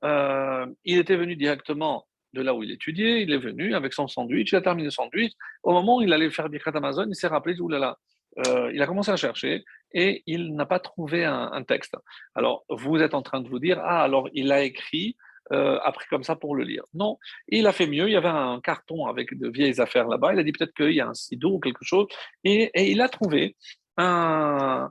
il 0.84 0.98
était 0.98 1.16
venu 1.16 1.36
directement 1.36 2.06
de 2.32 2.42
là 2.42 2.54
où 2.54 2.62
il 2.62 2.72
étudiait, 2.72 3.22
il 3.22 3.32
est 3.32 3.38
venu 3.38 3.74
avec 3.74 3.92
son 3.92 4.08
sandwich, 4.08 4.52
il 4.52 4.56
a 4.56 4.62
terminé 4.62 4.86
le 4.86 4.90
sandwich. 4.90 5.32
Au 5.62 5.72
moment 5.72 5.98
où 5.98 6.02
il 6.02 6.12
allait 6.12 6.30
faire 6.30 6.48
Birkat 6.48 6.72
Amazon, 6.74 7.06
il 7.08 7.14
s'est 7.14 7.28
rappelé, 7.28 7.60
oulala, 7.60 7.98
euh, 8.38 8.70
il 8.72 8.80
a 8.80 8.86
commencé 8.86 9.10
à 9.10 9.16
chercher 9.16 9.64
et 9.92 10.22
il 10.26 10.54
n'a 10.54 10.66
pas 10.66 10.80
trouvé 10.80 11.24
un, 11.24 11.62
texte. 11.64 11.96
Alors, 12.34 12.64
vous 12.70 12.96
êtes 12.96 13.14
en 13.14 13.22
train 13.22 13.40
de 13.40 13.48
vous 13.48 13.58
dire, 13.58 13.78
ah, 13.82 14.02
alors 14.02 14.28
il 14.32 14.52
a 14.52 14.62
écrit, 14.62 15.16
euh, 15.52 15.78
après 15.84 16.06
comme 16.08 16.22
ça 16.22 16.36
pour 16.36 16.56
le 16.56 16.64
lire. 16.64 16.84
Non, 16.94 17.18
il 17.48 17.66
a 17.66 17.72
fait 17.72 17.86
mieux, 17.86 18.08
il 18.08 18.12
y 18.12 18.16
avait 18.16 18.28
un 18.28 18.60
carton 18.60 19.06
avec 19.06 19.38
de 19.38 19.48
vieilles 19.48 19.80
affaires 19.80 20.08
là-bas, 20.08 20.32
il 20.32 20.38
a 20.38 20.42
dit 20.42 20.52
peut-être 20.52 20.74
qu'il 20.74 20.92
y 20.92 21.00
a 21.00 21.08
un 21.08 21.14
sido 21.14 21.54
ou 21.54 21.60
quelque 21.60 21.84
chose, 21.84 22.06
et, 22.44 22.70
il 22.90 23.00
a 23.02 23.08
trouvé 23.08 23.56
un, 23.98 24.90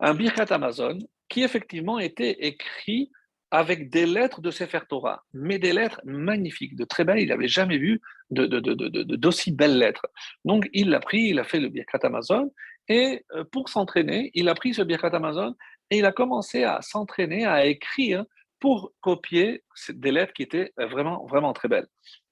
un 0.00 0.14
Birkat 0.14 0.46
Amazon 0.50 0.98
qui 1.28 1.42
effectivement 1.42 1.98
était 1.98 2.36
écrit 2.46 3.10
avec 3.52 3.90
des 3.90 4.06
lettres 4.06 4.40
de 4.40 4.50
Sefer 4.50 4.80
Torah, 4.88 5.24
mais 5.34 5.58
des 5.58 5.74
lettres 5.74 6.00
magnifiques, 6.04 6.74
de 6.74 6.84
très 6.84 7.04
belles. 7.04 7.20
Il 7.20 7.28
n'avait 7.28 7.48
jamais 7.48 7.76
vu 7.76 8.00
d'aussi 8.30 9.52
de, 9.52 9.56
belles 9.56 9.78
lettres. 9.78 10.06
Donc, 10.46 10.70
il 10.72 10.88
l'a 10.88 11.00
pris, 11.00 11.24
il 11.24 11.38
a 11.38 11.44
fait 11.44 11.60
le 11.60 11.68
Birkat 11.68 11.98
Amazon, 12.02 12.50
et 12.88 13.26
euh, 13.32 13.44
pour 13.44 13.68
s'entraîner, 13.68 14.30
il 14.34 14.48
a 14.48 14.54
pris 14.54 14.72
ce 14.72 14.80
Birkat 14.80 15.14
Amazon 15.14 15.54
et 15.90 15.98
il 15.98 16.06
a 16.06 16.12
commencé 16.12 16.64
à 16.64 16.80
s'entraîner, 16.80 17.44
à 17.44 17.66
écrire 17.66 18.24
pour 18.58 18.92
copier 19.02 19.62
des 19.90 20.12
lettres 20.12 20.32
qui 20.32 20.42
étaient 20.42 20.72
vraiment, 20.78 21.26
vraiment 21.26 21.52
très 21.52 21.68
belles. 21.68 21.86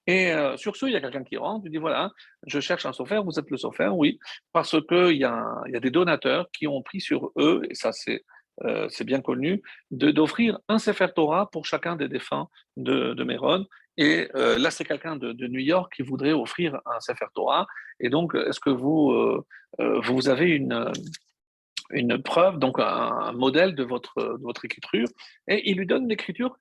Et 0.07 0.33
euh, 0.33 0.57
sur 0.57 0.75
ce, 0.75 0.87
il 0.87 0.93
y 0.93 0.97
a 0.97 1.01
quelqu'un 1.03 1.23
qui 1.23 1.37
rentre, 1.37 1.67
il 1.67 1.71
dit 1.71 1.77
voilà, 1.77 2.11
je 2.47 2.61
cherche 2.61 2.87
un 2.87 2.95
sophère, 2.95 3.23
vous 3.23 3.39
êtes 3.39 3.51
le 3.51 3.59
sophère, 3.59 3.95
oui, 3.95 4.19
parce 4.53 4.75
qu'il 4.89 5.17
y, 5.17 5.19
y 5.19 5.25
a 5.25 5.81
des 5.81 5.91
donateurs 5.91 6.51
qui 6.51 6.67
ont 6.67 6.83
pris 6.83 7.03
sur 7.03 7.31
eux, 7.37 7.61
et 7.69 7.75
ça 7.75 7.93
c'est 7.93 8.25
euh, 8.65 8.87
c'est 8.91 9.05
bien 9.05 9.21
connu, 9.21 9.63
d'offrir 9.91 10.59
un 10.69 10.79
Sefer 10.79 11.09
Torah 11.15 11.51
pour 11.51 11.65
chacun 11.65 11.97
des 11.97 12.09
défunts 12.09 12.49
de, 12.77 13.15
de 13.15 13.25
Méron. 13.25 13.67
Et 13.97 14.29
euh, 14.35 14.59
là, 14.59 14.71
c'est 14.71 14.85
quelqu'un 14.85 15.17
de, 15.17 15.33
New 15.47 15.61
York 15.61 15.93
qui 15.95 16.03
voudrait 16.03 16.33
offrir 16.33 16.79
un 16.87 17.01
Sefer 17.01 17.27
Torah. 17.35 17.67
Et 18.01 18.11
donc, 18.11 18.35
est-ce 18.35 18.61
que 18.61 18.71
vous, 18.71 19.13
euh, 19.13 19.45
vous 19.79 20.29
avez 20.29 20.51
une, 20.51 20.93
une 21.91 22.23
preuve, 22.23 22.59
donc 22.59 22.79
un, 22.79 23.33
modèle 23.33 23.75
de 23.75 23.83
votre, 23.83 24.39
votre 24.43 24.65
écriture? 24.65 25.09
Et 25.49 25.71
il 25.71 25.79
lui 25.79 25.87
donne 25.87 26.09
l'écriture 26.09 26.57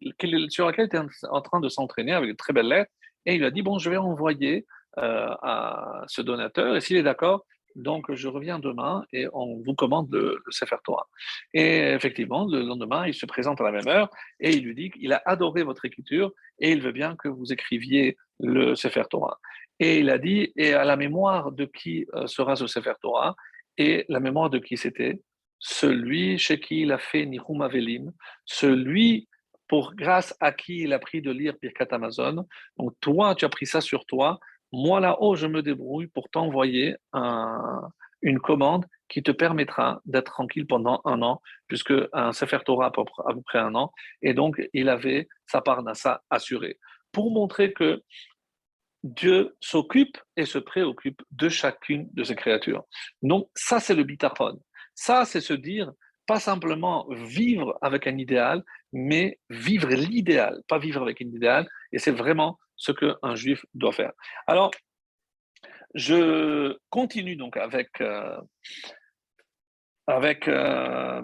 sur 0.50 0.66
laquelle 0.68 0.90
il 0.92 0.98
était 0.98 1.28
en 1.30 1.42
train 1.42 1.60
de 1.60 1.70
s'entraîner 1.70 2.14
avec 2.14 2.30
de 2.30 2.36
très 2.36 2.54
belles 2.54 2.68
lettres. 2.68 2.92
Et 3.26 3.36
il 3.36 3.44
a 3.44 3.52
dit, 3.52 3.62
bon, 3.62 3.78
je 3.78 3.90
vais 3.90 3.98
envoyer 3.98 4.66
à 4.98 6.04
ce 6.08 6.22
donateur, 6.22 6.76
et 6.76 6.82
s'il 6.82 6.98
est 6.98 7.04
d'accord, 7.04 7.46
donc 7.76 8.14
je 8.14 8.28
reviens 8.28 8.60
demain 8.60 9.06
et 9.14 9.28
on 9.34 9.62
vous 9.62 9.74
commande 9.74 10.12
le, 10.12 10.42
Sefer 10.50 10.78
Torah. 10.84 11.08
Et 11.54 11.92
effectivement, 11.94 12.46
le 12.46 12.62
lendemain, 12.62 13.08
il 13.08 13.14
se 13.14 13.26
présente 13.26 13.62
à 13.62 13.64
la 13.64 13.72
même 13.72 13.88
heure 13.88 14.10
et 14.40 14.52
il 14.52 14.64
lui 14.64 14.76
dit 14.76 14.92
qu'il 14.92 15.14
a 15.14 15.22
adoré 15.26 15.64
votre 15.64 15.86
écriture 15.86 16.32
et 16.60 16.72
il 16.72 16.82
veut 16.82 16.92
bien 16.92 17.16
que 17.16 17.28
vous 17.28 17.52
écriviez 17.54 18.18
le 18.40 18.76
Sefer 18.76 19.04
Torah. 19.10 19.40
Et 19.80 20.00
il 20.00 20.10
a 20.10 20.18
dit, 20.18 20.52
et 20.56 20.74
à 20.74 20.84
la 20.84 20.98
mémoire 20.98 21.52
de 21.52 21.66
qui 21.66 22.06
euh, 22.14 22.28
sera 22.28 22.56
ce 22.56 22.68
Sefer 22.68 22.94
Torah? 23.02 23.36
Et 23.78 24.06
la 24.10 24.20
mémoire 24.20 24.50
de 24.50 24.60
qui 24.60 24.76
c'était? 24.76 25.22
Celui 25.58 26.38
chez 26.38 26.60
qui 26.60 26.82
il 26.82 26.92
a 26.92 26.98
fait 26.98 27.26
Nihum 27.26 27.62
Avelim, 27.62 28.12
celui 28.46 29.28
pour 29.68 29.94
grâce 29.96 30.36
à 30.40 30.52
qui 30.52 30.80
il 30.80 30.94
a 30.94 31.00
pris 31.00 31.22
de 31.22 31.32
lire 31.32 31.54
Birkat 31.62 31.88
Amazon. 31.92 32.46
Donc 32.78 32.94
toi, 33.00 33.36
tu 33.36 33.46
as 33.46 33.50
pris 33.50 33.66
ça 33.66 33.82
sur 33.82 34.06
toi 34.06 34.40
moi 34.72 35.00
là-haut, 35.00 35.36
je 35.36 35.48
me 35.48 35.62
débrouille 35.62 36.08
pour 36.08 36.30
t'envoyer 36.30 36.96
une 38.22 38.40
commande 38.40 38.86
qui 39.08 39.24
te 39.24 39.32
permettra 39.32 40.02
d'être 40.06 40.32
tranquille 40.32 40.68
pendant 40.68 41.02
un 41.06 41.22
an, 41.22 41.42
puisque 41.68 41.94
un 42.14 42.34
Sefer 42.34 42.60
Torah 42.66 42.88
à 42.88 42.92
peu, 42.92 43.04
près 43.46 43.60
un 43.60 43.76
an, 43.76 43.92
et 44.22 44.34
donc 44.34 44.62
il 44.74 44.90
avait 44.90 45.28
sa 45.48 45.62
part 45.62 45.84
d'assa 45.84 46.22
assurée, 46.30 46.78
pour 47.12 47.32
montrer 47.32 47.74
que 47.74 48.04
Dieu 49.04 49.56
s'occupe 49.62 50.18
et 50.36 50.46
se 50.46 50.60
préoccupe 50.60 51.22
de 51.32 51.48
chacune 51.48 52.10
de 52.14 52.24
ses 52.24 52.36
créatures. 52.36 52.84
Donc 53.22 53.50
ça, 53.56 53.80
c'est 53.80 53.96
le 53.96 54.04
bitachon. 54.04 54.60
Ça, 54.94 55.24
c'est 55.24 55.40
se 55.40 55.54
dire, 55.54 55.92
pas 56.28 56.40
simplement 56.40 57.08
vivre 57.10 57.78
avec 57.82 58.06
un 58.08 58.18
idéal, 58.18 58.62
mais 58.92 59.40
vivre 59.50 59.88
l'idéal, 59.88 60.62
pas 60.68 60.78
vivre 60.78 61.02
avec 61.02 61.22
un 61.22 61.28
idéal. 61.28 61.68
Et 61.94 61.98
c'est 61.98 62.12
vraiment 62.12 62.60
ce 62.80 62.92
qu'un 62.92 63.36
juif 63.36 63.64
doit 63.76 63.92
faire. 63.92 64.14
Alors, 64.48 64.72
je 65.94 66.78
continue 66.90 67.36
donc 67.36 67.58
avec, 67.58 68.02
euh, 68.02 68.40
avec 70.08 70.48
euh, 70.48 71.22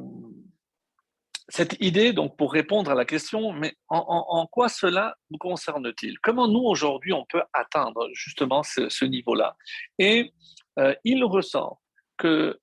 cette 1.48 1.78
idée, 1.80 2.14
donc 2.14 2.38
pour 2.38 2.52
répondre 2.52 2.92
à 2.92 2.96
la 2.96 3.06
question, 3.06 3.54
mais 3.54 3.76
en, 3.90 4.48
quoi 4.52 4.68
cela 4.68 5.16
nous 5.30 5.38
concerne-t-il? 5.38 6.20
Comment 6.20 6.48
nous, 6.48 6.64
aujourd'hui, 6.64 7.14
on 7.14 7.26
peut 7.26 7.44
atteindre 7.54 8.10
justement 8.14 8.64
ce, 8.64 9.06
niveau-là? 9.06 9.56
Et 9.98 10.34
euh, 10.80 10.94
il 11.04 11.24
ressort 11.24 11.82
que 12.18 12.60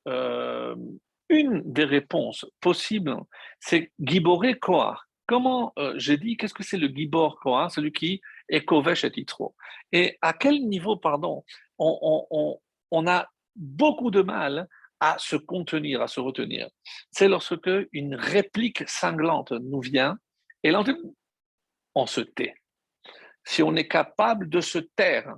une 1.28 1.62
des 1.64 1.84
réponses 1.84 2.44
possibles, 2.60 3.16
c'est 3.58 3.90
Giboré 3.98 4.58
Kohar. 4.58 5.06
Comment 5.26 5.72
j'ai 5.94 6.18
dit, 6.18 6.36
qu'est-ce 6.36 6.52
que 6.52 6.62
c'est 6.62 6.76
le 6.76 6.88
Gibor 6.88 7.38
Kohar 7.40 7.70
Celui 7.70 7.92
qui 7.92 8.20
est 8.52 8.64
Kovesh 8.64 9.04
et 9.04 9.10
Titro. 9.10 9.56
Et 9.90 10.18
à 10.22 10.32
quel 10.32 10.60
niveau, 10.68 10.96
pardon, 10.96 11.44
on, 11.78 13.06
a 13.06 13.28
beaucoup 13.56 14.10
de 14.10 14.22
mal 14.22 14.68
à 15.00 15.16
se 15.18 15.36
contenir, 15.36 16.02
à 16.02 16.06
se 16.06 16.20
retenir? 16.20 16.68
C'est 17.10 17.28
lorsque 17.28 17.70
une 17.92 18.14
réplique 18.14 18.88
cinglante 18.88 19.52
nous 19.52 19.80
vient 19.80 20.16
et 20.62 20.70
là, 20.70 20.84
on 21.94 22.06
se 22.06 22.20
tait. 22.20 22.54
Si 23.44 23.62
on 23.62 23.74
est 23.74 23.88
capable 23.88 24.48
de 24.48 24.60
se 24.60 24.78
taire, 24.78 25.34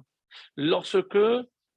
lorsque 0.57 1.19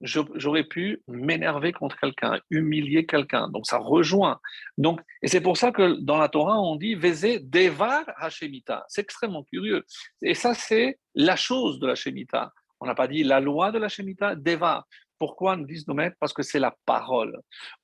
j'aurais 0.01 0.63
pu 0.63 1.01
m'énerver 1.07 1.71
contre 1.71 1.99
quelqu'un, 1.99 2.39
humilier 2.49 3.05
quelqu'un. 3.05 3.49
Donc 3.49 3.65
ça 3.65 3.77
rejoint. 3.77 4.39
Donc, 4.77 5.01
et 5.21 5.27
c'est 5.27 5.41
pour 5.41 5.57
ça 5.57 5.71
que 5.71 5.99
dans 6.01 6.17
la 6.17 6.29
Torah, 6.29 6.59
on 6.59 6.75
dit 6.75 6.95
Vézé 6.95 7.39
Devar 7.39 8.03
Hashemita. 8.17 8.85
C'est 8.87 9.01
extrêmement 9.01 9.43
curieux. 9.43 9.85
Et 10.21 10.33
ça, 10.33 10.53
c'est 10.53 10.99
la 11.15 11.35
chose 11.35 11.79
de 11.79 11.87
la 11.87 11.95
Shemita. 11.95 12.53
On 12.79 12.85
n'a 12.85 12.95
pas 12.95 13.07
dit 13.07 13.23
la 13.23 13.39
loi 13.39 13.71
de 13.71 13.79
la 13.79 13.89
Shemita, 13.89 14.35
Devar. 14.35 14.85
Pourquoi 15.17 15.55
nous 15.55 15.65
disent 15.65 15.87
nos 15.87 15.95
maîtres? 15.95 16.15
Parce 16.19 16.33
que 16.33 16.43
c'est 16.43 16.59
la 16.59 16.75
parole. 16.85 17.39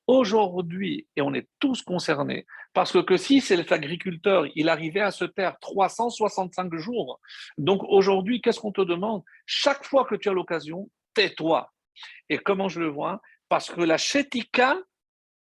Aujourd'hui, 0.05 1.07
et 1.15 1.21
on 1.21 1.33
est 1.33 1.47
tous 1.59 1.81
concernés, 1.81 2.45
parce 2.73 2.91
que, 2.91 2.99
que 2.99 3.17
si 3.17 3.41
c'est 3.41 3.57
l'agriculteur, 3.69 4.45
il 4.55 4.69
arrivait 4.69 5.01
à 5.01 5.09
se 5.09 5.25
taire 5.25 5.57
365 5.59 6.75
jours. 6.75 7.19
Donc 7.57 7.81
aujourd'hui, 7.83 8.39
qu'est-ce 8.39 8.59
qu'on 8.59 8.71
te 8.71 8.81
demande? 8.81 9.23
Chaque 9.47 9.83
fois 9.83 10.05
que 10.05 10.13
tu 10.13 10.29
as 10.29 10.33
l'occasion, 10.33 10.91
tais-toi. 11.15 11.72
Et 12.29 12.37
comment 12.37 12.69
je 12.69 12.79
le 12.79 12.87
vois? 12.87 13.21
Parce 13.49 13.69
que 13.69 13.81
la 13.81 13.97
chétika, 13.97 14.77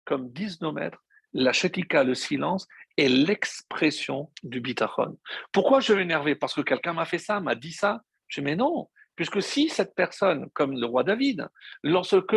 comme 0.04 0.30
disent 0.30 0.60
nos 0.60 0.72
maîtres, 0.72 1.02
la 1.32 1.52
chétika, 1.52 2.04
le 2.04 2.14
silence, 2.14 2.66
est 2.96 3.08
l'expression 3.08 4.30
du 4.42 4.60
bitachon. 4.60 5.18
Pourquoi 5.52 5.80
je 5.80 5.92
vais 5.92 6.00
m'énerver? 6.00 6.34
Parce 6.34 6.54
que 6.54 6.60
quelqu'un 6.60 6.92
m'a 6.92 7.04
fait 7.04 7.18
ça, 7.18 7.40
m'a 7.40 7.54
dit 7.54 7.72
ça. 7.72 8.02
Je 8.28 8.40
dis, 8.40 8.44
mais 8.44 8.56
non, 8.56 8.88
Puisque 9.20 9.42
si 9.42 9.68
cette 9.68 9.94
personne, 9.94 10.48
comme 10.54 10.80
le 10.80 10.86
roi 10.86 11.04
David, 11.04 11.46
lorsque 11.82 12.34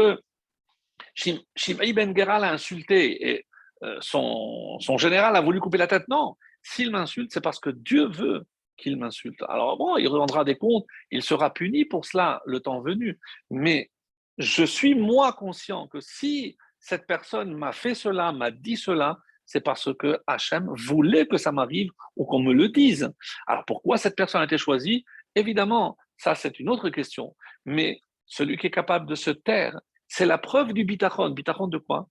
Shimei 1.16 1.94
Ben 1.94 2.14
Geral 2.14 2.44
a 2.44 2.52
insulté 2.52 3.30
et 3.30 3.46
euh, 3.84 3.98
son, 4.02 4.78
général 4.98 5.38
a 5.38 5.40
voulu 5.40 5.62
couper 5.62 5.78
la 5.78 5.88
tête, 5.88 6.06
non, 6.10 6.36
s'il 6.62 6.92
m'insulte, 6.92 7.32
c'est 7.32 7.40
parce 7.40 7.62
que 7.62 7.70
Dieu 7.70 8.10
veut 8.10 8.46
qu'il 8.78 8.98
m'insulte. 8.98 9.42
Alors 9.48 9.78
bon, 9.78 9.98
il 9.98 10.08
rendra 10.08 10.44
des 10.44 10.58
comptes, 10.58 10.86
il 11.12 11.24
sera 11.24 11.54
puni 11.54 11.86
pour 11.86 12.06
cela 12.06 12.42
le 12.46 12.60
temps 12.60 12.82
venu. 12.82 13.20
Mais 13.50 13.92
je 14.38 14.64
suis 14.64 14.96
moi 14.96 15.34
conscient 15.34 15.88
que 15.88 16.00
si 16.00 16.58
cette 16.80 17.08
personne 17.08 17.54
m'a 17.54 17.72
fait 17.72 17.96
cela, 17.96 18.32
m'a 18.32 18.52
dit 18.52 18.78
cela, 18.78 19.18
c'est 19.46 19.62
parce 19.62 19.94
que 19.98 20.20
Hachem 20.28 20.70
voulait 20.76 21.28
que 21.28 21.38
ça 21.38 21.52
m'arrive 21.52 21.92
ou 22.16 22.26
qu'on 22.26 22.40
me 22.40 22.54
le 22.54 22.70
dise. 22.70 23.12
Alors 23.48 23.66
pourquoi 23.66 23.98
cette 23.98 24.16
personne 24.16 24.42
a 24.42 24.46
été 24.46 24.58
choisie? 24.58 25.06
Évidemment, 25.36 25.98
ça, 26.18 26.36
c'est 26.36 26.60
une 26.60 26.70
autre 26.70 26.90
question. 26.90 27.36
Mais 27.66 28.00
celui 28.26 28.58
qui 28.58 28.68
est 28.68 28.72
capable 28.72 29.08
de 29.08 29.16
se 29.16 29.30
taire, 29.30 29.80
c'est 30.08 30.26
la 30.26 30.38
preuve 30.38 30.74
du 30.74 30.86
bitachon. 30.86 31.30
Bitachon 31.30 31.68
de 31.68 31.78
quoi? 31.78 32.08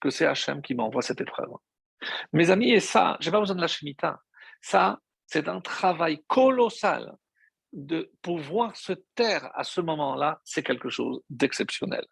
Que 0.00 0.10
c'est 0.10 0.26
Hachem 0.26 0.62
qui 0.62 0.74
m'envoie 0.74 1.02
cette 1.02 1.20
épreuve. 1.20 1.50
Mes 2.32 2.50
amis, 2.50 2.70
et 2.70 2.80
ça, 2.80 3.16
je 3.20 3.28
n'ai 3.28 3.32
pas 3.32 3.40
besoin 3.40 3.56
de 3.56 3.60
la 3.60 3.66
Shemitah. 3.66 4.20
Ça, 4.60 5.00
c'est 5.28 5.46
un 5.46 5.60
travail 5.60 6.24
colossal 6.26 7.14
de 7.74 8.10
pouvoir 8.22 8.74
se 8.76 8.94
taire 9.14 9.50
à 9.54 9.62
ce 9.62 9.82
moment-là, 9.82 10.40
c'est 10.42 10.62
quelque 10.62 10.88
chose 10.88 11.20
d'exceptionnel. 11.28 12.04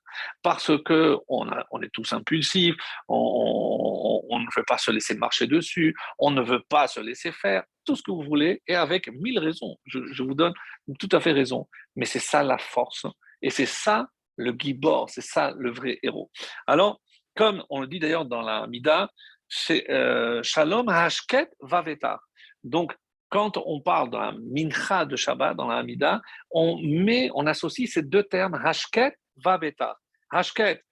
Parce 0.43 0.71
que 0.85 1.17
on, 1.29 1.49
est 1.81 1.89
tous 1.95 2.13
impulsifs, 2.13 2.77
on, 3.09 4.39
ne 4.39 4.55
veut 4.55 4.65
pas 4.67 4.77
se 4.77 4.91
laisser 4.91 5.15
marcher 5.15 5.47
dessus, 5.47 5.97
on 6.19 6.31
ne 6.31 6.43
veut 6.43 6.63
pas 6.69 6.89
se 6.89 7.01
laisser 7.01 7.33
faire, 7.33 7.65
tout 7.87 7.97
ce 7.97 8.03
que 8.03 8.11
vous 8.11 8.23
voulez, 8.23 8.63
et 8.67 8.75
avec 8.75 9.09
mille 9.09 9.39
raisons. 9.39 9.79
Je, 9.87 10.23
vous 10.23 10.35
donne 10.35 10.53
tout 10.99 11.09
à 11.13 11.21
fait 11.21 11.33
raison. 11.33 11.67
Mais 11.97 12.05
c'est 12.05 12.19
ça 12.19 12.43
la 12.43 12.59
force. 12.59 13.07
Et 13.41 13.49
c'est 13.49 13.67
ça 13.67 14.09
le 14.37 14.55
gibor, 14.59 15.09
c'est 15.09 15.23
ça 15.23 15.55
le 15.57 15.71
vrai 15.71 15.99
héros. 16.03 16.31
Alors, 16.67 17.01
comme 17.35 17.65
on 17.71 17.81
le 17.81 17.87
dit 17.87 17.99
d'ailleurs 17.99 18.27
dans 18.27 18.43
la 18.43 18.67
Mida, 18.67 19.11
c'est 19.49 19.89
euh, 19.91 20.43
Shalom 20.43 20.89
Hashket 20.91 21.49
Vavetar. 21.61 22.21
Donc, 22.63 22.95
quand 23.29 23.57
on 23.57 23.81
parle 23.81 24.11
dans 24.11 24.21
la 24.21 24.33
mincha 24.33 25.05
de 25.05 25.17
Shabbat, 25.17 25.57
dans 25.57 25.69
la 25.69 25.79
Hamida, 25.79 26.21
on 26.51 27.47
associe 27.47 27.91
ces 27.91 28.03
deux 28.03 28.23
termes, 28.23 28.55
hashket, 28.55 29.15
va 29.37 29.59
beta. 29.59 29.99
Hashket, 30.31 30.83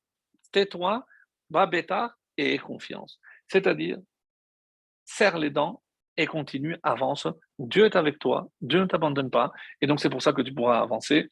tais-toi, 0.52 1.04
va 1.50 1.66
beta 1.66 2.14
et 2.36 2.58
confiance. 2.58 3.20
C'est-à-dire, 3.48 3.98
serre 5.04 5.38
les 5.38 5.50
dents 5.50 5.82
et 6.16 6.26
continue, 6.26 6.76
avance. 6.82 7.26
Dieu 7.58 7.86
est 7.86 7.96
avec 7.96 8.18
toi, 8.18 8.48
Dieu 8.60 8.80
ne 8.80 8.86
t'abandonne 8.86 9.30
pas, 9.30 9.52
et 9.80 9.86
donc 9.86 10.00
c'est 10.00 10.10
pour 10.10 10.22
ça 10.22 10.32
que 10.32 10.42
tu 10.42 10.52
pourras 10.52 10.80
avancer. 10.80 11.28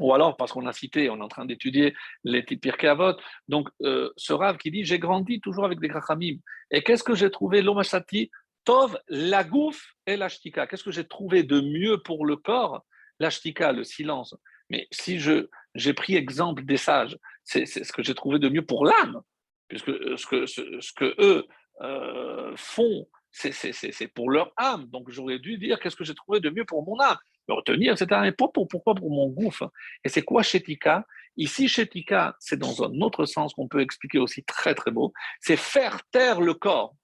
Ou 0.00 0.12
alors, 0.12 0.36
parce 0.36 0.52
qu'on 0.52 0.66
a 0.66 0.72
cité, 0.72 1.08
on 1.08 1.18
est 1.18 1.22
en 1.22 1.28
train 1.28 1.44
d'étudier 1.44 1.94
les 2.24 2.42
Pirkei 2.42 2.88
Avot, 2.88 3.16
donc 3.46 3.68
euh, 3.82 4.10
ce 4.16 4.32
Rav 4.32 4.56
qui 4.58 4.72
dit 4.72 4.84
J'ai 4.84 4.98
grandi 4.98 5.40
toujours 5.40 5.64
avec 5.64 5.78
des 5.78 5.86
Grachamim. 5.86 6.38
Et 6.72 6.82
qu'est-ce 6.82 7.04
que 7.04 7.14
j'ai 7.14 7.30
trouvé? 7.30 7.62
L'Omashati 7.62 8.30
Tov, 8.64 8.98
la 9.08 9.44
gouffe 9.44 9.94
et 10.06 10.16
l'ashtika. 10.16 10.66
Qu'est-ce 10.66 10.84
que 10.84 10.92
j'ai 10.92 11.06
trouvé 11.06 11.42
de 11.42 11.60
mieux 11.60 11.98
pour 11.98 12.26
le 12.26 12.36
corps? 12.36 12.84
L'ashtika, 13.20 13.72
le 13.72 13.84
silence. 13.84 14.34
Mais 14.70 14.88
si 14.90 15.20
je, 15.20 15.48
j'ai 15.74 15.92
pris 15.92 16.16
exemple 16.16 16.64
des 16.64 16.76
sages, 16.76 17.18
c'est, 17.44 17.66
ce 17.66 17.92
que 17.92 18.02
j'ai 18.02 18.14
trouvé 18.14 18.38
de 18.38 18.48
mieux 18.48 18.64
pour 18.64 18.86
l'âme, 18.86 19.20
puisque 19.68 19.92
ce 20.18 20.26
que, 20.26 20.46
ce, 20.46 20.92
que 20.96 21.14
eux 21.18 21.46
euh, 21.82 22.52
font, 22.56 23.06
c'est, 23.30 24.08
pour 24.14 24.30
leur 24.30 24.52
âme. 24.56 24.86
Donc 24.86 25.10
j'aurais 25.10 25.38
dû 25.38 25.58
dire 25.58 25.78
qu'est-ce 25.80 25.96
que 25.96 26.04
j'ai 26.04 26.14
trouvé 26.14 26.40
de 26.40 26.50
mieux 26.50 26.64
pour 26.64 26.84
mon 26.86 26.98
âme, 27.00 27.18
me 27.48 27.54
retenir, 27.54 27.92
etc. 27.92 28.20
Mais 28.22 28.32
pas 28.32 28.48
pour, 28.48 28.68
pourquoi 28.68 28.94
pour 28.94 29.10
mon 29.10 29.28
gouffre 29.28 29.70
Et 30.04 30.08
c'est 30.08 30.22
quoi 30.22 30.42
Shetika? 30.42 31.06
Ici, 31.36 31.68
Shetika, 31.68 32.36
c'est 32.38 32.58
dans 32.58 32.84
un 32.84 33.00
autre 33.00 33.26
sens 33.26 33.52
qu'on 33.54 33.68
peut 33.68 33.80
expliquer 33.80 34.18
aussi 34.18 34.44
très 34.44 34.74
très 34.74 34.92
beau, 34.92 35.12
c'est 35.40 35.56
faire 35.56 36.00
taire 36.10 36.40
le 36.40 36.54
corps. 36.54 36.94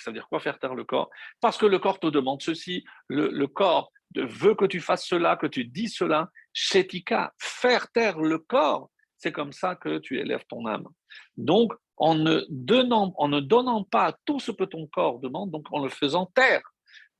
Ça 0.00 0.10
veut 0.10 0.14
dire 0.14 0.28
quoi 0.28 0.40
faire 0.40 0.58
taire 0.58 0.74
le 0.74 0.84
corps? 0.84 1.10
Parce 1.40 1.58
que 1.58 1.66
le 1.66 1.78
corps 1.78 2.00
te 2.00 2.06
demande 2.06 2.42
ceci, 2.42 2.84
le, 3.08 3.46
corps 3.46 3.92
veut 4.14 4.54
que 4.54 4.64
tu 4.64 4.80
fasses 4.80 5.06
cela, 5.06 5.36
que 5.36 5.46
tu 5.46 5.64
dis 5.64 5.88
cela. 5.88 6.28
Shetika, 6.52 7.32
faire 7.38 7.90
taire 7.92 8.18
le 8.18 8.38
corps, 8.38 8.90
c'est 9.16 9.32
comme 9.32 9.52
ça 9.52 9.76
que 9.76 9.98
tu 9.98 10.18
élèves 10.18 10.44
ton 10.48 10.66
âme. 10.66 10.88
Donc, 11.36 11.72
en 11.96 12.14
ne, 12.14 12.44
donnant, 12.48 13.12
en 13.18 13.28
ne 13.28 13.40
donnant 13.40 13.84
pas 13.84 14.16
tout 14.24 14.40
ce 14.40 14.50
que 14.50 14.64
ton 14.64 14.86
corps 14.86 15.18
demande, 15.18 15.50
donc 15.50 15.66
en 15.70 15.82
le 15.82 15.90
faisant 15.90 16.26
taire. 16.26 16.62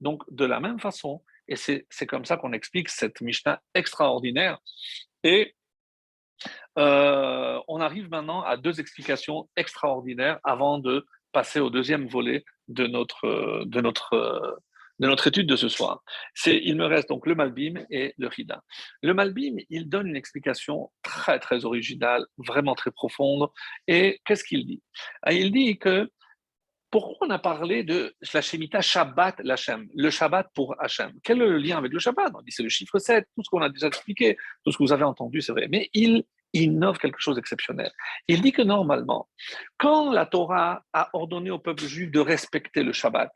Donc, 0.01 0.23
de 0.31 0.47
la 0.47 0.61
même 0.61 0.81
façon, 0.81 1.23
et 1.47 1.57
c'est 1.57 2.07
comme 2.07 2.25
ça 2.25 2.37
qu'on 2.37 2.53
explique 2.53 2.89
cette 2.89 3.21
Mishnah 3.21 3.61
extraordinaire. 3.75 4.59
Et 5.25 5.55
euh, 6.79 7.61
on 7.69 7.81
arrive 7.81 8.09
maintenant 8.09 8.43
à 8.43 8.57
deux 8.57 8.81
explications 8.81 9.49
extraordinaires 9.57 10.39
avant 10.45 10.79
de 10.79 11.07
passer 11.33 11.61
au 11.61 11.69
deuxième 11.69 12.09
volet 12.09 12.45
de 12.71 12.87
notre, 12.87 13.65
de 13.67 13.81
notre, 13.81 14.61
de 15.01 15.07
notre 15.07 15.27
étude 15.27 15.47
de 15.47 15.57
ce 15.57 15.69
soir. 15.69 16.03
C'est, 16.35 16.57
il 16.63 16.77
me 16.77 16.87
reste 16.87 17.09
donc 17.09 17.27
le 17.27 17.35
Malbim 17.35 17.85
et 17.91 18.15
le 18.19 18.29
Rida. 18.29 18.63
Le 19.03 19.15
Malbim, 19.15 19.57
il 19.69 19.89
donne 19.89 20.07
une 20.07 20.17
explication 20.17 20.91
très, 21.03 21.39
très 21.39 21.65
originale, 21.65 22.27
vraiment 22.39 22.75
très 22.75 22.91
profonde. 22.91 23.49
Et 23.89 24.21
qu'est-ce 24.25 24.45
qu'il 24.45 24.67
dit? 24.67 24.83
Ah, 25.23 25.33
Il 25.33 25.53
dit 25.53 25.79
que 25.79 26.11
pourquoi 26.91 27.29
on 27.29 27.31
a 27.31 27.39
parlé 27.39 27.85
de 27.85 28.15
la 28.35 28.41
Shemitah 28.41 28.81
Shabbat 28.81 29.41
l'Hachem, 29.45 29.89
le 29.95 30.11
Shabbat 30.11 30.49
pour 30.55 30.75
Hachem? 30.81 31.13
Quel 31.23 31.41
est 31.41 31.47
le 31.47 31.59
lien 31.59 31.79
avec 31.79 31.93
le 31.93 31.99
Shabbat? 31.99 32.33
On 32.35 32.43
dit 32.43 32.51
c'est 32.51 32.65
le 32.65 32.69
chiffre 32.69 32.99
7, 32.99 33.27
tout 33.35 33.45
ce 33.45 33.51
qu'on 33.51 33.63
a 33.63 33.69
déjà 33.69 33.87
expliqué, 33.87 34.37
tout 34.65 34.73
ce 34.73 34.79
que 34.79 34.83
vous 34.83 34.93
avez 34.93 35.05
entendu, 35.05 35.41
c'est 35.41 35.53
vrai. 35.53 35.69
Mais 35.69 35.89
il 35.95 36.25
innove 36.53 36.99
quelque 36.99 37.21
chose 37.21 37.37
d'exceptionnel. 37.37 37.91
Il 38.29 38.43
dit 38.43 38.53
que 38.53 38.63
normalement, 38.63 39.29
quand 39.79 40.13
la 40.13 40.27
Torah 40.27 40.85
a 40.93 41.11
ordonné 41.13 41.51
au 41.51 41.59
peuple 41.59 41.85
juif 41.85 42.11
de 42.11 42.21
respecter 42.21 42.83
le 42.83 42.93
Shabbat, 42.93 43.31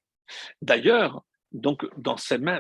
d'ailleurs, 0.63 1.23
donc 1.53 1.87
dans, 1.97 2.17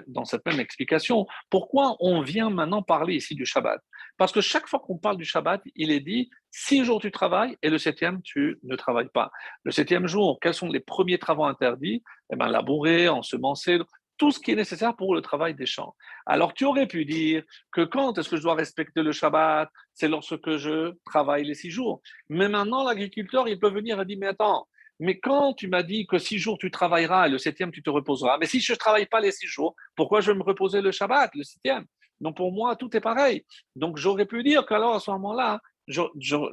dans 0.06 0.24
cette 0.24 0.46
même 0.46 0.60
explication, 0.60 1.26
pourquoi 1.50 1.96
on 1.98 2.22
vient 2.22 2.48
maintenant 2.50 2.82
parler 2.82 3.16
ici 3.16 3.34
du 3.34 3.44
Shabbat? 3.44 3.80
Parce 4.16 4.30
que 4.30 4.40
chaque 4.40 4.68
fois 4.68 4.78
qu'on 4.78 4.96
parle 4.96 5.16
du 5.16 5.24
Shabbat, 5.24 5.60
il 5.74 5.90
est 5.90 6.00
dit 6.00 6.30
six 6.52 6.84
jours 6.84 7.00
tu 7.00 7.10
travailles 7.10 7.56
et 7.62 7.70
le 7.70 7.78
septième 7.78 8.22
tu 8.22 8.58
ne 8.62 8.76
travailles 8.76 9.08
pas. 9.12 9.32
Le 9.64 9.72
septième 9.72 10.06
jour, 10.06 10.38
quels 10.40 10.54
sont 10.54 10.68
les 10.68 10.78
premiers 10.78 11.18
travaux 11.18 11.44
interdits? 11.44 12.04
Eh 12.32 12.36
bien, 12.36 12.46
labourer, 12.48 13.08
ensemencer, 13.08 13.80
tout 14.16 14.30
ce 14.30 14.38
qui 14.38 14.52
est 14.52 14.56
nécessaire 14.56 14.94
pour 14.96 15.14
le 15.14 15.20
travail 15.20 15.54
des 15.54 15.66
champs. 15.66 15.94
Alors 16.26 16.54
tu 16.54 16.64
aurais 16.64 16.86
pu 16.86 17.04
dire 17.04 17.42
que 17.72 17.82
quand 17.82 18.16
est-ce 18.18 18.28
que 18.28 18.36
je 18.36 18.42
dois 18.42 18.54
respecter 18.54 19.02
le 19.02 19.12
Shabbat 19.12 19.68
C'est 19.92 20.08
lorsque 20.08 20.56
je 20.56 20.92
travaille 21.04 21.44
les 21.44 21.54
six 21.54 21.70
jours. 21.70 22.00
Mais 22.28 22.48
maintenant, 22.48 22.84
l'agriculteur, 22.84 23.48
il 23.48 23.58
peut 23.58 23.70
venir 23.70 24.00
et 24.00 24.04
dire, 24.04 24.18
mais 24.20 24.28
attends, 24.28 24.68
mais 25.00 25.18
quand 25.18 25.54
tu 25.54 25.68
m'as 25.68 25.82
dit 25.82 26.06
que 26.06 26.18
six 26.18 26.38
jours 26.38 26.58
tu 26.58 26.70
travailleras 26.70 27.26
et 27.26 27.30
le 27.30 27.38
septième 27.38 27.72
tu 27.72 27.82
te 27.82 27.90
reposeras, 27.90 28.38
mais 28.38 28.46
si 28.46 28.60
je 28.60 28.72
ne 28.72 28.78
travaille 28.78 29.06
pas 29.06 29.20
les 29.20 29.32
six 29.32 29.46
jours, 29.46 29.74
pourquoi 29.96 30.20
je 30.20 30.30
vais 30.30 30.38
me 30.38 30.44
reposer 30.44 30.80
le 30.80 30.92
Shabbat, 30.92 31.30
le 31.34 31.42
septième? 31.42 31.84
Donc 32.20 32.36
pour 32.36 32.52
moi, 32.52 32.76
tout 32.76 32.96
est 32.96 33.00
pareil. 33.00 33.44
Donc 33.74 33.98
j'aurais 33.98 34.26
pu 34.26 34.42
dire 34.42 34.64
qu'alors 34.66 34.94
à 34.94 35.00
ce 35.00 35.10
moment-là, 35.10 35.60
je 35.88 36.02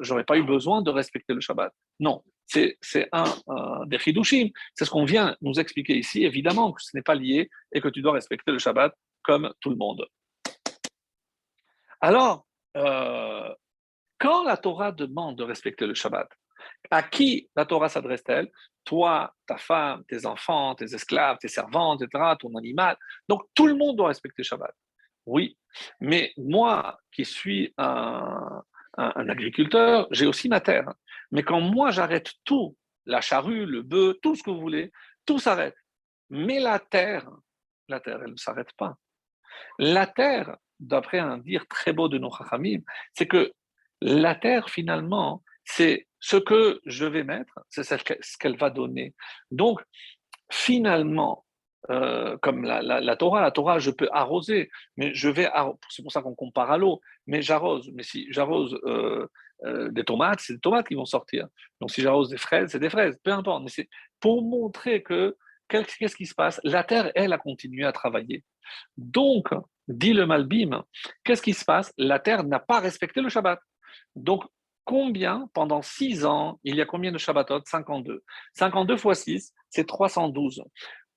n'aurais 0.10 0.24
pas 0.24 0.38
eu 0.38 0.44
besoin 0.44 0.82
de 0.82 0.90
respecter 0.90 1.34
le 1.34 1.40
Shabbat. 1.40 1.72
Non, 2.00 2.24
c'est 2.52 3.10
un, 3.12 3.26
des 3.86 4.00
chidushim. 4.00 4.50
C'est 4.76 4.86
ce 4.86 4.90
qu'on 4.90 5.06
vient 5.06 5.36
nous 5.42 5.60
expliquer 5.60 5.98
ici. 5.98 6.24
Évidemment 6.24 6.74
que 6.74 6.82
ce 6.82 6.96
n'est 6.96 7.04
pas 7.04 7.16
lié 7.16 7.50
et 7.72 7.82
que 7.82 7.88
tu 7.88 8.02
dois 8.02 8.14
respecter 8.14 8.52
le 8.52 8.60
Shabbat 8.60 8.94
comme 9.24 9.54
tout 9.60 9.70
le 9.70 9.76
monde. 9.76 10.06
Alors, 12.02 12.46
euh, 12.78 13.54
quand 14.20 14.44
la 14.44 14.58
Torah 14.58 14.92
demande 14.92 15.38
de 15.38 15.44
respecter 15.44 15.86
le 15.86 15.94
Shabbat, 15.94 16.28
à 16.90 17.04
qui 17.04 17.50
la 17.56 17.66
Torah 17.66 17.90
s'adresse-t-elle? 17.90 18.50
Toi, 18.84 19.34
ta 19.46 19.58
femme, 19.58 20.04
tes 20.08 20.26
enfants, 20.26 20.76
tes 20.76 20.94
esclaves, 20.96 21.38
tes 21.40 21.48
servantes, 21.48 22.02
etc., 22.02 22.34
ton 22.40 22.56
animal. 22.56 22.98
Donc 23.30 23.44
tout 23.54 23.68
le 23.68 23.76
monde 23.76 23.98
doit 23.98 24.08
respecter 24.08 24.40
le 24.40 24.44
Shabbat. 24.44 24.74
Oui, 25.28 25.58
mais 26.00 26.34
moi 26.38 27.00
qui 27.12 27.26
suis 27.26 27.74
un, 27.78 28.64
agriculteur, 28.98 30.08
j'ai 30.12 30.26
aussi 30.26 30.50
ma 30.50 30.60
terre. 30.60 30.92
Mais 31.32 31.44
quand 31.44 31.62
moi 31.62 31.92
j'arrête 31.92 32.32
tout, 32.44 32.78
la 33.06 33.22
charrue, 33.22 33.66
le 33.66 33.82
bœuf, 33.82 34.18
tout 34.22 34.36
ce 34.36 34.44
que 34.44 34.52
vous 34.52 34.60
voulez, 34.60 34.92
tout 35.26 35.40
s'arrête. 35.40 35.76
Mais 36.30 36.60
la 36.60 36.80
terre, 36.80 37.30
la 37.88 38.00
terre, 38.00 38.22
elle 38.24 38.32
ne 38.32 38.38
s'arrête 38.38 38.74
pas. 38.74 38.98
La 39.80 40.08
terre, 40.08 40.58
d'après 40.80 41.20
un 41.20 41.38
dire 41.38 41.68
très 41.68 41.94
beau 41.94 42.08
de 42.08 42.18
nos 42.18 42.32
Chachamim, 42.32 42.82
c'est 43.14 43.28
que 43.28 43.52
la 44.02 44.36
terre, 44.36 44.70
finalement, 44.70 45.44
c'est 45.64 46.08
ce 46.20 46.38
que 46.38 46.82
je 46.86 47.06
vais 47.06 47.24
mettre, 47.24 47.60
c'est 47.70 47.84
ce 47.84 48.38
qu'elle 48.38 48.58
va 48.58 48.70
donner. 48.70 49.14
Donc, 49.52 49.82
finalement, 50.52 51.46
euh, 51.90 52.38
comme 52.38 52.64
la, 52.64 53.16
Torah, 53.16 53.42
la 53.42 53.52
Torah, 53.52 53.80
je 53.80 53.92
peux 53.92 54.10
arroser, 54.12 54.70
mais 54.98 55.14
je 55.14 55.30
vais, 55.30 55.50
c'est 55.90 56.04
pour 56.04 56.12
ça 56.12 56.22
qu'on 56.22 56.36
compare 56.36 56.72
à 56.72 56.78
l'eau, 56.78 57.02
mais 57.28 57.42
j'arrose. 57.42 57.90
Mais 57.94 58.04
si 58.04 58.28
j'arrose 58.32 58.80
euh, 58.86 59.28
euh, 59.64 59.90
des 59.90 60.04
tomates, 60.04 60.40
c'est 60.42 60.54
des 60.54 60.60
tomates 60.60 60.88
qui 60.88 60.96
vont 60.96 61.06
sortir. 61.06 61.48
Donc 61.80 61.92
si 61.92 62.02
j'arrose 62.02 62.30
des 62.30 62.38
fraises, 62.38 62.72
c'est 62.72 62.80
des 62.80 62.90
fraises, 62.90 63.18
peu 63.24 63.32
importe. 63.32 63.64
Mais 63.64 63.70
c'est 63.70 63.90
pour 64.20 64.44
montrer 64.44 65.04
que 65.04 65.36
qu'est-ce 65.68 66.16
qui 66.16 66.26
se 66.26 66.36
passe? 66.36 66.60
La 66.64 66.84
terre, 66.84 67.12
elle, 67.16 67.34
a 67.34 67.38
continué 67.38 67.86
à 67.86 67.92
travailler. 67.92 68.44
Donc, 68.98 69.50
dit 69.88 70.14
le 70.14 70.26
Malbim, 70.26 70.84
qu'est-ce 71.24 71.42
qui 71.42 71.54
se 71.54 71.66
passe? 71.66 71.94
La 71.98 72.20
terre 72.20 72.44
n'a 72.44 72.60
pas 72.60 72.80
respecté 72.80 73.22
le 73.22 73.30
Shabbat. 73.30 73.60
Donc, 74.16 74.44
combien, 74.84 75.50
pendant 75.54 75.82
six 75.82 76.26
ans, 76.26 76.60
il 76.64 76.76
y 76.76 76.82
a 76.82 76.86
combien 76.86 77.12
de 77.12 77.18
Shabbatot? 77.18 77.62
52. 77.66 78.24
52 78.54 78.98
fois 78.98 79.16
6, 79.16 79.54
c'est 79.70 79.88
312. 79.88 80.64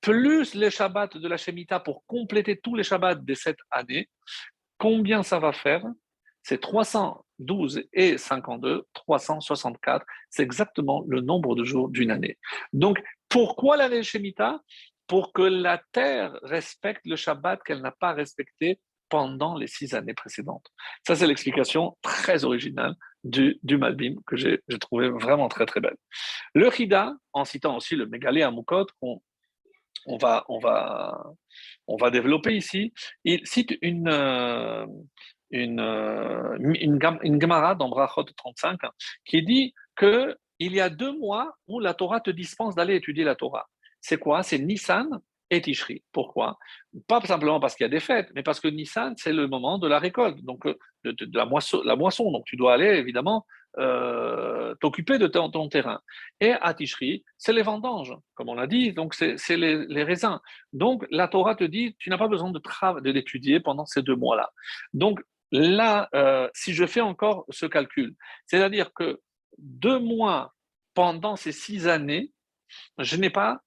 Plus 0.00 0.54
les 0.54 0.70
Shabbats 0.70 1.08
de 1.08 1.28
la 1.28 1.36
Shemitah 1.36 1.80
pour 1.80 2.04
compléter 2.06 2.58
tous 2.58 2.74
les 2.74 2.84
Shabbats 2.84 3.14
des 3.14 3.34
sept 3.34 3.56
années, 3.70 4.08
combien 4.78 5.22
ça 5.22 5.38
va 5.38 5.52
faire? 5.52 5.84
C'est 6.42 6.60
312 7.38 7.82
et 7.92 8.18
52, 8.18 8.86
364. 8.92 10.04
C'est 10.30 10.42
exactement 10.42 11.04
le 11.08 11.20
nombre 11.20 11.54
de 11.54 11.64
jours 11.64 11.88
d'une 11.88 12.10
année. 12.10 12.38
Donc, 12.72 13.02
pourquoi 13.28 13.76
la 13.76 14.02
Shemitah 14.02 14.60
Pour 15.06 15.32
que 15.32 15.42
la 15.42 15.80
terre 15.92 16.38
respecte 16.42 17.06
le 17.06 17.16
Shabbat 17.16 17.62
qu'elle 17.62 17.80
n'a 17.80 17.92
pas 17.92 18.12
respecté 18.12 18.80
pendant 19.08 19.56
les 19.56 19.66
six 19.66 19.94
années 19.94 20.14
précédentes. 20.14 20.66
Ça, 21.06 21.14
c'est 21.14 21.26
l'explication 21.26 21.96
très 22.02 22.44
originale 22.44 22.94
du, 23.22 23.58
du 23.62 23.76
Malbim 23.76 24.16
que 24.26 24.36
j'ai 24.36 24.60
trouvé 24.80 25.08
vraiment 25.08 25.48
très 25.48 25.66
très 25.66 25.80
belle. 25.80 25.96
Le 26.54 26.70
Hida, 26.76 27.14
en 27.32 27.44
citant 27.44 27.76
aussi 27.76 27.96
le 27.96 28.06
Mégalé 28.06 28.42
à 28.42 28.50
Moukot, 28.50 28.86
qu'on 29.00 29.20
on 30.06 30.16
va, 30.16 30.44
on, 30.48 30.58
va, 30.58 31.24
on 31.86 31.96
va 31.96 32.10
développer 32.10 32.56
ici, 32.56 32.92
il 33.24 33.46
cite 33.46 33.76
une, 33.80 34.08
euh, 34.08 34.86
une, 35.54 35.80
euh, 35.80 36.56
une, 36.58 36.98
une 37.22 37.40
Gemara 37.40 37.74
dans 37.74 37.88
Brachot 37.88 38.24
35 38.24 38.78
qui 39.24 39.42
dit 39.42 39.74
qu'il 39.96 40.36
y 40.58 40.80
a 40.80 40.90
deux 40.90 41.16
mois 41.16 41.54
où 41.68 41.80
la 41.80 41.94
Torah 41.94 42.20
te 42.20 42.30
dispense 42.30 42.74
d'aller 42.74 42.96
étudier 42.96 43.24
la 43.24 43.36
Torah. 43.36 43.66
C'est 44.00 44.18
quoi? 44.18 44.42
C'est 44.42 44.58
Nissan 44.58 45.08
et 45.50 45.62
Tishri. 45.62 46.02
Pourquoi? 46.12 46.58
Pas 47.06 47.20
simplement 47.20 47.60
parce 47.60 47.76
qu'il 47.76 47.84
y 47.84 47.86
a 47.86 47.90
des 47.90 48.00
fêtes, 48.00 48.30
mais 48.34 48.42
parce 48.42 48.60
que 48.60 48.68
Nissan, 48.68 49.14
c'est 49.16 49.32
le 49.32 49.46
moment 49.46 49.78
de 49.78 49.86
la 49.86 49.98
récolte, 49.98 50.42
donc 50.42 50.66
euh, 50.66 50.74
de, 51.04 51.38
la, 51.38 51.46
moisson, 51.46 51.80
la, 51.84 51.96
moisson, 51.96 52.30
Donc 52.32 52.44
tu 52.46 52.56
dois 52.56 52.74
aller 52.74 52.98
évidemment 52.98 53.46
euh, 53.78 54.74
t'occuper 54.80 55.18
de 55.18 55.26
ton, 55.26 55.68
terrain. 55.68 56.00
Et 56.40 56.52
à 56.52 56.74
Tishri, 56.74 57.24
c'est 57.38 57.52
les 57.52 57.62
vendanges, 57.62 58.14
comme 58.34 58.48
on 58.48 58.54
l'a 58.54 58.66
dit, 58.66 58.92
donc 58.92 59.14
c'est 59.14 59.56
les, 59.56 60.02
raisins. 60.02 60.40
Donc 60.72 61.06
la 61.10 61.28
Torah 61.28 61.54
te 61.54 61.64
dit, 61.64 61.94
tu 61.98 62.10
n'as 62.10 62.18
pas 62.18 62.28
besoin 62.28 62.50
de, 62.50 62.60
de 63.00 63.10
l'étudier 63.10 63.60
pendant 63.60 63.86
ces 63.86 64.02
deux 64.02 64.16
mois-là. 64.16 64.50
Donc 64.92 65.20
là, 65.54 66.08
euh, 66.14 66.48
si 66.52 66.74
je 66.74 66.84
fais 66.84 67.00
encore 67.00 67.44
ce 67.48 67.64
calcul, 67.66 68.16
c'est-à-dire 68.46 68.92
que 68.92 69.20
deux 69.58 70.00
mois 70.00 70.52
pendant 70.94 71.36
ces 71.36 71.52
six 71.52 71.86
années, 71.86 72.32
je 72.98 73.16
n'ai 73.16 73.30
pas 73.30 73.60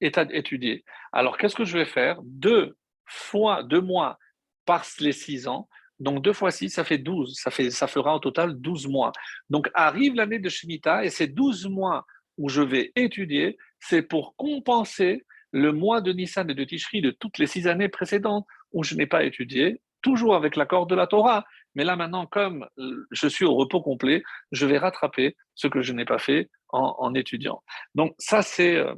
étudié. 0.00 0.84
Alors, 1.12 1.38
qu'est-ce 1.38 1.54
que 1.54 1.64
je 1.64 1.78
vais 1.78 1.84
faire? 1.84 2.18
Deux 2.24 2.76
fois, 3.04 3.62
deux 3.62 3.80
mois 3.80 4.18
par 4.64 4.84
les 4.98 5.12
six 5.12 5.46
ans. 5.46 5.68
Donc, 6.00 6.22
deux 6.24 6.32
fois 6.32 6.50
six, 6.50 6.70
ça 6.70 6.82
fait 6.82 6.98
douze. 6.98 7.36
Ça, 7.36 7.52
fait, 7.52 7.70
ça 7.70 7.86
fera 7.86 8.16
au 8.16 8.18
total 8.18 8.60
douze 8.60 8.88
mois. 8.88 9.12
Donc, 9.48 9.70
arrive 9.74 10.14
l'année 10.14 10.40
de 10.40 10.48
Shemitah 10.48 11.04
et 11.04 11.10
ces 11.10 11.28
douze 11.28 11.66
mois 11.68 12.04
où 12.36 12.48
je 12.48 12.62
vais 12.62 12.92
étudier, 12.96 13.58
c'est 13.78 14.02
pour 14.02 14.34
compenser 14.34 15.24
le 15.52 15.72
mois 15.72 16.00
de 16.00 16.12
Nissan 16.12 16.50
et 16.50 16.54
de 16.54 16.64
Tishri 16.64 17.00
de 17.00 17.10
toutes 17.12 17.38
les 17.38 17.46
six 17.46 17.68
années 17.68 17.88
précédentes 17.88 18.46
où 18.72 18.82
je 18.82 18.96
n'ai 18.96 19.06
pas 19.06 19.24
étudié, 19.24 19.80
toujours 20.02 20.34
avec 20.34 20.56
l'accord 20.56 20.86
de 20.86 20.94
la 20.94 21.06
Torah. 21.06 21.44
Mais 21.74 21.84
là 21.84 21.96
maintenant, 21.96 22.26
comme 22.26 22.66
je 23.10 23.28
suis 23.28 23.44
au 23.44 23.54
repos 23.54 23.80
complet, 23.80 24.22
je 24.52 24.66
vais 24.66 24.78
rattraper 24.78 25.36
ce 25.54 25.66
que 25.66 25.82
je 25.82 25.92
n'ai 25.92 26.04
pas 26.04 26.18
fait 26.18 26.50
en, 26.70 27.14
étudiant. 27.14 27.62
Donc 27.94 28.14
ça, 28.18 28.42
c'est 28.42 28.76
euh, 28.76 28.94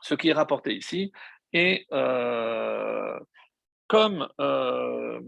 ce 0.00 0.14
qui 0.14 0.28
est 0.28 0.32
rapporté 0.32 0.74
ici. 0.74 1.12
Et 1.52 1.86
euh, 1.92 3.18
comme 3.88 4.28
euh, 4.40 5.20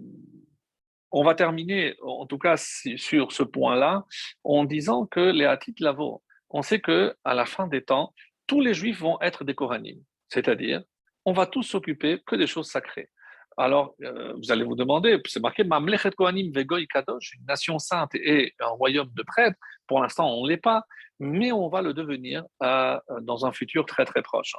on 1.10 1.22
va 1.22 1.34
terminer, 1.34 1.94
en 2.02 2.26
tout 2.26 2.38
cas 2.38 2.56
sur 2.56 3.32
ce 3.32 3.42
point-là, 3.42 4.04
en 4.42 4.64
disant 4.64 5.06
que 5.06 5.20
les 5.20 5.44
Hatit 5.44 5.74
Lavo, 5.80 6.22
on 6.50 6.62
sait 6.62 6.80
que 6.80 7.14
à 7.24 7.34
la 7.34 7.46
fin 7.46 7.66
des 7.66 7.84
temps, 7.84 8.14
tous 8.46 8.60
les 8.60 8.74
Juifs 8.74 9.00
vont 9.00 9.20
être 9.20 9.44
des 9.44 9.54
Koranim, 9.54 9.98
c'est-à-dire 10.28 10.82
on 11.24 11.32
va 11.32 11.46
tous 11.46 11.62
s'occuper 11.62 12.20
que 12.26 12.36
des 12.36 12.46
choses 12.46 12.68
sacrées. 12.70 13.10
Alors, 13.56 13.94
euh, 14.02 14.32
vous 14.36 14.50
allez 14.50 14.64
vous 14.64 14.74
demander, 14.74 15.20
c'est 15.26 15.40
marqué 15.40 15.64
Mamlechet 15.64 16.10
Kohanim 16.12 16.52
Vegoy 16.52 16.86
Kadosh, 16.86 17.34
une 17.34 17.46
nation 17.46 17.78
sainte 17.78 18.14
et 18.14 18.54
un 18.60 18.68
royaume 18.68 19.10
de 19.14 19.22
prêtres. 19.22 19.58
Pour 19.86 20.00
l'instant, 20.02 20.28
on 20.32 20.44
ne 20.44 20.48
l'est 20.48 20.56
pas, 20.56 20.84
mais 21.20 21.52
on 21.52 21.68
va 21.68 21.82
le 21.82 21.94
devenir 21.94 22.44
euh, 22.62 22.98
dans 23.20 23.46
un 23.46 23.52
futur 23.52 23.86
très 23.86 24.04
très 24.04 24.22
proche. 24.22 24.54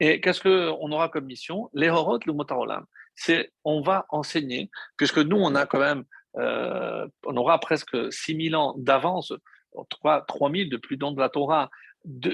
Et 0.00 0.20
qu'est-ce 0.20 0.40
qu'on 0.42 0.92
aura 0.92 1.08
comme 1.08 1.26
mission? 1.26 1.70
Les 1.74 1.90
Horot, 1.90 2.18
le 2.26 2.32
Motarolam. 2.32 2.84
C'est 3.14 3.52
on 3.64 3.82
va 3.82 4.06
enseigner, 4.08 4.70
puisque 4.96 5.18
nous, 5.18 5.36
on 5.36 5.54
a 5.54 5.66
quand 5.66 5.80
même, 5.80 6.04
euh, 6.36 7.06
on 7.26 7.36
aura 7.36 7.58
presque 7.60 8.12
6000 8.12 8.56
ans 8.56 8.74
d'avance, 8.78 9.32
3000 10.26 10.68
de 10.68 10.76
plus 10.76 10.96
dans 10.96 11.12
de 11.12 11.20
la 11.20 11.28
Torah 11.28 11.70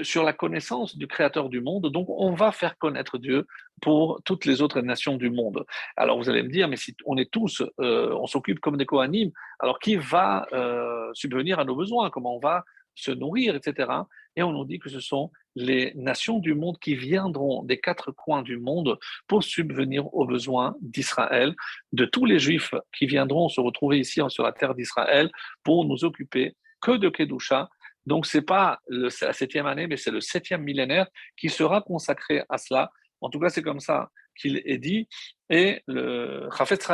sur 0.03 0.23
la 0.23 0.33
connaissance 0.33 0.97
du 0.97 1.07
Créateur 1.07 1.49
du 1.49 1.61
monde. 1.61 1.91
Donc, 1.91 2.07
on 2.09 2.33
va 2.33 2.51
faire 2.51 2.77
connaître 2.77 3.17
Dieu 3.17 3.45
pour 3.81 4.21
toutes 4.25 4.45
les 4.45 4.61
autres 4.61 4.81
nations 4.81 5.17
du 5.17 5.29
monde. 5.29 5.65
Alors, 5.95 6.17
vous 6.17 6.29
allez 6.29 6.43
me 6.43 6.49
dire, 6.49 6.67
mais 6.67 6.77
si 6.77 6.95
on 7.05 7.17
est 7.17 7.31
tous, 7.31 7.61
euh, 7.79 8.13
on 8.13 8.27
s'occupe 8.27 8.59
comme 8.59 8.77
des 8.77 8.85
co-animes, 8.85 9.31
alors 9.59 9.79
qui 9.79 9.95
va 9.97 10.47
euh, 10.53 11.09
subvenir 11.13 11.59
à 11.59 11.65
nos 11.65 11.75
besoins? 11.75 12.09
Comment 12.09 12.35
on 12.35 12.39
va 12.39 12.63
se 12.95 13.11
nourrir, 13.11 13.55
etc. 13.55 13.91
Et 14.35 14.43
on 14.43 14.51
nous 14.51 14.65
dit 14.65 14.79
que 14.79 14.89
ce 14.89 14.99
sont 14.99 15.31
les 15.55 15.93
nations 15.95 16.39
du 16.39 16.53
monde 16.53 16.77
qui 16.79 16.95
viendront 16.95 17.63
des 17.63 17.79
quatre 17.79 18.11
coins 18.11 18.43
du 18.43 18.57
monde 18.57 18.97
pour 19.27 19.43
subvenir 19.43 20.13
aux 20.13 20.25
besoins 20.25 20.75
d'Israël, 20.81 21.55
de 21.91 22.05
tous 22.05 22.25
les 22.25 22.39
Juifs 22.39 22.73
qui 22.95 23.07
viendront 23.07 23.49
se 23.49 23.59
retrouver 23.59 23.99
ici 23.99 24.21
sur 24.29 24.43
la 24.43 24.51
terre 24.51 24.75
d'Israël 24.75 25.31
pour 25.63 25.85
nous 25.85 26.03
occuper 26.03 26.55
que 26.81 26.91
de 26.91 27.09
Kedusha, 27.09 27.69
donc, 28.07 28.25
ce 28.25 28.37
n'est 28.37 28.43
pas 28.43 28.79
la 28.87 29.33
septième 29.33 29.65
année, 29.65 29.85
mais 29.85 29.97
c'est 29.97 30.11
le 30.11 30.21
septième 30.21 30.63
millénaire 30.63 31.07
qui 31.35 31.49
sera 31.49 31.81
consacré 31.81 32.41
à 32.47 32.57
cela. 32.57 32.89
En 33.19 33.29
tout 33.29 33.37
cas, 33.37 33.49
c'est 33.49 33.61
comme 33.61 33.81
ça 33.81 34.09
qu'il 34.39 34.61
est 34.63 34.77
dit. 34.77 35.09
Et 35.49 35.83
le 35.87 36.47
Chafetz 36.57 36.87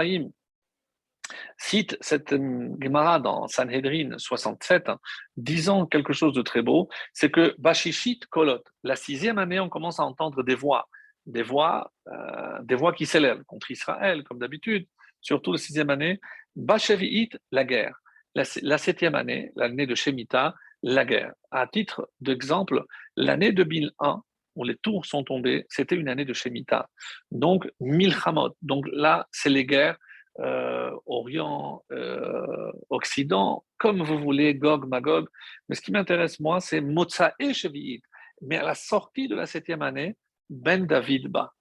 cite 1.55 1.97
cette 2.01 2.31
Gemara 2.31 3.19
dans 3.19 3.47
Sanhedrin 3.47 4.17
67, 4.17 4.89
disant 5.37 5.85
quelque 5.85 6.13
chose 6.13 6.33
de 6.33 6.41
très 6.41 6.63
beau, 6.63 6.89
c'est 7.13 7.29
que 7.29 7.53
Bashishit 7.59 8.25
Kolot, 8.25 8.63
la 8.83 8.95
sixième 8.95 9.37
année, 9.37 9.59
on 9.59 9.69
commence 9.69 9.99
à 9.99 10.03
entendre 10.05 10.41
des 10.41 10.55
voix, 10.55 10.89
des 11.27 11.43
voix, 11.43 11.93
euh, 12.07 12.59
des 12.63 12.75
voix 12.75 12.91
qui 12.91 13.05
s'élèvent 13.05 13.43
contre 13.43 13.69
Israël, 13.69 14.23
comme 14.23 14.39
d'habitude, 14.39 14.87
surtout 15.21 15.51
la 15.51 15.59
sixième 15.59 15.91
année. 15.91 16.19
Bashevi'it, 16.55 17.37
la 17.51 17.65
guerre. 17.65 17.99
La, 18.33 18.43
la 18.63 18.79
septième 18.79 19.13
année, 19.13 19.51
l'année 19.55 19.85
de 19.85 19.93
Shemitah, 19.93 20.55
la 20.83 21.05
guerre. 21.05 21.33
À 21.51 21.65
titre 21.67 22.09
d'exemple, 22.21 22.83
l'année 23.15 23.51
2001, 23.51 24.21
où 24.55 24.63
les 24.63 24.75
tours 24.77 25.05
sont 25.05 25.23
tombées, 25.23 25.65
c'était 25.69 25.95
une 25.95 26.09
année 26.09 26.25
de 26.25 26.33
Shemitah. 26.33 26.89
Donc, 27.31 27.67
Milchamot. 27.79 28.55
Donc 28.61 28.85
là, 28.91 29.27
c'est 29.31 29.49
les 29.49 29.65
guerres 29.65 29.97
euh, 30.39 30.91
Orient, 31.05 31.83
euh, 31.91 32.71
Occident, 32.89 33.63
comme 33.77 34.03
vous 34.03 34.19
voulez, 34.19 34.55
Gog, 34.55 34.87
Magog. 34.87 35.27
Mais 35.67 35.75
ce 35.75 35.81
qui 35.81 35.91
m'intéresse, 35.91 36.39
moi, 36.39 36.59
c'est 36.59 36.81
Motsa 36.81 37.33
et 37.39 37.53
Shevi'it. 37.53 38.03
Mais 38.41 38.57
à 38.57 38.63
la 38.63 38.75
sortie 38.75 39.27
de 39.27 39.35
la 39.35 39.45
septième 39.45 39.81
année, 39.81 40.15
Ben 40.49 40.85
David 40.85 41.27
Ba. 41.27 41.53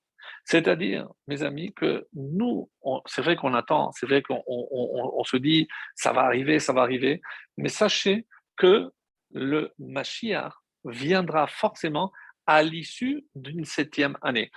C'est-à-dire, 0.44 1.08
mes 1.28 1.42
amis, 1.42 1.72
que 1.72 2.06
nous, 2.14 2.70
c'est 3.06 3.22
vrai 3.22 3.36
qu'on 3.36 3.54
attend, 3.54 3.92
c'est 3.92 4.06
vrai 4.06 4.22
qu'on 4.22 4.42
on, 4.46 5.24
se 5.24 5.36
dit, 5.36 5.68
ça 5.94 6.12
va 6.12 6.22
arriver, 6.22 6.58
ça 6.58 6.72
va 6.72 6.82
arriver, 6.82 7.20
mais 7.56 7.68
sachez 7.68 8.26
que 8.56 8.90
le 9.32 9.72
Mashiach 9.78 10.52
viendra 10.84 11.46
forcément 11.46 12.12
à 12.46 12.62
l'issue 12.62 13.24
d'une 13.34 13.64
septième 13.64 14.16
année. 14.22 14.50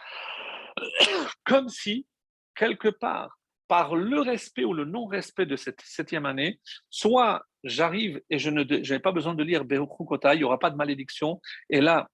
Comme 1.45 1.69
si, 1.69 2.07
quelque 2.55 2.89
part, 2.89 3.37
par 3.67 3.95
le 3.95 4.21
respect 4.21 4.63
ou 4.63 4.73
le 4.73 4.85
non-respect 4.85 5.45
de 5.45 5.55
cette 5.55 5.81
septième 5.81 6.25
année, 6.25 6.59
soit 6.89 7.45
j'arrive 7.63 8.21
et 8.29 8.37
je 8.37 8.49
n'ai 8.49 8.99
pas 8.99 9.11
besoin 9.11 9.33
de 9.33 9.43
lire 9.43 9.63
Kota, 9.87 10.35
il 10.35 10.39
n'y 10.39 10.43
aura 10.43 10.59
pas 10.59 10.69
de 10.69 10.75
malédiction, 10.75 11.41
et 11.69 11.81
là, 11.81 12.07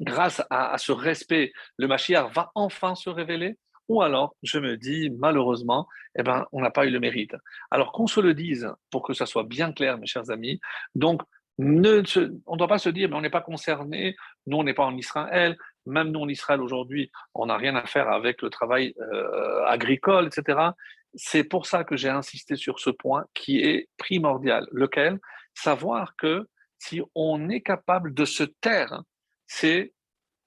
grâce 0.00 0.42
à, 0.50 0.76
ce 0.78 0.92
respect, 0.92 1.52
le 1.78 1.88
Mashiach 1.88 2.32
va 2.32 2.50
enfin 2.54 2.94
se 2.94 3.08
révéler, 3.08 3.56
ou 3.88 4.02
alors 4.02 4.34
je 4.42 4.58
me 4.58 4.76
dis 4.76 5.10
malheureusement, 5.10 5.86
eh 6.18 6.22
ben, 6.22 6.44
on 6.52 6.60
n'a 6.60 6.70
pas 6.70 6.86
eu 6.86 6.90
le 6.90 7.00
mérite. 7.00 7.34
Alors 7.70 7.92
qu'on 7.92 8.06
se 8.06 8.20
le 8.20 8.34
dise 8.34 8.68
pour 8.90 9.02
que 9.02 9.14
ça 9.14 9.26
soit 9.26 9.44
bien 9.44 9.72
clair, 9.72 9.96
mes 9.98 10.06
chers 10.06 10.30
amis. 10.30 10.60
Donc, 10.94 11.22
ne 11.58 12.02
on 12.46 12.52
ne 12.52 12.58
doit 12.58 12.68
pas 12.68 12.78
se 12.78 12.88
dire, 12.88 13.08
mais 13.08 13.16
on 13.16 13.20
n'est 13.20 13.30
pas 13.30 13.40
concerné, 13.40 14.16
nous 14.46 14.58
on 14.58 14.64
n'est 14.64 14.74
pas 14.74 14.84
en 14.84 14.96
Israël, 14.96 15.56
même 15.86 16.10
nous 16.10 16.20
en 16.20 16.28
Israël 16.28 16.60
aujourd'hui, 16.60 17.10
on 17.34 17.46
n'a 17.46 17.56
rien 17.56 17.76
à 17.76 17.86
faire 17.86 18.10
avec 18.10 18.42
le 18.42 18.50
travail 18.50 18.94
euh, 18.98 19.64
agricole, 19.64 20.26
etc. 20.26 20.70
C'est 21.14 21.44
pour 21.44 21.66
ça 21.66 21.84
que 21.84 21.96
j'ai 21.96 22.10
insisté 22.10 22.56
sur 22.56 22.78
ce 22.78 22.90
point 22.90 23.24
qui 23.32 23.60
est 23.60 23.88
primordial, 23.96 24.66
lequel? 24.70 25.18
Savoir 25.54 26.14
que 26.16 26.46
si 26.78 27.00
on 27.14 27.48
est 27.48 27.62
capable 27.62 28.12
de 28.12 28.26
se 28.26 28.44
taire 28.44 29.02
c'est 29.46 29.92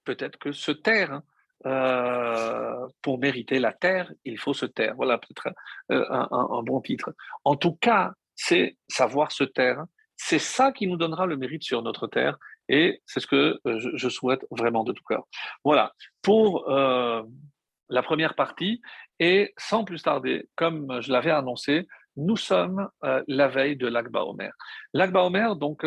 peut-être 0.04 0.38
que 0.38 0.52
se 0.52 0.72
taire. 0.72 1.22
Euh, 1.66 2.88
pour 3.02 3.18
mériter 3.18 3.58
la 3.58 3.74
terre, 3.74 4.10
il 4.24 4.38
faut 4.38 4.54
se 4.54 4.64
taire. 4.64 4.94
Voilà 4.96 5.18
peut-être 5.18 5.54
euh, 5.92 6.06
un, 6.08 6.62
bon 6.62 6.80
titre. 6.80 7.12
En 7.44 7.54
tout 7.54 7.74
cas, 7.74 8.14
c'est 8.34 8.78
savoir 8.88 9.30
se 9.30 9.44
taire. 9.44 9.84
C'est 10.22 10.38
ça 10.38 10.70
qui 10.70 10.86
nous 10.86 10.96
donnera 10.96 11.24
le 11.24 11.38
mérite 11.38 11.62
sur 11.62 11.82
notre 11.82 12.06
terre. 12.06 12.36
Et 12.68 13.00
c'est 13.06 13.20
ce 13.20 13.26
que 13.26 13.58
euh, 13.66 13.90
je, 13.94 14.08
souhaite 14.08 14.46
vraiment 14.50 14.84
de 14.84 14.92
tout 14.92 15.02
cœur. 15.08 15.24
Voilà, 15.64 15.92
pour 16.22 16.68
la 16.68 18.02
première 18.02 18.34
partie. 18.34 18.82
Et 19.18 19.52
sans 19.56 19.84
plus 19.84 20.02
tarder, 20.02 20.48
comme 20.56 21.00
je 21.00 21.10
l'avais 21.10 21.30
annoncé, 21.30 21.88
nous 22.16 22.36
sommes 22.36 22.88
la 23.02 23.48
veille 23.48 23.76
de 23.76 23.86
l'Akba 23.86 24.24
Omer. 24.24 24.52
L'Akba 24.92 25.24
Omer, 25.24 25.56
donc, 25.56 25.84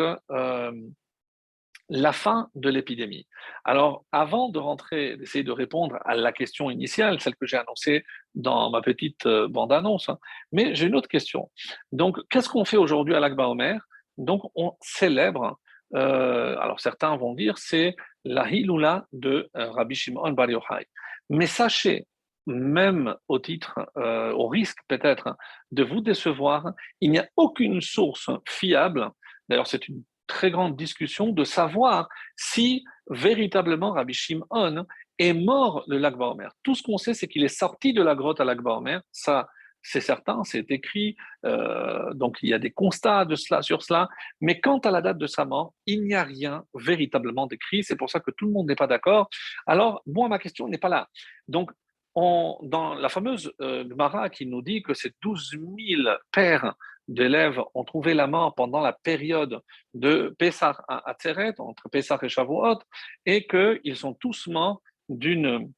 la 1.88 2.12
fin 2.12 2.48
de 2.54 2.68
l'épidémie. 2.70 3.26
Alors, 3.64 4.04
avant 4.10 4.48
de 4.48 4.58
rentrer, 4.58 5.16
d'essayer 5.16 5.44
de 5.44 5.52
répondre 5.52 5.98
à 6.04 6.14
la 6.14 6.32
question 6.32 6.70
initiale, 6.70 7.20
celle 7.20 7.36
que 7.36 7.46
j'ai 7.46 7.56
annoncée 7.56 8.04
dans 8.34 8.70
ma 8.70 8.80
petite 8.80 9.26
euh, 9.26 9.48
bande-annonce, 9.48 10.08
hein, 10.08 10.18
mais 10.50 10.74
j'ai 10.74 10.86
une 10.86 10.94
autre 10.94 11.08
question. 11.08 11.50
Donc, 11.92 12.18
qu'est-ce 12.30 12.48
qu'on 12.48 12.64
fait 12.64 12.76
aujourd'hui 12.76 13.14
à 13.14 13.20
l'Akba 13.20 13.48
Omer? 13.48 13.86
Donc, 14.18 14.50
on 14.54 14.72
célèbre, 14.80 15.58
euh, 15.94 16.56
alors 16.58 16.80
certains 16.80 17.16
vont 17.16 17.34
dire, 17.34 17.58
c'est 17.58 17.96
la 18.24 18.48
Hilula 18.48 19.06
de 19.12 19.50
euh, 19.56 19.70
Rabbi 19.70 19.94
Shimon 19.94 20.32
Bar 20.32 20.50
Yochai. 20.50 20.86
Mais 21.30 21.46
sachez, 21.46 22.06
même 22.46 23.16
au 23.28 23.38
titre, 23.38 23.78
au 23.96 24.48
risque 24.48 24.76
peut-être 24.86 25.34
de 25.72 25.82
vous 25.82 26.02
décevoir, 26.02 26.72
il 27.00 27.10
n'y 27.10 27.18
a 27.18 27.26
aucune 27.36 27.80
source 27.80 28.28
fiable, 28.46 29.10
d'ailleurs 29.48 29.66
c'est 29.66 29.88
une 29.88 30.02
très 30.26 30.50
grande 30.50 30.76
discussion 30.76 31.28
de 31.28 31.44
savoir 31.44 32.08
si 32.36 32.84
véritablement 33.08 33.92
Rabbi 33.92 34.14
Shimon 34.14 34.86
est 35.18 35.32
mort 35.32 35.84
de 35.88 35.96
lac 35.96 36.16
Baomer. 36.16 36.48
Tout 36.62 36.74
ce 36.74 36.82
qu'on 36.82 36.98
sait, 36.98 37.14
c'est 37.14 37.28
qu'il 37.28 37.44
est 37.44 37.48
sorti 37.48 37.92
de 37.92 38.02
la 38.02 38.14
grotte 38.14 38.40
à 38.40 38.44
lac 38.44 38.60
Baomer. 38.60 38.98
Ça, 39.12 39.48
c'est 39.84 40.00
certain, 40.00 40.42
c'est 40.44 40.68
écrit. 40.70 41.14
Euh, 41.44 42.12
donc 42.14 42.38
il 42.42 42.48
y 42.48 42.54
a 42.54 42.58
des 42.58 42.72
constats 42.72 43.24
de 43.26 43.36
cela, 43.36 43.62
sur 43.62 43.82
cela. 43.82 44.08
Mais 44.40 44.58
quant 44.58 44.78
à 44.78 44.90
la 44.90 45.02
date 45.02 45.18
de 45.18 45.26
sa 45.26 45.44
mort, 45.44 45.74
il 45.86 46.02
n'y 46.02 46.14
a 46.14 46.24
rien 46.24 46.64
véritablement 46.74 47.46
décrit. 47.46 47.84
C'est 47.84 47.96
pour 47.96 48.10
ça 48.10 48.18
que 48.18 48.30
tout 48.30 48.46
le 48.46 48.52
monde 48.52 48.66
n'est 48.66 48.74
pas 48.74 48.86
d'accord. 48.86 49.28
Alors, 49.66 50.02
moi, 50.06 50.28
ma 50.28 50.38
question 50.38 50.66
n'est 50.68 50.78
pas 50.78 50.88
là. 50.88 51.08
Donc, 51.46 51.70
dans 52.16 52.94
la 52.94 53.08
fameuse 53.08 53.52
euh, 53.60 53.84
Gemara 53.88 54.30
qui 54.30 54.46
nous 54.46 54.62
dit 54.62 54.82
que 54.82 54.94
c'est 54.94 55.12
12 55.20 55.50
000 55.50 56.08
pères 56.30 56.74
d'élèves 57.08 57.60
ont 57.74 57.84
trouvé 57.84 58.14
la 58.14 58.26
mort 58.26 58.54
pendant 58.54 58.80
la 58.80 58.92
période 58.92 59.60
de 59.92 60.34
Pessah 60.38 60.76
à 60.88 61.10
Atzeret, 61.10 61.54
entre 61.58 61.88
Pessah 61.90 62.18
et 62.22 62.28
Shavuot, 62.28 62.78
et 63.26 63.46
qu'ils 63.46 63.96
sont 63.96 64.14
tous 64.14 64.46
morts 64.46 64.80
d'une 65.08 65.72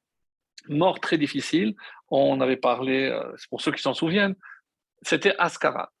mort 0.67 0.99
très 0.99 1.17
difficile. 1.17 1.75
On 2.09 2.41
avait 2.41 2.57
parlé, 2.57 3.09
euh, 3.09 3.35
pour 3.49 3.61
ceux 3.61 3.71
qui 3.71 3.81
s'en 3.81 3.93
souviennent, 3.93 4.35
c'était 5.01 5.35
Ascara. 5.37 5.91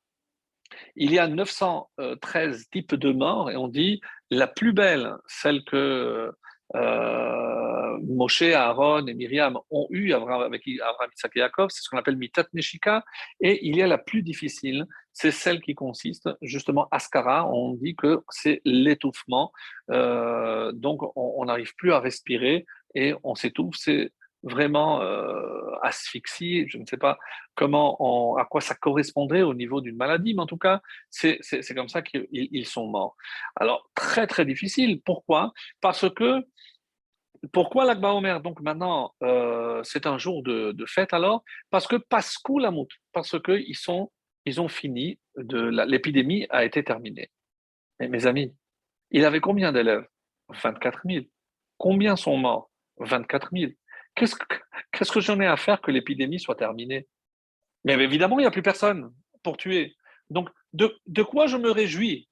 Il 0.95 1.11
y 1.11 1.19
a 1.19 1.27
913 1.27 2.69
types 2.69 2.95
de 2.95 3.11
morts 3.11 3.49
et 3.49 3.55
on 3.55 3.67
dit 3.67 4.01
la 4.29 4.47
plus 4.47 4.73
belle, 4.73 5.13
celle 5.27 5.63
que 5.63 6.31
euh, 6.75 7.97
Moshe, 8.03 8.41
Aaron 8.41 9.07
et 9.07 9.13
Myriam 9.13 9.57
ont 9.71 9.87
eu 9.89 10.11
avec 10.13 10.63
Abraham, 10.81 11.09
Isaac 11.15 11.31
et 11.35 11.39
Jacob, 11.39 11.69
c'est 11.71 11.81
ce 11.81 11.89
qu'on 11.89 11.97
appelle 11.97 12.17
Mitat 12.17 12.45
Neshika, 12.53 13.03
et 13.39 13.65
il 13.65 13.77
y 13.77 13.81
a 13.81 13.87
la 13.87 13.97
plus 13.97 14.21
difficile, 14.21 14.85
c'est 15.13 15.31
celle 15.31 15.61
qui 15.61 15.75
consiste 15.75 16.29
justement, 16.41 16.87
Askara, 16.91 17.49
on 17.49 17.73
dit 17.73 17.95
que 17.95 18.21
c'est 18.29 18.61
l'étouffement, 18.65 19.51
euh, 19.91 20.71
donc 20.73 21.01
on 21.15 21.45
n'arrive 21.45 21.73
plus 21.75 21.93
à 21.93 21.99
respirer 21.99 22.65
et 22.95 23.13
on 23.23 23.35
s'étouffe, 23.35 23.75
c'est 23.77 24.11
vraiment 24.47 25.01
euh, 25.01 25.57
je 25.91 26.77
ne 26.77 26.85
sais 26.85 26.97
pas 26.97 27.17
comment, 27.55 28.35
à 28.37 28.45
quoi 28.45 28.61
ça 28.61 28.75
correspondrait 28.75 29.41
au 29.41 29.53
niveau 29.53 29.81
d'une 29.81 29.95
maladie, 29.95 30.33
mais 30.33 30.41
en 30.41 30.45
tout 30.45 30.57
cas, 30.57 30.81
c'est 31.09 31.39
comme 31.75 31.89
ça 31.89 32.01
qu'ils 32.01 32.65
sont 32.65 32.87
morts. 32.87 33.15
Alors, 33.55 33.89
très 33.95 34.27
très 34.27 34.45
difficile. 34.45 35.01
Pourquoi? 35.01 35.53
Parce 35.81 36.09
que 36.09 36.45
pourquoi 37.53 37.85
l'Akba 37.85 38.13
Omer 38.13 38.41
Donc 38.41 38.61
maintenant, 38.61 39.13
euh, 39.23 39.81
c'est 39.83 40.07
un 40.07 40.17
jour 40.17 40.43
de, 40.43 40.75
fête 40.87 41.13
alors 41.13 41.43
Parce 41.69 41.87
que 41.87 41.95
Pascou 41.95 42.59
Lamout, 42.59 42.87
parce 43.13 43.39
qu'ils 43.41 43.77
sont, 43.77 44.11
ils 44.45 44.59
ont 44.59 44.67
fini, 44.67 45.19
l'épidémie 45.35 46.47
a 46.49 46.65
été 46.65 46.83
terminée. 46.83 47.29
Mais 47.99 48.07
mes 48.07 48.25
amis, 48.25 48.53
il 49.11 49.25
avait 49.25 49.39
combien 49.39 49.71
d'élèves? 49.71 50.05
24 50.49 51.01
000. 51.05 51.25
Combien 51.77 52.15
sont 52.15 52.37
morts? 52.37 52.69
24 52.99 53.49
000. 53.53 53.71
Qu'est-ce 54.17 55.11
que, 55.11 55.21
j'en 55.21 55.39
ai 55.39 55.45
à 55.45 55.57
faire 55.57 55.79
que 55.79 55.91
l'épidémie 55.91 56.39
soit 56.39 56.55
terminée? 56.55 57.07
Mais 57.85 57.93
évidemment, 57.93 58.39
il 58.39 58.41
n'y 58.41 58.47
a 58.47 58.51
plus 58.51 58.63
personne 58.63 59.13
pour 59.43 59.57
tuer. 59.57 59.95
Donc, 60.31 60.49
de, 60.73 61.21
quoi 61.21 61.45
je 61.45 61.55
me 61.55 61.69
réjouis? 61.69 62.27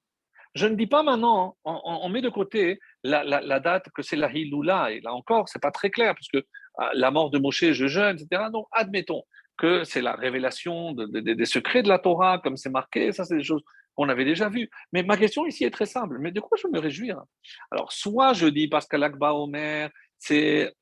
Je 0.56 0.66
ne 0.66 0.74
dis 0.74 0.88
pas 0.88 1.04
maintenant, 1.04 1.56
on, 1.64 2.08
met 2.08 2.22
de 2.22 2.28
côté 2.28 2.80
la, 3.04 3.60
date 3.60 3.88
que 3.94 4.02
c'est 4.02 4.16
la 4.16 4.32
Hiloula, 4.32 4.90
et 4.90 5.00
là 5.00 5.14
encore, 5.14 5.48
c'est 5.48 5.62
pas 5.62 5.70
très 5.70 5.90
clair, 5.90 6.14
parce 6.14 6.28
que 6.28 6.44
ah, 6.78 6.90
la 6.94 7.12
mort 7.12 7.30
de 7.30 7.38
Moshe, 7.38 7.70
je 7.72 7.86
jeûne, 7.86 8.16
etc. 8.18 8.44
Donc, 8.52 8.66
admettons 8.72 9.22
que 9.56 9.84
c'est 9.84 10.02
la 10.02 10.14
révélation 10.14 10.92
des 10.92 11.44
secrets 11.44 11.84
de 11.84 11.88
la 11.88 12.00
Torah, 12.00 12.40
comme 12.40 12.56
c'est 12.56 12.70
marqué, 12.70 13.12
ça 13.12 13.24
c'est 13.24 13.36
des 13.36 13.44
choses 13.44 13.62
qu'on 13.94 14.08
avait 14.08 14.24
déjà 14.24 14.48
vues. 14.48 14.68
Mais 14.92 15.04
ma 15.04 15.16
question 15.16 15.46
ici 15.46 15.64
est 15.64 15.70
très 15.70 15.86
simple, 15.86 16.18
mais 16.18 16.32
de 16.32 16.40
quoi 16.40 16.58
je 16.60 16.68
me 16.68 16.80
réjouir 16.80 17.22
Alors, 17.70 17.92
soit 17.92 18.32
je 18.32 18.46
dis 18.48 18.68
parce 18.68 18.86
que 18.86 18.96
l'Akba 18.96 19.34
Omer, 19.34 19.90
c'est 20.18 20.74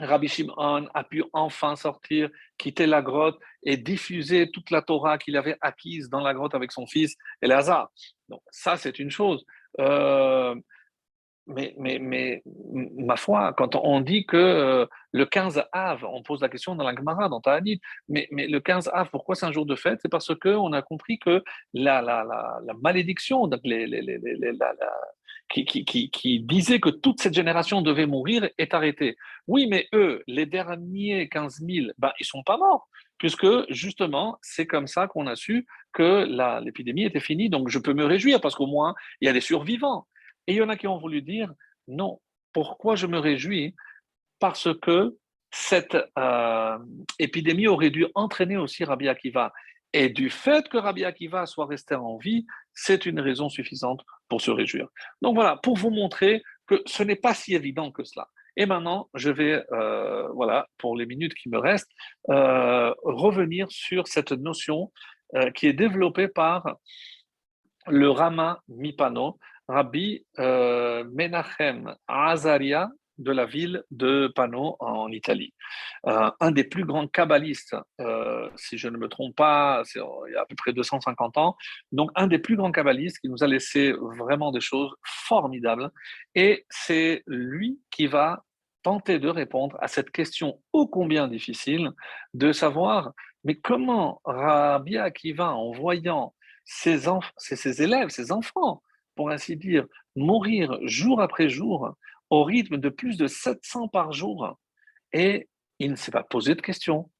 Rabbi 0.00 0.28
Shimon 0.28 0.88
a 0.92 1.04
pu 1.04 1.24
enfin 1.32 1.76
sortir, 1.76 2.28
quitter 2.58 2.86
la 2.86 3.02
grotte 3.02 3.38
et 3.62 3.76
diffuser 3.76 4.50
toute 4.50 4.70
la 4.70 4.82
Torah 4.82 5.18
qu'il 5.18 5.36
avait 5.36 5.56
acquise 5.60 6.08
dans 6.10 6.20
la 6.20 6.34
grotte 6.34 6.54
avec 6.54 6.72
son 6.72 6.86
fils 6.86 7.16
Elazar. 7.40 7.90
Donc 8.28 8.42
ça, 8.50 8.76
c'est 8.76 8.98
une 8.98 9.10
chose. 9.10 9.44
Euh, 9.80 10.54
mais, 11.46 11.74
mais, 11.78 11.98
mais, 12.00 12.42
ma 12.96 13.16
foi, 13.16 13.52
quand 13.56 13.76
on 13.76 14.00
dit 14.00 14.26
que 14.26 14.36
euh, 14.36 14.86
le 15.12 15.26
15 15.26 15.62
Av, 15.72 16.04
on 16.04 16.22
pose 16.22 16.40
la 16.42 16.48
question 16.48 16.74
dans 16.74 16.82
la 16.82 16.94
Gemara, 16.94 17.28
dans 17.28 17.40
Ta'anit, 17.40 17.80
mais, 18.08 18.26
mais 18.32 18.48
le 18.48 18.58
15 18.58 18.90
Av, 18.92 19.08
pourquoi 19.10 19.36
c'est 19.36 19.46
un 19.46 19.52
jour 19.52 19.64
de 19.64 19.76
fête? 19.76 20.00
C'est 20.02 20.08
parce 20.08 20.34
qu'on 20.34 20.72
a 20.72 20.82
compris 20.82 21.18
que 21.18 21.44
la, 21.72 22.02
la, 22.02 22.24
la, 22.24 22.58
la 22.64 22.74
malédiction, 22.74 23.46
donc 23.46 23.60
les, 23.62 23.86
les, 23.86 24.02
qui, 25.48 26.40
disait 26.40 26.80
que 26.80 26.90
toute 26.90 27.20
cette 27.20 27.34
génération 27.34 27.82
devait 27.82 28.06
mourir 28.06 28.48
est 28.58 28.74
arrêté. 28.74 29.16
Oui, 29.46 29.66
mais 29.68 29.88
eux, 29.94 30.22
les 30.26 30.46
derniers 30.46 31.28
15 31.28 31.60
000, 31.66 31.86
ben, 31.98 32.12
ils 32.20 32.26
sont 32.26 32.42
pas 32.42 32.56
morts, 32.56 32.88
puisque 33.18 33.46
justement, 33.70 34.38
c'est 34.42 34.66
comme 34.66 34.86
ça 34.86 35.06
qu'on 35.06 35.26
a 35.26 35.36
su 35.36 35.66
que 35.92 36.24
l'épidémie 36.62 37.04
était 37.04 37.20
finie. 37.20 37.48
Donc, 37.48 37.68
je 37.68 37.78
peux 37.78 37.94
me 37.94 38.04
réjouir 38.04 38.40
parce 38.40 38.54
qu'au 38.54 38.66
moins, 38.66 38.94
il 39.20 39.26
y 39.26 39.28
a 39.28 39.32
des 39.32 39.40
survivants. 39.40 40.06
Et 40.46 40.54
il 40.54 40.56
y 40.56 40.62
en 40.62 40.68
a 40.68 40.76
qui 40.76 40.86
ont 40.86 40.98
voulu 40.98 41.22
dire, 41.22 41.52
non, 41.88 42.20
pourquoi 42.52 42.96
je 42.96 43.06
me 43.06 43.18
réjouis? 43.18 43.74
Parce 44.38 44.68
que 44.80 45.16
cette 45.50 45.96
euh, 46.18 46.78
épidémie 47.18 47.66
aurait 47.66 47.90
dû 47.90 48.06
entraîner 48.14 48.56
aussi 48.56 48.84
Rabbi 48.84 49.08
Akiva. 49.08 49.52
Et 49.92 50.08
du 50.08 50.30
fait 50.30 50.68
que 50.68 50.76
Rabbi 50.76 51.04
Akiva 51.04 51.46
soit 51.46 51.66
resté 51.66 51.94
en 51.94 52.16
vie, 52.16 52.46
c'est 52.72 53.06
une 53.06 53.20
raison 53.20 53.48
suffisante 53.48 54.02
pour 54.28 54.40
se 54.40 54.50
réjouir. 54.50 54.88
Donc 55.22 55.34
voilà, 55.34 55.56
pour 55.56 55.76
vous 55.76 55.90
montrer 55.90 56.42
que 56.66 56.82
ce 56.86 57.02
n'est 57.02 57.16
pas 57.16 57.34
si 57.34 57.54
évident 57.54 57.90
que 57.92 58.04
cela. 58.04 58.28
Et 58.56 58.66
maintenant, 58.66 59.08
je 59.14 59.30
vais, 59.30 59.64
euh, 59.72 60.28
voilà, 60.32 60.66
pour 60.78 60.96
les 60.96 61.06
minutes 61.06 61.34
qui 61.34 61.48
me 61.48 61.58
restent, 61.58 61.90
euh, 62.30 62.92
revenir 63.02 63.70
sur 63.70 64.08
cette 64.08 64.32
notion 64.32 64.92
qui 65.56 65.66
est 65.66 65.72
développée 65.72 66.28
par 66.28 66.76
le 67.88 68.08
Rama 68.10 68.62
Mipano, 68.68 69.40
Rabbi 69.66 70.24
Menachem 70.38 71.96
Azaria 72.06 72.88
de 73.18 73.32
la 73.32 73.46
ville 73.46 73.82
de 73.90 74.28
Pano 74.34 74.76
en 74.80 75.10
Italie. 75.10 75.54
Euh, 76.06 76.30
un 76.40 76.50
des 76.50 76.64
plus 76.64 76.84
grands 76.84 77.08
kabbalistes, 77.08 77.76
euh, 78.00 78.48
si 78.56 78.78
je 78.78 78.88
ne 78.88 78.96
me 78.96 79.08
trompe 79.08 79.36
pas, 79.36 79.82
il 79.94 80.32
y 80.32 80.36
a 80.36 80.42
à 80.42 80.46
peu 80.46 80.54
près 80.56 80.72
250 80.72 81.38
ans, 81.38 81.56
donc 81.92 82.10
un 82.14 82.26
des 82.26 82.38
plus 82.38 82.56
grands 82.56 82.72
kabbalistes 82.72 83.18
qui 83.18 83.28
nous 83.28 83.42
a 83.42 83.46
laissé 83.46 83.92
vraiment 84.18 84.52
des 84.52 84.60
choses 84.60 84.94
formidables. 85.04 85.90
Et 86.34 86.66
c'est 86.70 87.22
lui 87.26 87.80
qui 87.90 88.06
va 88.06 88.44
tenter 88.82 89.18
de 89.18 89.28
répondre 89.28 89.76
à 89.80 89.88
cette 89.88 90.10
question 90.10 90.60
ô 90.72 90.86
combien 90.86 91.26
difficile 91.26 91.90
de 92.34 92.52
savoir, 92.52 93.12
mais 93.42 93.56
comment 93.56 94.20
Rabbi 94.24 94.96
Akiva, 94.96 95.54
en 95.54 95.72
voyant 95.72 96.34
ses, 96.64 97.00
ses 97.38 97.82
élèves, 97.82 98.10
ses 98.10 98.30
enfants, 98.30 98.82
pour 99.16 99.30
ainsi 99.30 99.56
dire, 99.56 99.86
mourir 100.14 100.78
jour 100.82 101.20
après 101.20 101.48
jour, 101.48 101.96
au 102.30 102.44
rythme 102.44 102.76
de 102.76 102.88
plus 102.88 103.16
de 103.16 103.26
700 103.26 103.88
par 103.88 104.12
jour. 104.12 104.58
Et 105.12 105.48
il 105.78 105.90
ne 105.90 105.96
s'est 105.96 106.10
pas 106.10 106.22
posé 106.22 106.54
de 106.54 106.60
questions. 106.60 107.10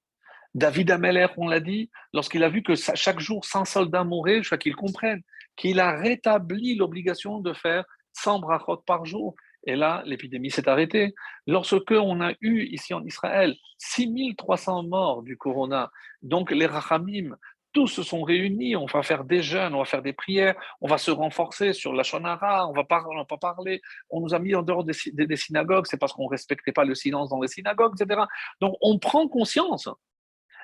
David 0.54 0.90
Ameller, 0.90 1.26
on 1.36 1.48
l'a 1.48 1.60
dit, 1.60 1.90
lorsqu'il 2.14 2.42
a 2.42 2.48
vu 2.48 2.62
que 2.62 2.74
chaque 2.74 3.20
jour 3.20 3.44
100 3.44 3.66
soldats 3.66 4.04
mouraient, 4.04 4.42
je 4.42 4.48
crois 4.48 4.58
qu'il 4.58 4.74
comprenne 4.74 5.22
qu'il 5.56 5.80
a 5.80 5.96
rétabli 5.96 6.76
l'obligation 6.76 7.40
de 7.40 7.52
faire 7.52 7.84
100 8.14 8.40
brachot 8.40 8.78
par 8.86 9.04
jour. 9.04 9.34
Et 9.66 9.74
là, 9.74 10.02
l'épidémie 10.06 10.50
s'est 10.50 10.68
arrêtée. 10.68 11.14
Lorsque 11.46 11.90
on 11.90 12.20
a 12.20 12.32
eu 12.40 12.64
ici 12.66 12.94
en 12.94 13.04
Israël 13.04 13.56
6300 13.78 14.84
morts 14.84 15.22
du 15.22 15.36
corona, 15.36 15.90
donc 16.22 16.50
les 16.50 16.66
rachamim 16.66 17.36
tous 17.76 17.88
se 17.88 18.02
sont 18.02 18.22
réunis, 18.22 18.74
on 18.74 18.86
va 18.86 19.02
faire 19.02 19.22
des 19.22 19.42
jeûnes, 19.42 19.74
on 19.74 19.80
va 19.80 19.84
faire 19.84 20.00
des 20.00 20.14
prières, 20.14 20.56
on 20.80 20.88
va 20.88 20.96
se 20.96 21.10
renforcer 21.10 21.74
sur 21.74 21.92
la 21.92 22.04
shonara, 22.04 22.66
on 22.66 22.72
va 22.72 22.84
pas, 22.84 23.04
va 23.14 23.24
pas 23.26 23.36
parler, 23.36 23.82
on 24.08 24.22
nous 24.22 24.32
a 24.32 24.38
mis 24.38 24.54
en 24.54 24.62
dehors 24.62 24.82
des, 24.82 24.94
synagogues, 25.36 25.84
c'est 25.86 25.98
parce 25.98 26.14
qu'on 26.14 26.24
ne 26.24 26.30
respectait 26.30 26.72
pas 26.72 26.86
le 26.86 26.94
silence 26.94 27.28
dans 27.28 27.38
les 27.38 27.48
synagogues, 27.48 27.92
etc. 28.00 28.22
Donc 28.62 28.76
on 28.80 28.98
prend 28.98 29.28
conscience. 29.28 29.90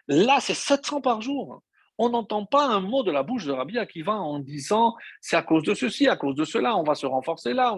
Là, 0.08 0.38
c'est 0.40 0.54
700 0.54 1.02
par 1.02 1.20
jour. 1.20 1.62
On 1.98 2.08
n'entend 2.08 2.46
pas 2.46 2.64
un 2.64 2.80
mot 2.80 3.02
de 3.02 3.12
la 3.12 3.22
bouche 3.22 3.44
de 3.44 3.52
Rabbi 3.52 3.76
va 4.02 4.14
en 4.14 4.38
disant 4.38 4.96
c'est 5.20 5.36
à 5.36 5.42
cause 5.42 5.64
de 5.64 5.74
ceci, 5.74 6.08
à 6.08 6.16
cause 6.16 6.34
de 6.34 6.46
cela, 6.46 6.78
on 6.78 6.82
va 6.82 6.94
se 6.94 7.04
renforcer 7.04 7.52
là. 7.52 7.76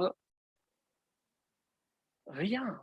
Rien. 2.28 2.80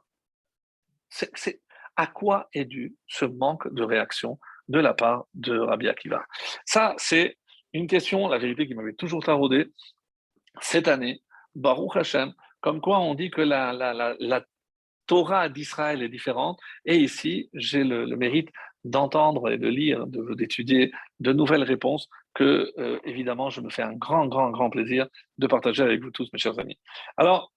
C'est 1.08 1.62
à 1.96 2.08
quoi 2.08 2.50
est 2.52 2.66
dû 2.66 2.98
ce 3.08 3.24
manque 3.24 3.74
de 3.74 3.84
réaction 3.84 4.38
de 4.68 4.80
la 4.80 4.94
part 4.94 5.26
de 5.34 5.58
Rabbi 5.58 5.88
Akiva. 5.88 6.26
Ça, 6.66 6.94
c'est 6.98 7.38
une 7.74 7.88
question, 7.88 8.28
la 8.28 8.38
vérité, 8.38 8.68
qui 8.68 8.74
m'avait 8.74 8.94
toujours 8.94 9.24
taraudé 9.24 9.72
cette 10.62 10.88
année. 10.88 11.22
Baruch 11.56 11.96
Hashem, 11.96 12.34
comme 12.62 12.82
quoi 12.82 13.00
on 13.00 13.16
dit 13.16 13.32
que 13.32 13.42
la, 13.42 13.74
la, 13.74 14.46
Torah 15.08 15.50
d'Israël 15.50 16.04
est 16.04 16.10
différente. 16.10 16.60
Et 16.86 16.96
ici, 16.98 17.50
j'ai 17.54 17.84
le, 17.84 18.06
mérite 18.16 18.50
d'entendre 18.86 19.52
et 19.52 19.58
de 19.58 19.68
lire, 19.68 20.08
d'étudier 20.08 20.92
de, 21.20 21.34
nouvelles 21.34 21.64
réponses 21.64 22.08
que, 22.34 22.72
euh, 22.78 22.98
évidemment, 23.04 23.50
je 23.50 23.60
me 23.60 23.70
fais 23.70 23.82
un 23.82 23.94
grand, 23.94 24.28
grand, 24.28 24.52
grand 24.52 24.70
plaisir 24.70 25.08
de 25.38 25.48
partager 25.48 25.84
avec 25.84 26.02
vous 26.02 26.12
tous, 26.12 26.30
mes 26.32 26.40
chers 26.40 26.58
amis. 26.60 26.80
Alors, 27.18 27.52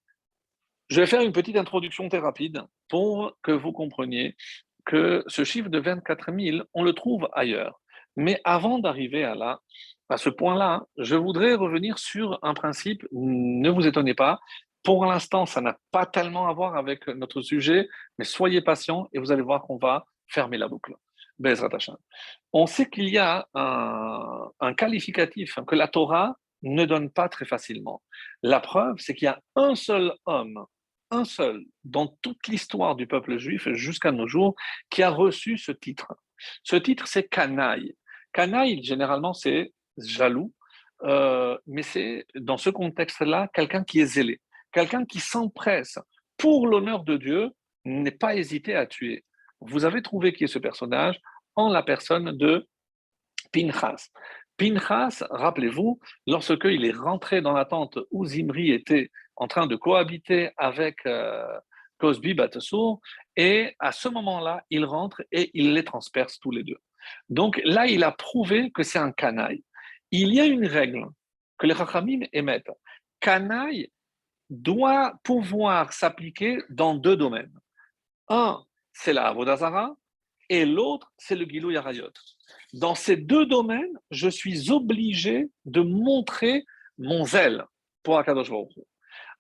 je 0.89 1.01
vais 1.01 1.07
faire 1.07 1.21
une 1.23 1.33
petite 1.33 1.57
introduction 1.57 2.09
très 2.09 2.19
rapide 2.19 2.63
pour 2.89 3.37
que 3.43 3.53
vous 3.53 3.73
compreniez 3.73 4.37
que 4.85 5.25
ce 5.27 5.45
chiffre 5.45 5.69
de 5.69 5.79
24 5.79 6.33
000, 6.33 6.65
on 6.75 6.83
le 6.83 6.93
trouve 6.93 7.29
ailleurs. 7.33 7.81
Mais 8.17 8.41
avant 8.45 8.79
d'arriver 8.79 9.25
à, 9.25 9.35
là, 9.35 9.61
à 10.09 10.17
ce 10.17 10.29
point-là, 10.29 10.85
je 10.99 11.17
voudrais 11.17 11.55
revenir 11.55 11.99
sur 11.99 12.39
un 12.43 12.55
principe, 12.55 13.07
ne 13.13 13.71
vous 13.71 13.87
étonnez 13.87 14.15
pas, 14.15 14.41
pour 14.83 15.07
l'instant, 15.07 15.47
ça 15.47 15.61
n'a 15.63 15.79
pas 15.91 16.05
tellement 16.05 16.49
à 16.49 16.53
voir 16.53 16.77
avec 16.77 17.09
notre 17.09 17.41
sujet, 17.41 17.89
mais 18.19 18.25
soyez 18.25 18.61
patient 18.61 19.09
et 19.13 19.19
vous 19.19 19.33
allez 19.33 19.43
voir 19.43 19.63
qu'on 19.63 19.79
va 19.79 20.05
fermer 20.29 20.59
la 20.59 20.69
boucle. 20.69 20.95
On 22.53 22.67
sait 22.67 22.89
qu'il 22.91 23.09
y 23.09 23.19
a 23.19 23.49
un 23.55 24.75
qualificatif 24.75 25.59
que 25.67 25.75
la 25.75 25.89
Torah 25.89 26.37
ne 26.63 26.85
donne 26.85 27.11
pas 27.11 27.29
très 27.29 27.45
facilement. 27.45 28.03
La 28.43 28.61
preuve, 28.61 28.97
c'est 28.99 29.15
qu'il 29.15 29.27
y 29.27 29.29
a 29.29 29.41
un 29.57 29.75
seul 29.75 30.15
homme 30.27 30.65
un 31.15 31.25
seul 31.25 31.65
dans 31.85 32.09
toute 32.23 32.47
l'histoire 32.49 32.97
du 32.97 33.07
peuple 33.07 33.39
juif 33.39 33.69
jusqu'à 33.73 34.13
nos 34.13 34.27
jours 34.27 34.55
qui 34.91 35.03
a 35.03 35.11
reçu 35.11 35.59
ce 35.59 35.73
titre. 35.73 36.15
Ce 36.63 36.77
titre, 36.77 37.07
c'est 37.07 37.29
canaille. 37.29 37.95
Canaille, 38.33 38.83
généralement, 38.83 39.33
c'est 39.33 39.73
jaloux, 39.97 40.53
euh, 41.03 41.57
mais 41.67 41.83
c'est 41.83 42.27
dans 42.35 42.57
ce 42.57 42.71
contexte-là 42.71 43.49
quelqu'un 43.55 43.85
qui 43.85 44.01
est 44.01 44.07
zélé, 44.07 44.41
quelqu'un 44.73 45.05
qui 45.05 45.21
s'empresse 45.21 45.99
pour 46.37 46.67
l'honneur 46.67 47.05
de 47.05 47.17
Dieu, 47.17 47.51
n'est 47.85 48.11
pas 48.11 48.35
hésité 48.35 48.75
à 48.75 48.87
tuer. 48.87 49.25
Vous 49.61 49.85
avez 49.85 50.03
trouvé 50.03 50.33
qui 50.33 50.45
est 50.45 50.49
ce 50.49 50.59
personnage 50.59 51.21
en 51.55 51.69
la 51.69 51.83
personne 51.83 52.37
de 52.37 52.67
Pinchas. 53.53 54.09
Pinchas, 54.57 55.27
rappelez-vous, 55.31 56.01
lorsqu'il 56.27 56.85
est 56.85 56.97
rentré 56.97 57.41
dans 57.41 57.53
la 57.53 57.65
tente 57.65 57.99
où 58.11 58.25
Zimri 58.25 58.71
était 58.71 59.11
en 59.37 59.49
train 59.49 59.67
de 59.67 59.77
cohabiter 59.77 60.51
avec 60.57 61.05
euh, 61.07 61.59
Cosby 61.99 62.35
Batassour, 62.35 63.01
et 63.37 63.75
à 63.79 63.93
ce 63.93 64.09
moment-là, 64.09 64.65
il 64.71 64.85
rentre 64.85 65.23
et 65.33 65.51
il 65.55 65.75
les 65.75 65.85
transperce 65.85 66.39
tous 66.39 66.51
les 66.51 66.63
deux. 66.63 66.79
Donc 67.29 67.61
là, 67.65 67.87
il 67.87 68.05
a 68.05 68.13
prouvé 68.13 68.71
que 68.73 68.83
c'est 68.83 68.99
un 68.99 69.13
canaille. 69.13 69.65
Il 70.11 70.33
y 70.35 70.41
a 70.41 70.47
une 70.47 70.67
règle 70.67 71.07
que 71.59 71.67
les 71.67 71.75
Rachamim 71.75 72.21
émettent. 72.33 72.71
Canaille 73.21 73.91
doit 74.51 75.15
pouvoir 75.23 75.93
s'appliquer 75.93 76.59
dans 76.69 76.95
deux 76.95 77.17
domaines. 77.17 77.59
Un, 78.29 78.63
c'est 78.93 79.13
la 79.13 79.29
Avodazara, 79.29 79.97
et 80.49 80.65
l'autre, 80.67 81.13
c'est 81.17 81.37
le 81.37 81.47
Gilou 81.47 81.71
Yarayot. 81.71 82.13
Dans 82.75 82.95
ces 82.95 83.17
deux 83.17 83.47
domaines, 83.47 83.99
je 84.11 84.29
suis 84.29 84.71
obligé 84.71 85.49
de 85.65 85.81
montrer 85.81 86.65
mon 86.99 87.25
zèle 87.25 87.65
pour 88.03 88.19
Akadosh 88.19 88.51
Baruch 88.51 88.73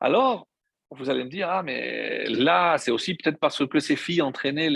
alors, 0.05 0.47
vous 0.91 1.09
allez 1.09 1.25
me 1.25 1.31
dire, 1.31 1.49
ah, 1.49 1.63
mais 1.63 2.27
là, 2.27 2.77
c'est 2.77 2.91
aussi 2.91 3.15
peut-être 3.15 3.39
parce 3.39 3.67
que 3.67 3.81
ces 3.81 3.97
filles 3.97 4.21
entraînaient 4.21 4.69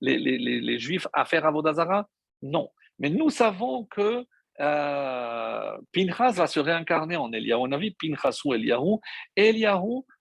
les, 0.00 0.78
Juifs 0.78 1.08
à 1.12 1.24
faire 1.24 1.44
Avodazara? 1.44 2.08
Non. 2.40 2.70
Mais 3.00 3.10
nous 3.10 3.28
savons 3.28 3.84
que 3.86 4.24
euh, 4.60 5.76
Pinchas 5.92 6.30
va 6.30 6.46
se 6.46 6.60
réincarner 6.60 7.16
en 7.16 7.32
Eliyahu. 7.32 7.58
On 7.62 7.72
a 7.72 7.78
vu 7.78 7.90
Pinchas 8.00 8.42
ou 8.44 8.54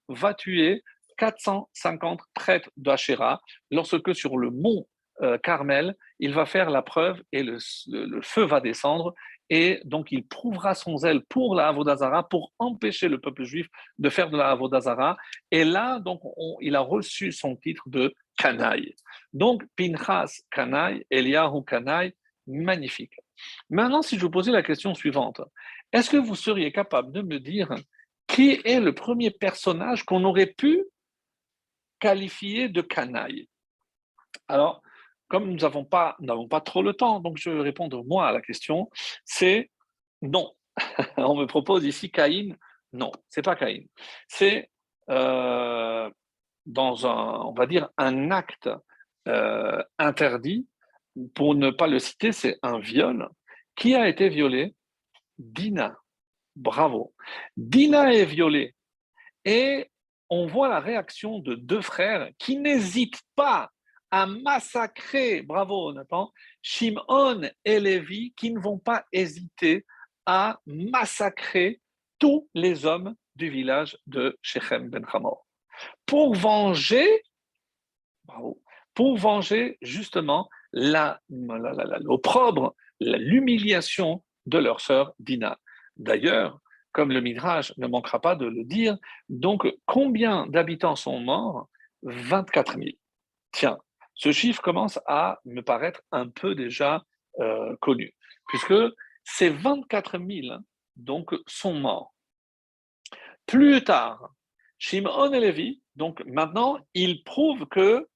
va 0.09 0.33
tuer 0.33 0.83
450 1.19 2.21
prêtres 2.33 2.71
d'Achera 2.75 3.39
lorsque 3.69 4.15
sur 4.15 4.37
le 4.37 4.49
mont 4.49 4.87
euh, 5.21 5.37
Carmel, 5.37 5.95
il 6.19 6.33
va 6.33 6.47
faire 6.47 6.71
la 6.71 6.81
preuve 6.81 7.21
et 7.31 7.43
le 7.43 7.59
feu 8.23 8.45
va 8.45 8.61
descendre 8.61 9.13
et 9.49 9.81
donc 9.85 10.11
il 10.11 10.25
prouvera 10.25 10.73
son 10.73 10.97
zèle 10.97 11.21
pour 11.25 11.55
la 11.55 11.67
Avodazara, 11.67 12.27
pour 12.27 12.51
empêcher 12.57 13.07
le 13.07 13.19
peuple 13.19 13.43
juif 13.43 13.67
de 13.99 14.09
faire 14.09 14.29
de 14.29 14.37
la 14.37 14.49
Avodazara. 14.49 15.17
Et 15.51 15.63
là, 15.63 15.99
donc, 15.99 16.21
il 16.61 16.75
a 16.75 16.79
reçu 16.79 17.31
son 17.31 17.55
titre 17.55 17.83
de 17.87 18.13
Kanaï. 18.37 18.95
Donc, 19.33 19.63
Pinchas 19.75 20.41
Kanaï, 20.49 21.05
Eliyahu 21.09 21.63
Kanaï, 21.63 22.13
magnifique. 22.47 23.19
Maintenant, 23.69 24.01
si 24.01 24.17
je 24.17 24.21
vous 24.21 24.31
posais 24.31 24.51
la 24.51 24.63
question 24.63 24.93
suivante, 24.93 25.41
est-ce 25.91 26.09
que 26.09 26.17
vous 26.17 26.35
seriez 26.35 26.71
capable 26.71 27.11
de 27.11 27.21
me 27.21 27.39
dire 27.39 27.73
qui 28.27 28.59
est 28.63 28.79
le 28.79 28.93
premier 28.93 29.29
personnage 29.29 30.03
qu'on 30.03 30.23
aurait 30.23 30.53
pu 30.57 30.83
qualifier 31.99 32.69
de 32.69 32.81
Kanaï? 32.81 33.47
Alors, 34.47 34.81
comme 35.27 35.49
nous 35.49 35.57
n'avons 35.57 35.85
pas, 35.85 36.15
trop 36.63 36.81
le 36.81 36.93
temps, 36.93 37.19
donc 37.19 37.37
je 37.37 37.49
vais 37.49 37.61
répondre 37.61 38.03
moi 38.05 38.27
à 38.27 38.31
la 38.31 38.41
question, 38.41 38.89
c'est 39.23 39.71
non. 40.21 40.51
On 41.17 41.35
me 41.35 41.45
propose 41.45 41.85
ici 41.85 42.11
Caïn, 42.11 42.55
Non, 42.93 43.11
c'est 43.29 43.41
pas 43.41 43.55
Caïn. 43.55 43.83
C'est 44.27 44.69
euh, 45.09 46.09
dans 46.65 47.07
un, 47.07 47.41
on 47.45 47.53
va 47.53 47.65
dire, 47.65 47.89
un 47.97 48.31
acte 48.31 48.69
euh, 49.27 49.81
interdit. 49.97 50.67
Pour 51.33 51.55
ne 51.55 51.69
pas 51.69 51.87
le 51.87 51.99
citer, 51.99 52.33
c'est 52.33 52.57
un 52.61 52.79
viol. 52.79 53.29
Qui 53.75 53.95
a 53.95 54.07
été 54.07 54.29
violé 54.29 54.75
Dina. 55.37 55.97
Bravo. 56.55 57.13
Dina 57.55 58.13
est 58.13 58.25
violée. 58.25 58.75
Et 59.45 59.89
on 60.29 60.47
voit 60.47 60.69
la 60.69 60.79
réaction 60.79 61.39
de 61.39 61.55
deux 61.55 61.81
frères 61.81 62.29
qui 62.37 62.57
n'hésitent 62.57 63.21
pas 63.35 63.69
à 64.15 64.25
massacrer, 64.27 65.41
bravo 65.41 65.91
Nathan, 65.91 66.31
Shimon 66.61 67.41
et 67.65 67.81
Lévi, 67.81 68.33
qui 68.37 68.49
ne 68.53 68.61
vont 68.61 68.77
pas 68.77 69.03
hésiter 69.11 69.85
à 70.25 70.57
massacrer 70.65 71.81
tous 72.17 72.49
les 72.53 72.85
hommes 72.85 73.13
du 73.35 73.49
village 73.49 73.97
de 74.07 74.39
Shechem 74.41 74.89
Ben 74.89 75.05
Hamor. 75.11 75.45
Pour 76.05 76.33
venger, 76.33 77.23
bravo, 78.23 78.61
pour 78.93 79.17
venger 79.17 79.77
justement 79.81 80.47
l'opprobre, 80.71 81.53
l'humiliation 83.01 84.23
de 84.45 84.59
leur 84.59 84.79
sœur 84.79 85.13
Dina. 85.19 85.59
D'ailleurs, 85.97 86.61
comme 86.93 87.11
le 87.11 87.19
Midrash 87.19 87.73
ne 87.75 87.87
manquera 87.87 88.21
pas 88.21 88.37
de 88.37 88.45
le 88.45 88.63
dire, 88.63 88.97
donc 89.27 89.67
combien 89.85 90.47
d'habitants 90.47 90.95
sont 90.95 91.19
morts? 91.19 91.67
24 92.03 92.75
000. 92.75 92.91
Tiens, 93.51 93.77
ce 94.15 94.31
chiffre 94.31 94.61
commence 94.61 94.99
à 95.05 95.39
me 95.45 95.61
paraître 95.61 96.01
un 96.11 96.29
peu 96.29 96.55
déjà 96.55 97.03
euh, 97.39 97.75
connu, 97.81 98.13
puisque 98.47 98.73
ces 99.23 99.49
24 99.49 100.17
000 100.17 100.57
donc, 100.95 101.35
sont 101.47 101.73
morts. 101.73 102.13
Plus 103.45 103.83
tard, 103.83 104.33
Shimon 104.79 105.33
et 105.33 105.39
Lévi, 105.39 105.81
donc 105.95 106.23
maintenant, 106.25 106.77
ils 106.93 107.23
prouvent 107.23 107.65
que 107.67 108.07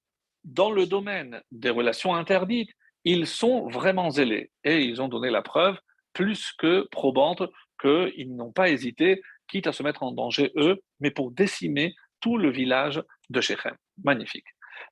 dans 0.44 0.70
le 0.70 0.86
domaine 0.86 1.42
des 1.50 1.70
relations 1.70 2.14
interdites, 2.14 2.70
ils 3.04 3.26
sont 3.26 3.68
vraiment 3.68 4.10
zélés 4.10 4.50
et 4.64 4.82
ils 4.82 5.00
ont 5.00 5.08
donné 5.08 5.30
la 5.30 5.42
preuve 5.42 5.78
plus 6.12 6.52
que 6.58 6.86
probante 6.90 7.42
qu'ils 7.80 8.34
n'ont 8.34 8.52
pas 8.52 8.68
hésité, 8.68 9.22
quitte 9.48 9.66
à 9.66 9.72
se 9.72 9.82
mettre 9.82 10.02
en 10.02 10.12
danger 10.12 10.52
eux, 10.56 10.80
mais 11.00 11.10
pour 11.10 11.30
décimer 11.30 11.94
tout 12.20 12.36
le 12.36 12.50
village 12.50 13.02
de 13.30 13.40
Shechem. 13.40 13.74
Magnifique. 14.04 14.46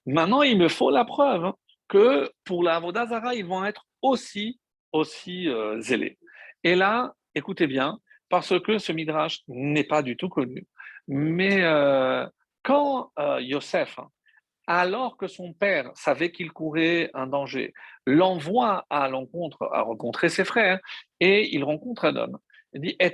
Maintenant, 0.06 0.42
il 0.42 0.58
me 0.58 0.68
faut 0.68 0.90
la 0.90 1.04
preuve 1.04 1.44
hein, 1.44 1.54
que 1.88 2.30
pour 2.44 2.62
la 2.62 2.78
Vodazara, 2.78 3.34
ils 3.34 3.44
vont 3.44 3.64
être 3.64 3.86
aussi, 4.02 4.60
aussi 4.92 5.48
euh, 5.48 5.80
zélés. 5.80 6.18
Et 6.64 6.74
là, 6.74 7.14
écoutez 7.34 7.66
bien, 7.66 7.98
parce 8.28 8.58
que 8.60 8.78
ce 8.78 8.92
midrash 8.92 9.40
n'est 9.48 9.84
pas 9.84 10.02
du 10.02 10.16
tout 10.16 10.28
connu. 10.28 10.66
Mais 11.06 11.62
euh, 11.62 12.26
quand 12.62 13.10
euh, 13.18 13.40
Yosef, 13.40 13.98
alors 14.66 15.16
que 15.16 15.26
son 15.26 15.54
père 15.54 15.90
savait 15.94 16.30
qu'il 16.30 16.52
courait 16.52 17.10
un 17.14 17.26
danger, 17.26 17.72
l'envoie 18.06 18.84
à 18.90 19.08
l'encontre, 19.08 19.66
à 19.72 19.80
rencontrer 19.80 20.28
ses 20.28 20.44
frères, 20.44 20.78
et 21.20 21.54
il 21.54 21.64
rencontre 21.64 22.04
un 22.04 22.16
homme. 22.16 22.38
Il 22.74 22.82
dit 22.82 22.96
Et 23.00 23.12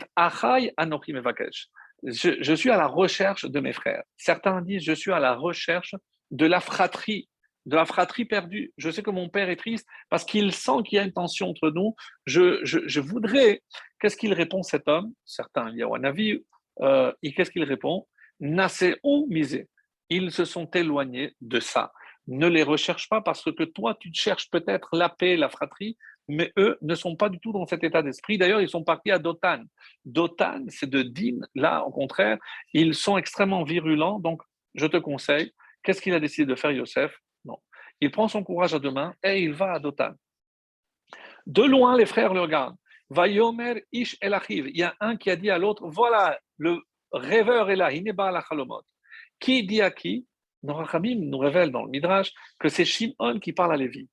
je, 2.03 2.43
je 2.43 2.55
suis 2.55 2.71
à 2.71 2.77
la 2.77 2.89
recherche 2.89 3.45
de 3.45 3.61
mes 3.61 3.73
frères. 3.73 4.03
Certains 4.17 4.61
disent 4.63 4.83
Je 4.83 4.93
suis 4.93 5.13
à 5.13 5.21
la 5.21 5.35
recherche 5.35 5.95
de 6.31 6.47
la 6.47 6.61
fratrie, 6.61 7.29
de 7.67 7.77
la 7.77 7.85
fratrie 7.85 8.25
perdue. 8.25 8.73
Je 8.77 8.91
sais 8.91 9.03
que 9.03 9.11
mon 9.11 9.29
père 9.29 9.49
est 9.49 9.57
triste 9.57 9.87
parce 10.11 10.25
qu'il 10.25 10.53
sent 10.53 10.83
qu'il 10.85 10.97
y 10.97 10.99
a 10.99 11.05
une 11.05 11.13
tension 11.13 11.49
entre 11.49 11.71
nous. 11.71 11.95
Je, 12.27 12.61
je, 12.65 13.01
voudrais. 13.01 13.63
Qu'est-ce 14.01 14.17
qu'il 14.17 14.35
répond 14.35 14.63
cet 14.63 14.89
homme? 14.89 15.13
Certains 15.25 15.71
il 15.71 15.79
y 15.79 15.83
a 15.83 15.89
un 15.89 16.05
avis. 16.05 16.45
Euh, 16.81 17.13
et 17.23 17.33
qu'est-ce 17.33 17.51
qu'il 17.51 17.65
répond? 17.65 18.07
Nassé 18.41 18.97
ou 19.03 19.27
misé. 19.31 19.69
Ils 20.11 20.31
se 20.33 20.45
sont 20.45 20.67
éloignés 20.71 21.35
de 21.41 21.61
ça. 21.61 21.93
Ne 22.27 22.49
les 22.49 22.63
recherche 22.63 23.09
pas 23.09 23.21
parce 23.21 23.43
que 23.43 23.65
toi, 23.65 23.97
tu 23.99 24.11
cherches 24.13 24.51
peut-être 24.51 24.97
la 24.97 25.09
paix, 25.09 25.37
la 25.37 25.49
fratrie, 25.49 25.97
mais 26.29 26.53
eux 26.59 26.79
ne 26.81 26.95
sont 26.95 27.17
pas 27.17 27.29
du 27.29 27.39
tout 27.39 27.53
dans 27.53 27.67
cet 27.67 27.85
état 27.85 28.03
d'esprit. 28.03 28.39
D'ailleurs, 28.39 28.63
ils 28.63 28.69
sont 28.69 28.83
partis 28.83 29.11
à 29.11 29.19
Dotan. 29.19 29.63
Dotan, 30.05 30.65
c'est 30.69 30.89
de 30.89 31.03
Din. 31.03 31.39
Là, 31.55 31.85
au 31.85 31.91
contraire, 31.91 32.39
ils 32.73 32.95
sont 32.95 33.19
extrêmement 33.19 33.63
virulents. 33.63 34.21
Donc, 34.21 34.43
je 34.75 34.87
te 34.87 34.97
conseille, 34.97 35.53
Qu'est-ce 35.85 36.01
qu'il 36.01 36.15
a 36.15 36.21
décidé 36.21 36.47
de 36.47 36.57
faire, 36.57 36.73
Yosef? 36.73 37.17
Non. 37.45 37.59
Il 38.01 38.11
prend 38.11 38.27
son 38.27 38.43
courage 38.43 38.75
à 38.75 38.79
deux 38.79 38.91
mains 38.91 39.15
et 39.23 39.43
il 39.43 39.53
va 39.53 39.75
à 39.75 39.79
Dotan. 39.79 40.15
De 41.47 41.63
loin, 41.63 41.97
les 41.97 42.07
frères 42.07 42.35
le 42.35 42.41
regardent. 42.41 42.77
Vayomer 43.11 43.85
ish 43.93 44.17
el 44.21 44.37
Il 44.49 44.77
y 44.77 44.83
a 44.83 44.97
un 44.99 45.17
qui 45.17 45.31
a 45.31 45.37
dit 45.37 45.51
à 45.51 45.59
l'autre 45.59 45.87
Voilà, 45.87 46.41
le 46.57 46.81
rêveur 47.13 47.71
est 47.71 47.77
là, 47.77 47.91
pas 48.17 48.33
la 48.33 48.43
chalomot. 48.49 48.83
Qui 49.39 49.65
dit 49.65 49.83
à 49.83 49.91
qui? 49.91 50.27
Norachamim 50.63 51.19
nous 51.21 51.39
révèle 51.39 51.71
dans 51.71 51.85
le 51.85 51.91
Midrash 51.91 52.33
que 52.59 52.71
c'est 52.71 52.87
Shimon 52.87 53.39
qui 53.39 53.53
parle 53.53 53.75
à 53.75 53.77
Lévi. 53.77 54.09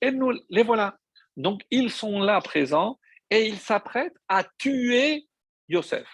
Et 0.00 0.12
nous 0.12 0.32
les 0.48 0.62
voilà. 0.62 0.96
Donc 1.36 1.62
ils 1.70 1.90
sont 1.90 2.20
là 2.20 2.40
présents 2.40 3.00
et 3.28 3.46
ils 3.46 3.58
s'apprêtent 3.58 4.16
à 4.28 4.44
tuer 4.58 5.26
Yosef. 5.68 6.06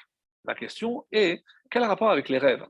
La 0.46 0.54
question 0.54 1.04
est 1.12 1.44
quel 1.70 1.84
rapport 1.84 2.10
avec 2.10 2.30
les 2.30 2.38
rêves? 2.38 2.64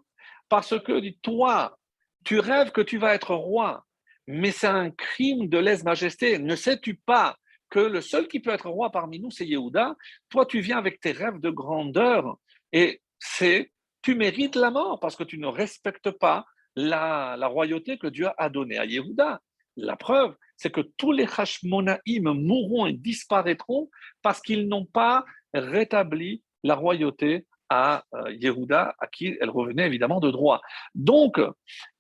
Parce 0.49 0.79
que, 0.81 1.11
toi, 1.23 1.79
tu 2.25 2.39
rêves 2.41 2.71
que 2.71 2.81
tu 2.81 2.99
vas 2.99 3.15
être 3.15 3.35
roi, 3.35 3.85
mais 4.27 4.51
c'est 4.51 4.67
un 4.67 4.91
crime 4.91 5.49
de 5.49 5.59
lèse-majesté. 5.59 6.39
Ne 6.39 6.57
sais-tu 6.57 6.95
pas 6.95 7.37
que 7.71 7.81
le 7.81 8.01
seul 8.01 8.29
qui 8.29 8.41
peut 8.41 8.51
être 8.51 8.69
roi 8.69 8.91
parmi 8.91 9.19
nous, 9.19 9.31
c'est 9.31 9.47
Yehuda? 9.47 9.97
Toi, 10.29 10.47
tu 10.47 10.61
viens 10.61 10.79
avec 10.79 11.01
tes 11.01 11.13
rêves 11.13 11.41
de 11.41 11.51
grandeur 11.51 12.37
et 12.73 13.01
c'est 13.19 13.73
tu 14.03 14.15
mérites 14.15 14.57
la 14.57 14.71
mort 14.71 15.01
parce 15.01 15.17
que 15.17 15.25
tu 15.25 15.39
ne 15.39 15.47
respectes 15.47 16.11
pas 16.11 16.45
la, 16.77 17.47
royauté 17.47 17.99
que 17.99 18.09
Dieu 18.09 18.29
a 18.37 18.49
donnée 18.49 18.79
à 18.79 18.85
Yehuda. 18.85 19.41
La 19.77 19.97
preuve, 19.97 20.37
c'est 20.57 20.71
que 20.71 20.81
tous 20.97 21.13
les 21.13 21.27
Hashmonaïm 21.37 22.25
mourront 22.25 22.87
et 22.87 22.93
disparaîtront 22.93 23.91
parce 24.23 24.41
qu'ils 24.41 24.69
n'ont 24.69 24.85
pas 24.85 25.25
rétabli 25.55 26.43
la 26.63 26.75
royauté 26.75 27.47
à 27.71 28.05
euh, 28.15 28.33
Yehuda, 28.33 28.95
à 28.99 29.07
qui 29.07 29.37
elle 29.41 29.51
revenait 29.51 29.87
évidemment 29.87 30.21
de 30.21 30.31
droit. 30.31 30.61
Donc, 30.95 31.41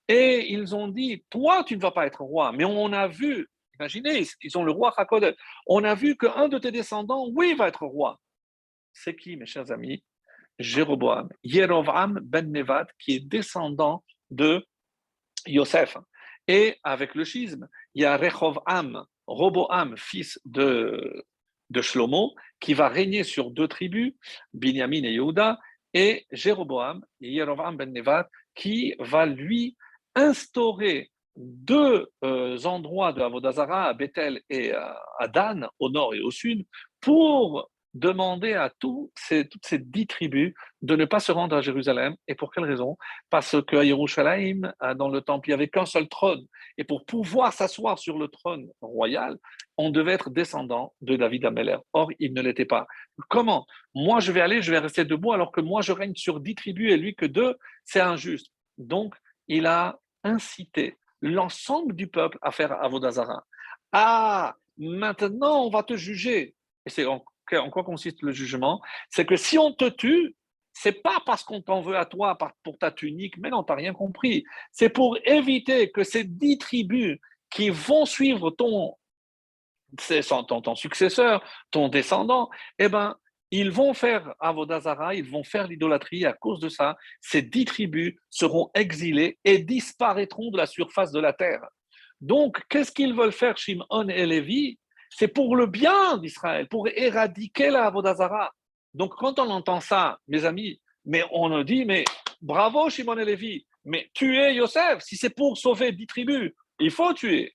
et 0.09 0.53
ils 0.53 0.74
ont 0.74 0.88
dit, 0.88 1.24
toi, 1.30 1.64
tu 1.64 1.76
ne 1.76 1.80
vas 1.82 1.90
pas 1.90 2.07
être 2.07 2.22
roi. 2.22 2.53
Mais 2.53 2.64
on 2.64 2.92
a 2.92 3.09
vu, 3.09 3.48
imaginez, 3.78 4.26
ils 4.42 4.59
ont 4.59 4.64
le 4.64 4.72
roi 4.72 4.92
Hakodet. 4.96 5.36
On 5.66 5.84
a 5.84 5.94
vu 5.94 6.16
qu'un 6.16 6.48
de 6.48 6.59
tes 6.59 6.70
descendants, 6.70 7.28
oui, 7.34 7.55
va 7.55 7.68
être 7.68 7.86
roi. 7.86 8.20
C'est 8.92 9.16
qui, 9.16 9.36
mes 9.36 9.46
chers 9.46 9.70
amis? 9.70 10.03
Jéroboam, 10.59 11.28
Yerovam 11.42 12.20
ben 12.22 12.50
Nevat, 12.53 12.86
qui 12.98 13.16
est 13.16 13.20
descendant 13.20 14.05
de 14.30 14.64
Yosef. 15.46 15.96
Et 16.46 16.76
avec 16.82 17.14
le 17.14 17.24
schisme, 17.24 17.68
il 17.94 18.03
y 18.03 18.05
a 18.05 18.16
Rechovam, 18.16 19.05
Roboam, 19.26 19.96
fils 19.96 20.40
de, 20.44 21.24
de 21.70 21.80
Shlomo, 21.80 22.34
qui 22.61 22.74
va 22.74 22.88
régner 22.88 23.24
sur 23.24 23.50
deux 23.50 23.68
tribus, 23.68 24.14
Binyamin 24.53 25.05
et 25.05 25.12
Yehuda, 25.12 25.59
et 25.94 26.26
Jéroboam, 26.32 27.05
Yerovam 27.20 27.76
ben 27.76 27.92
Nevat, 27.92 28.28
qui 28.55 28.94
va 28.98 29.26
lui 29.26 29.76
instaurer 30.15 31.11
deux 31.37 32.09
euh, 32.25 32.59
endroits 32.65 33.13
de 33.13 33.23
Avodazara, 33.23 33.89
à 33.89 33.95
Bethel 33.95 34.43
et 34.51 34.73
à, 34.73 35.29
Dan, 35.29 35.69
au 35.79 35.91
nord 35.91 36.15
et 36.15 36.21
au 36.21 36.31
sud, 36.31 36.67
pour 37.01 37.71
demander 37.95 38.55
à 38.55 38.73
ces, 39.17 39.47
toutes 39.49 39.67
ces 39.67 39.79
dix 39.79 40.07
tribus 40.07 40.55
de 40.81 40.97
ne 40.97 41.05
pas 41.05 41.21
se 41.21 41.31
rendre 41.31 41.57
à 41.57 41.61
Jérusalem. 41.61 42.17
Et 42.27 42.35
pour 42.35 42.51
quelle 42.51 42.65
raison? 42.65 42.97
Parce 43.29 43.57
qu'à 43.67 43.85
Jérusalem, 43.85 44.73
dans 44.97 45.09
le 45.09 45.21
temple, 45.21 45.49
il 45.49 45.51
n'y 45.51 45.55
avait 45.55 45.69
qu'un 45.69 45.85
seul 45.85 46.09
trône. 46.09 46.47
Et 46.79 46.85
pour 46.85 47.05
pouvoir 47.05 47.53
s'asseoir 47.53 47.99
sur 47.99 48.19
le 48.19 48.29
trône 48.29 48.71
royal, 48.81 49.37
on 49.77 49.91
devait 49.91 50.13
être 50.13 50.31
descendant 50.31 50.95
de 51.03 51.17
David 51.17 51.45
Ameller. 51.45 51.79
Or, 51.93 52.11
il 52.19 52.33
ne 52.33 52.41
l'était 52.41 52.65
pas. 52.65 52.87
Comment? 53.29 53.67
Moi, 53.95 54.21
je 54.21 54.33
vais 54.33 54.41
aller, 54.41 54.63
je 54.63 54.71
vais 54.71 54.79
rester 54.79 55.05
debout, 55.05 55.33
alors 55.33 55.53
que 55.53 55.61
moi, 55.61 55.83
je 55.83 55.93
règne 55.93 56.15
sur 56.15 56.41
dix 56.41 56.55
tribus 56.55 56.93
et 56.93 56.97
lui 56.97 57.15
que 57.15 57.27
deux, 57.27 57.57
c'est 57.85 58.01
injuste. 58.01 58.53
Donc, 58.79 59.15
il 59.49 59.67
a 59.67 59.99
incité 60.25 60.97
l'ensemble 61.20 61.95
du 61.95 62.09
peuple 62.09 62.39
à 62.43 62.51
faire 62.51 62.73
Avodazara. 62.83 63.45
Ah, 63.93 64.57
maintenant 64.77 65.64
on 65.64 65.70
va 65.70 65.83
te 65.83 65.97
juger. 65.97 66.55
Et 66.87 66.91
c'est 66.91 67.07
en, 67.07 67.25
quoi 67.70 67.85
consiste 67.85 68.23
le 68.23 68.33
jugement? 68.33 68.81
C'est 69.11 69.25
que 69.25 69.37
si 69.37 69.59
on 69.59 69.73
te 69.73 69.89
tue, 69.89 70.37
c'est 70.73 71.03
pas 71.03 71.23
parce 71.27 71.45
qu'on 71.45 71.61
t'en 71.61 71.83
veut 71.83 71.97
à 71.97 72.07
toi 72.07 72.37
pour 72.62 72.79
ta 72.79 72.91
tunique, 72.91 73.37
mais 73.39 73.51
non, 73.51 73.62
t'as 73.62 73.75
rien 73.75 73.93
compris. 73.93 74.45
C'est 74.73 74.89
pour 74.89 75.18
éviter 75.25 75.91
que 75.91 76.03
ces 76.03 76.25
dix 76.25 76.59
tribus 76.59 77.18
qui 77.51 77.68
vont 77.68 78.07
suivre 78.07 78.51
ton, 78.51 78.97
ton, 80.49 80.62
ton 80.62 80.75
successeur, 80.75 81.45
ton 81.70 81.89
descendant, 81.89 82.49
eh 82.79 82.89
ben, 82.89 83.16
ils 83.53 83.70
vont 83.70 83.92
faire 83.92 84.34
Avodazara, 84.40 85.14
ils 85.14 85.30
vont 85.30 85.44
faire 85.44 85.68
l'idolâtrie. 85.68 86.24
À 86.24 86.32
cause 86.32 86.59
de 86.59 86.70
ça, 86.70 86.96
ces 87.20 87.42
dix 87.42 87.66
tribus 87.66 88.14
seront 88.30 88.70
exilées 88.74 89.38
et 89.44 89.59
disparaîtront 89.59 90.50
de 90.50 90.57
la 90.57 90.66
surface 90.66 91.12
de 91.12 91.20
la 91.20 91.34
terre. 91.34 91.61
Donc, 92.22 92.62
qu'est-ce 92.70 92.90
qu'ils 92.90 93.14
veulent 93.14 93.30
faire, 93.30 93.59
Shimon 93.59 94.09
et 94.09 94.24
Lévi? 94.24 94.78
C'est 95.11 95.28
pour 95.28 95.55
le 95.55 95.66
bien 95.66 96.16
d'Israël, 96.16 96.66
pour 96.66 96.88
éradiquer 96.88 97.68
la. 97.68 97.92
Donc, 98.94 99.14
quand 99.16 99.38
on 99.38 99.50
entend 99.50 99.80
ça, 99.80 100.18
mes 100.26 100.46
amis, 100.46 100.80
Mais 101.05 101.24
on 101.32 101.62
dit, 101.62 101.84
mais 101.84 102.05
bravo 102.40 102.88
Shimon 102.88 103.18
et 103.18 103.24
Lévi, 103.24 103.66
mais 103.84 104.09
tuez 104.14 104.55
Yosef, 104.55 105.03
si 105.03 105.16
c'est 105.16 105.34
pour 105.34 105.59
sauver 105.59 105.92
dix 105.92 106.07
tribus, 106.07 106.53
il 106.78 106.90
faut 106.90 107.12
tuer. 107.12 107.55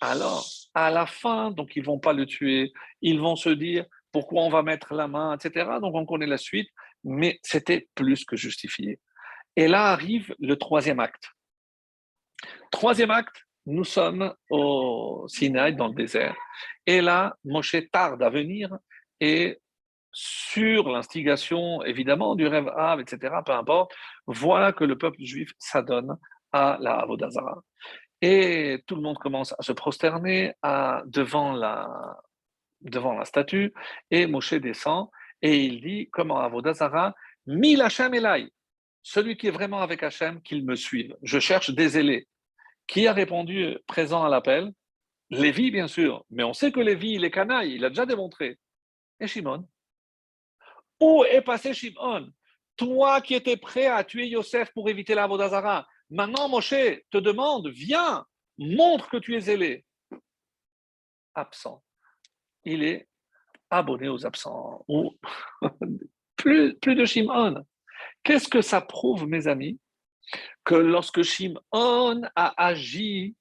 Alors, 0.00 0.46
à 0.74 0.90
la 0.90 1.06
fin, 1.06 1.50
donc 1.50 1.72
ils 1.76 1.84
vont 1.84 1.98
pas 1.98 2.12
le 2.12 2.26
tuer, 2.26 2.72
ils 3.02 3.20
vont 3.20 3.36
se 3.36 3.50
dire 3.50 3.84
pourquoi 4.12 4.42
on 4.42 4.50
va 4.50 4.62
mettre 4.62 4.94
la 4.94 5.08
main, 5.08 5.36
etc. 5.36 5.70
Donc 5.80 5.94
on 5.94 6.06
connaît 6.06 6.26
la 6.26 6.38
suite, 6.38 6.68
mais 7.04 7.38
c'était 7.42 7.88
plus 7.94 8.24
que 8.24 8.36
justifié. 8.36 8.98
Et 9.56 9.68
là 9.68 9.86
arrive 9.86 10.34
le 10.38 10.56
troisième 10.56 11.00
acte. 11.00 11.30
Troisième 12.70 13.10
acte, 13.10 13.44
nous 13.66 13.84
sommes 13.84 14.34
au 14.50 15.24
Sinaï, 15.28 15.74
dans 15.74 15.88
le 15.88 15.94
désert. 15.94 16.36
Et 16.86 17.00
là, 17.00 17.36
Moshe 17.44 17.76
tarde 17.92 18.22
à 18.22 18.30
venir 18.30 18.70
et 19.20 19.58
sur 20.12 20.88
l'instigation, 20.88 21.82
évidemment, 21.84 22.34
du 22.34 22.46
rêve 22.46 22.68
Av, 22.76 23.00
etc., 23.00 23.34
peu 23.44 23.52
importe, 23.52 23.92
voilà 24.26 24.72
que 24.72 24.84
le 24.84 24.98
peuple 24.98 25.22
juif 25.22 25.52
s'adonne 25.58 26.16
à 26.52 26.78
la 26.80 26.94
Avodazara. 26.94 27.60
Et 28.20 28.82
tout 28.86 28.96
le 28.96 29.02
monde 29.02 29.18
commence 29.18 29.54
à 29.58 29.62
se 29.62 29.72
prosterner 29.72 30.52
devant, 31.06 31.52
la, 31.52 31.88
devant 32.80 33.14
la 33.14 33.24
statue, 33.24 33.72
et 34.10 34.26
Moshe 34.26 34.54
descend, 34.54 35.08
et 35.42 35.64
il 35.64 35.80
dit, 35.80 36.08
comment 36.10 36.40
Avodazara, 36.40 37.14
Mil 37.46 37.82
Hashem 37.82 38.14
Elai, 38.14 38.50
celui 39.02 39.36
qui 39.36 39.46
est 39.46 39.52
vraiment 39.52 39.80
avec 39.80 40.02
Hachem, 40.02 40.42
qu'il 40.42 40.64
me 40.64 40.76
suive. 40.76 41.16
Je 41.22 41.38
cherche 41.38 41.70
des 41.70 41.98
ailés. 41.98 42.28
Qui 42.86 43.06
a 43.06 43.12
répondu 43.12 43.78
présent 43.86 44.24
à 44.24 44.28
l'appel? 44.28 44.72
Lévi, 45.30 45.70
bien 45.70 45.86
sûr, 45.86 46.24
mais 46.30 46.42
on 46.42 46.52
sait 46.52 46.72
que 46.72 46.80
Lévi, 46.80 47.12
il 47.12 47.24
est 47.24 47.30
canaille, 47.30 47.74
il 47.74 47.84
a 47.84 47.88
déjà 47.88 48.04
démontré. 48.04 48.58
Et 49.20 49.26
Shimon? 49.26 49.68
Où 51.00 51.24
est 51.24 51.42
passé 51.42 51.72
Shimon? 51.72 52.30
Toi 52.76 53.20
qui 53.20 53.34
étais 53.34 53.56
prêt 53.56 53.86
à 53.86 54.02
tuer 54.04 54.26
Yosef 54.26 54.72
pour 54.72 54.88
éviter 54.88 55.14
la 55.14 55.26
Vodazara, 55.26 55.86
maintenant 56.10 56.48
Moshe 56.48 56.74
te 57.10 57.18
demande, 57.18 57.68
viens, 57.68 58.26
montre 58.58 59.08
que 59.08 59.18
tu 59.18 59.36
es 59.36 59.40
zélé. 59.40 59.84
Absent. 61.34 61.82
Il 62.64 62.82
est 62.82 63.08
abonné 63.70 64.08
aux 64.08 64.26
absents. 64.26 64.84
plus, 66.36 66.74
plus 66.74 66.94
de 66.94 67.04
Shimon. 67.04 67.64
Qu'est-ce 68.22 68.48
que 68.48 68.62
ça 68.62 68.80
prouve, 68.80 69.26
mes 69.26 69.46
amis? 69.46 69.78
Que 70.64 70.74
lorsque 70.74 71.22
Shimon 71.22 71.60
a 71.72 72.54
agi, 72.56 73.34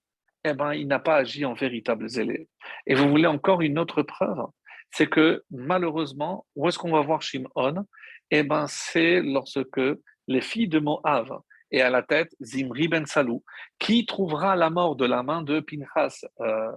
eh 0.44 0.54
ben, 0.54 0.74
il 0.74 0.88
n'a 0.88 1.00
pas 1.00 1.18
agi 1.18 1.46
en 1.46 1.54
véritable 1.54 2.08
zélé. 2.08 2.48
Et 2.88 2.96
vous 2.96 3.10
voulez 3.10 3.28
encore 3.28 3.62
une 3.62 3.80
autre 3.80 4.02
preuve? 4.04 4.46
C'est 4.92 5.08
que 5.08 5.44
malheureusement, 5.52 6.46
où 6.56 6.68
est-ce 6.68 6.80
qu'on 6.80 6.92
va 6.92 7.02
voir 7.02 7.22
Shimon 7.22 7.86
Eh 8.32 8.44
ben, 8.44 8.66
c'est 8.68 9.22
lorsque 9.22 9.82
les 10.28 10.42
filles 10.42 10.68
de 10.68 10.80
Moab 10.80 11.42
et 11.72 11.82
à 11.82 11.90
la 11.90 12.02
tête 12.02 12.36
Zimri 12.42 12.88
ben 12.88 13.06
Salou, 13.06 13.44
qui 13.78 14.06
trouvera 14.06 14.56
la 14.56 14.70
mort 14.70 14.96
de 14.96 15.06
la 15.06 15.24
main 15.24 15.42
de 15.42 15.60
Pinchas, 15.60 16.26
euh, 16.42 16.72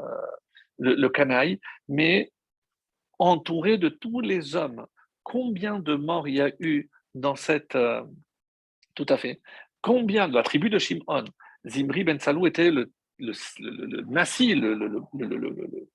le, 0.78 0.94
le 0.94 1.08
canaille, 1.08 1.60
mais 1.88 2.32
entouré 3.18 3.78
de 3.78 3.88
tous 3.88 4.20
les 4.20 4.56
hommes. 4.56 4.86
Combien 5.22 5.78
de 5.78 5.94
morts 5.94 6.28
il 6.28 6.34
y 6.34 6.40
a 6.40 6.52
eu 6.58 6.90
dans 7.14 7.36
cette. 7.36 7.76
Euh, 7.76 8.02
tout 8.94 9.06
à 9.08 9.16
fait. 9.16 9.40
Combien 9.80 10.28
de 10.28 10.34
la 10.34 10.42
tribu 10.42 10.70
de 10.70 10.78
Shimon, 10.78 11.24
Zimri 11.66 12.04
ben 12.04 12.18
Salou 12.18 12.46
était 12.46 12.70
le, 12.70 12.92
le, 13.18 13.32
le, 15.14 15.86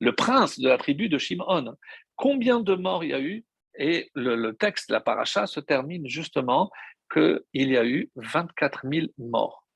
le, 0.00 0.14
prince 0.14 0.58
de 0.58 0.68
la 0.68 0.78
tribu 0.78 1.08
de 1.08 1.18
Shimon. 1.18 1.74
Combien 2.14 2.60
de 2.60 2.74
morts 2.74 3.04
il 3.04 3.10
y 3.10 3.14
a 3.14 3.20
eu 3.20 3.44
Et 3.78 4.10
le, 4.14 4.52
texte, 4.52 4.90
la 4.90 5.00
paracha, 5.00 5.46
se 5.46 5.60
termine 5.60 6.06
justement 6.06 6.70
qu'il 7.12 7.40
y 7.52 7.76
a 7.76 7.84
eu 7.84 8.10
24 8.16 8.86
000 8.90 9.06
morts. 9.18 9.66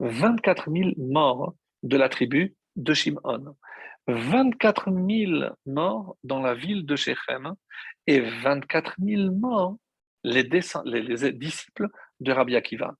24 0.00 0.70
000 0.70 0.90
morts 0.98 1.54
de 1.82 1.96
la 1.96 2.08
tribu 2.08 2.54
de 2.78 2.94
Shimon. 2.94 3.56
24 4.06 4.90
000 4.90 5.52
morts 5.66 6.16
dans 6.24 6.40
la 6.40 6.54
ville 6.54 6.86
de 6.86 6.96
Shechem 6.96 7.52
et 8.06 8.20
24 8.20 8.94
000 8.98 9.32
morts 9.32 9.76
les, 10.24 10.42
les, 10.42 11.32
disciples 11.32 11.88
de 12.20 12.32
Rabbi 12.32 12.56
Akiva. 12.56 12.94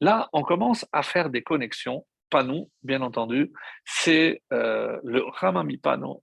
Là, 0.00 0.28
on 0.32 0.42
commence 0.42 0.86
à 0.92 1.02
faire 1.02 1.30
des 1.30 1.42
connexions, 1.42 2.06
pas 2.30 2.42
nous, 2.42 2.70
bien 2.82 3.02
entendu, 3.02 3.52
c'est 3.84 4.42
euh, 4.52 4.98
le 5.04 5.22
Ramamipano, 5.24 6.22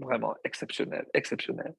vraiment 0.00 0.34
exceptionnel, 0.44 1.06
exceptionnel. 1.12 1.74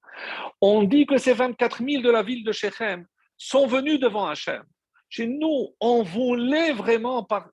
On 0.59 0.83
dit 0.83 1.05
que 1.05 1.17
ces 1.17 1.33
24 1.33 1.83
000 1.83 2.03
de 2.03 2.11
la 2.11 2.23
ville 2.23 2.43
de 2.43 2.51
Shechem 2.51 3.05
sont 3.37 3.67
venus 3.67 3.99
devant 3.99 4.27
Hachem. 4.27 4.63
Chez 5.09 5.27
nous, 5.27 5.75
on 5.79 6.03
voulait 6.03 6.73
vraiment 6.73 7.23
par 7.23 7.49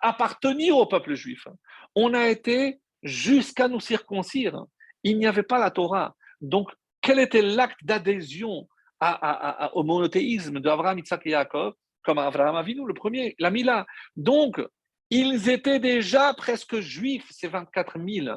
appartenir 0.00 0.76
au 0.76 0.86
peuple 0.86 1.14
juif. 1.14 1.46
On 1.94 2.14
a 2.14 2.28
été 2.28 2.80
jusqu'à 3.02 3.68
nous 3.68 3.80
circoncire. 3.80 4.64
Il 5.02 5.18
n'y 5.18 5.26
avait 5.26 5.42
pas 5.42 5.58
la 5.58 5.70
Torah. 5.70 6.14
Donc, 6.40 6.70
quel 7.00 7.18
était 7.18 7.42
l'acte 7.42 7.84
d'adhésion 7.84 8.68
au 9.72 9.82
monothéisme 9.84 10.60
d'Abraham, 10.60 10.98
Isaac 10.98 11.22
et 11.26 11.30
Jacob 11.30 11.74
Comme 12.02 12.18
Abraham 12.18 12.56
Avinu, 12.56 12.86
le 12.86 12.94
premier, 12.94 13.34
la 13.38 13.50
Mila? 13.50 13.86
Donc, 14.16 14.60
ils 15.10 15.48
étaient 15.48 15.80
déjà 15.80 16.34
presque 16.34 16.80
juifs, 16.80 17.26
ces 17.30 17.48
24 17.48 17.98
000. 17.98 18.36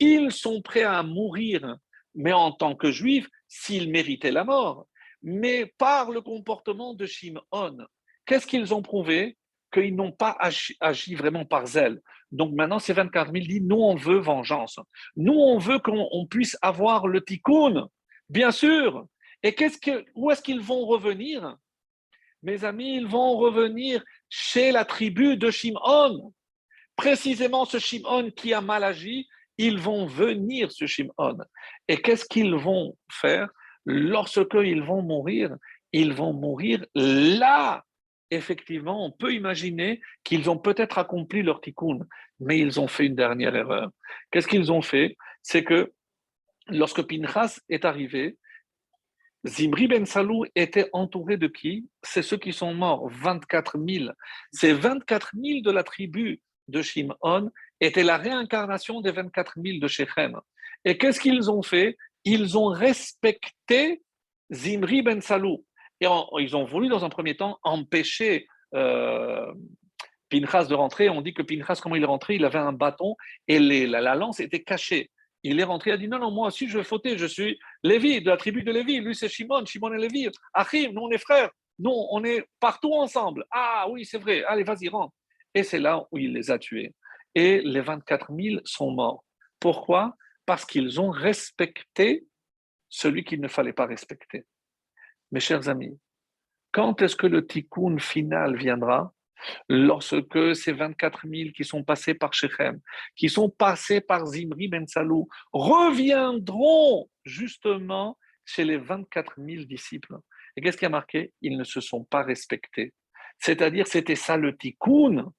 Ils 0.00 0.32
sont 0.32 0.62
prêts 0.62 0.82
à 0.82 1.02
mourir, 1.02 1.76
mais 2.14 2.32
en 2.32 2.52
tant 2.52 2.74
que 2.74 2.90
juifs, 2.90 3.28
s'ils 3.46 3.90
méritaient 3.90 4.32
la 4.32 4.44
mort. 4.44 4.86
Mais 5.22 5.66
par 5.78 6.10
le 6.10 6.20
comportement 6.20 6.94
de 6.94 7.06
Shimon, 7.06 7.78
qu'est-ce 8.26 8.46
qu'ils 8.46 8.74
ont 8.74 8.82
prouvé? 8.82 9.36
Qu'ils 9.72 9.94
n'ont 9.94 10.12
pas 10.12 10.36
agi, 10.80 11.14
vraiment 11.14 11.44
par 11.44 11.66
zèle. 11.66 12.00
Donc 12.30 12.52
maintenant, 12.52 12.78
ces 12.78 12.92
24 12.92 13.32
000 13.32 13.46
disent, 13.46 13.62
nous, 13.62 13.76
on 13.76 13.94
veut 13.94 14.18
vengeance. 14.18 14.78
Nous, 15.16 15.34
on 15.34 15.58
veut 15.58 15.78
qu'on 15.78 16.26
puisse 16.28 16.56
avoir 16.62 17.08
le 17.08 17.22
tikkun, 17.22 17.88
bien 18.28 18.50
sûr. 18.50 19.06
Et 19.42 19.54
qu'est-ce 19.54 19.78
que, 19.78 20.04
où 20.14 20.30
est-ce 20.30 20.42
qu'ils 20.42 20.60
vont 20.60 20.84
revenir? 20.86 21.56
Mes 22.42 22.64
amis, 22.64 22.96
ils 22.96 23.06
vont 23.06 23.36
revenir 23.36 24.02
chez 24.28 24.72
la 24.72 24.84
tribu 24.84 25.36
de 25.36 25.50
Shimon. 25.50 26.32
Précisément 26.96 27.64
ce 27.64 27.78
Shimon 27.78 28.30
qui 28.30 28.52
a 28.52 28.60
mal 28.60 28.84
agi, 28.84 29.28
ils 29.56 29.78
vont 29.78 30.06
venir, 30.06 30.70
ce 30.70 30.86
Shimon. 30.86 31.38
Et 31.88 31.96
qu'est-ce 31.96 32.24
qu'ils 32.24 32.54
vont 32.54 32.96
faire? 33.10 33.48
Lorsqu'ils 33.86 34.82
vont 34.82 35.02
mourir, 35.02 35.56
ils 35.92 36.12
vont 36.12 36.32
mourir 36.32 36.84
là 36.94 37.82
effectivement, 38.30 39.04
on 39.04 39.10
peut 39.10 39.32
imaginer 39.32 40.00
qu'ils 40.24 40.50
ont 40.50 40.58
peut-être 40.58 40.98
accompli 40.98 41.42
leur 41.42 41.60
tikkun, 41.60 42.00
mais 42.40 42.58
ils 42.58 42.80
ont 42.80 42.88
fait 42.88 43.06
une 43.06 43.14
dernière 43.14 43.54
erreur. 43.56 43.90
Qu'est-ce 44.30 44.48
qu'ils 44.48 44.70
ont 44.72 44.82
fait? 44.82 45.16
C'est 45.42 45.64
que 45.64 45.92
lorsque 46.68 47.02
Pinchas 47.02 47.60
est 47.68 47.84
arrivé, 47.84 48.36
Zimri 49.46 49.86
ben 49.86 50.04
Salou 50.04 50.44
était 50.54 50.90
entouré 50.92 51.36
de 51.36 51.46
qui? 51.46 51.88
C'est 52.02 52.22
ceux 52.22 52.36
qui 52.36 52.52
sont 52.52 52.74
morts, 52.74 53.08
24 53.08 53.78
000. 53.78 54.10
Ces 54.52 54.72
24 54.72 55.32
000 55.34 55.60
de 55.60 55.70
la 55.70 55.84
tribu 55.84 56.40
de 56.66 56.82
Shimon 56.82 57.50
étaient 57.80 58.02
la 58.02 58.18
réincarnation 58.18 59.00
des 59.00 59.12
24 59.12 59.54
000 59.62 59.78
de 59.78 59.88
Shechem. 59.88 60.38
Et 60.84 60.98
qu'est-ce 60.98 61.20
qu'ils 61.20 61.50
ont 61.50 61.62
fait? 61.62 61.96
Ils 62.24 62.58
ont 62.58 62.66
respecté 62.66 64.02
Zimri 64.52 65.02
ben 65.02 65.20
Salou. 65.20 65.64
Et 66.00 66.06
ils 66.38 66.56
ont 66.56 66.64
voulu, 66.64 66.88
dans 66.88 67.04
un 67.04 67.08
premier 67.08 67.36
temps, 67.36 67.58
empêcher 67.62 68.46
euh, 68.74 69.52
Pinchas 70.30 70.64
de 70.64 70.74
rentrer. 70.74 71.08
On 71.08 71.22
dit 71.22 71.34
que 71.34 71.42
Pinchas, 71.42 71.80
comment 71.82 71.96
il 71.96 72.02
est 72.02 72.06
rentré? 72.06 72.36
Il 72.36 72.44
avait 72.44 72.58
un 72.58 72.72
bâton 72.72 73.16
et 73.46 73.58
la, 73.58 74.14
lance 74.14 74.40
était 74.40 74.62
cachée. 74.62 75.10
Il 75.42 75.60
est 75.60 75.64
rentré, 75.64 75.90
il 75.90 75.94
a 75.94 75.96
dit 75.96 76.08
Non, 76.08 76.18
non, 76.18 76.30
moi 76.30 76.48
aussi 76.48 76.68
je 76.68 76.78
vais 76.78 76.84
fauter, 76.84 77.16
je 77.16 77.26
suis 77.26 77.58
Lévi, 77.82 78.20
de 78.20 78.28
la 78.28 78.36
tribu 78.36 78.62
de 78.62 78.72
Lévi. 78.72 79.00
Lui, 79.00 79.14
c'est 79.14 79.28
Shimon, 79.28 79.64
Shimon 79.64 79.92
et 79.94 79.98
Lévi. 79.98 80.28
Achim, 80.52 80.90
nous, 80.92 81.02
on 81.02 81.10
est 81.10 81.18
frères. 81.18 81.50
Nous, 81.78 81.92
on 82.10 82.24
est 82.24 82.44
partout 82.58 82.92
ensemble. 82.92 83.44
Ah 83.50 83.86
oui, 83.88 84.04
c'est 84.04 84.18
vrai. 84.18 84.42
Allez, 84.44 84.64
vas-y, 84.64 84.88
rentre. 84.88 85.14
Et 85.54 85.62
c'est 85.62 85.78
là 85.78 86.04
où 86.10 86.18
il 86.18 86.32
les 86.32 86.50
a 86.50 86.58
tués. 86.58 86.92
Et 87.34 87.60
les 87.60 87.80
24 87.80 88.32
000 88.34 88.60
sont 88.64 88.90
morts. 88.90 89.24
Pourquoi? 89.60 90.14
Parce 90.44 90.64
qu'ils 90.64 91.00
ont 91.00 91.10
respecté 91.10 92.26
celui 92.88 93.24
qu'il 93.24 93.40
ne 93.40 93.48
fallait 93.48 93.72
pas 93.72 93.86
respecter. 93.86 94.44
Mes 95.30 95.40
chers 95.40 95.68
amis, 95.68 95.98
quand 96.72 97.02
est-ce 97.02 97.16
que 97.16 97.26
le 97.26 97.46
tikkun 97.46 97.98
final 97.98 98.56
viendra 98.56 99.12
Lorsque 99.68 100.56
ces 100.56 100.72
24 100.72 101.28
000 101.28 101.50
qui 101.54 101.64
sont 101.64 101.84
passés 101.84 102.14
par 102.14 102.34
Shechem, 102.34 102.80
qui 103.14 103.28
sont 103.28 103.48
passés 103.48 104.00
par 104.00 104.26
Zimri 104.26 104.68
Ben 104.68 104.86
Salou, 104.86 105.28
reviendront 105.52 107.08
justement 107.24 108.18
chez 108.44 108.64
les 108.64 108.78
24 108.78 109.34
000 109.36 109.64
disciples? 109.64 110.16
Et 110.56 110.60
qu'est-ce 110.60 110.76
qui 110.76 110.86
a 110.86 110.88
marqué? 110.88 111.32
Ils 111.40 111.56
ne 111.56 111.64
se 111.64 111.80
sont 111.80 112.04
pas 112.04 112.22
respectés. 112.22 112.92
C'est-à-dire, 113.38 113.86
c'était 113.86 114.16
ça 114.16 114.36
le 114.36 114.56
tikkun. 114.56 115.32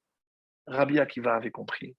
Rabbi 0.68 1.00
Akiva 1.00 1.36
avait 1.36 1.52
compris. 1.52 1.96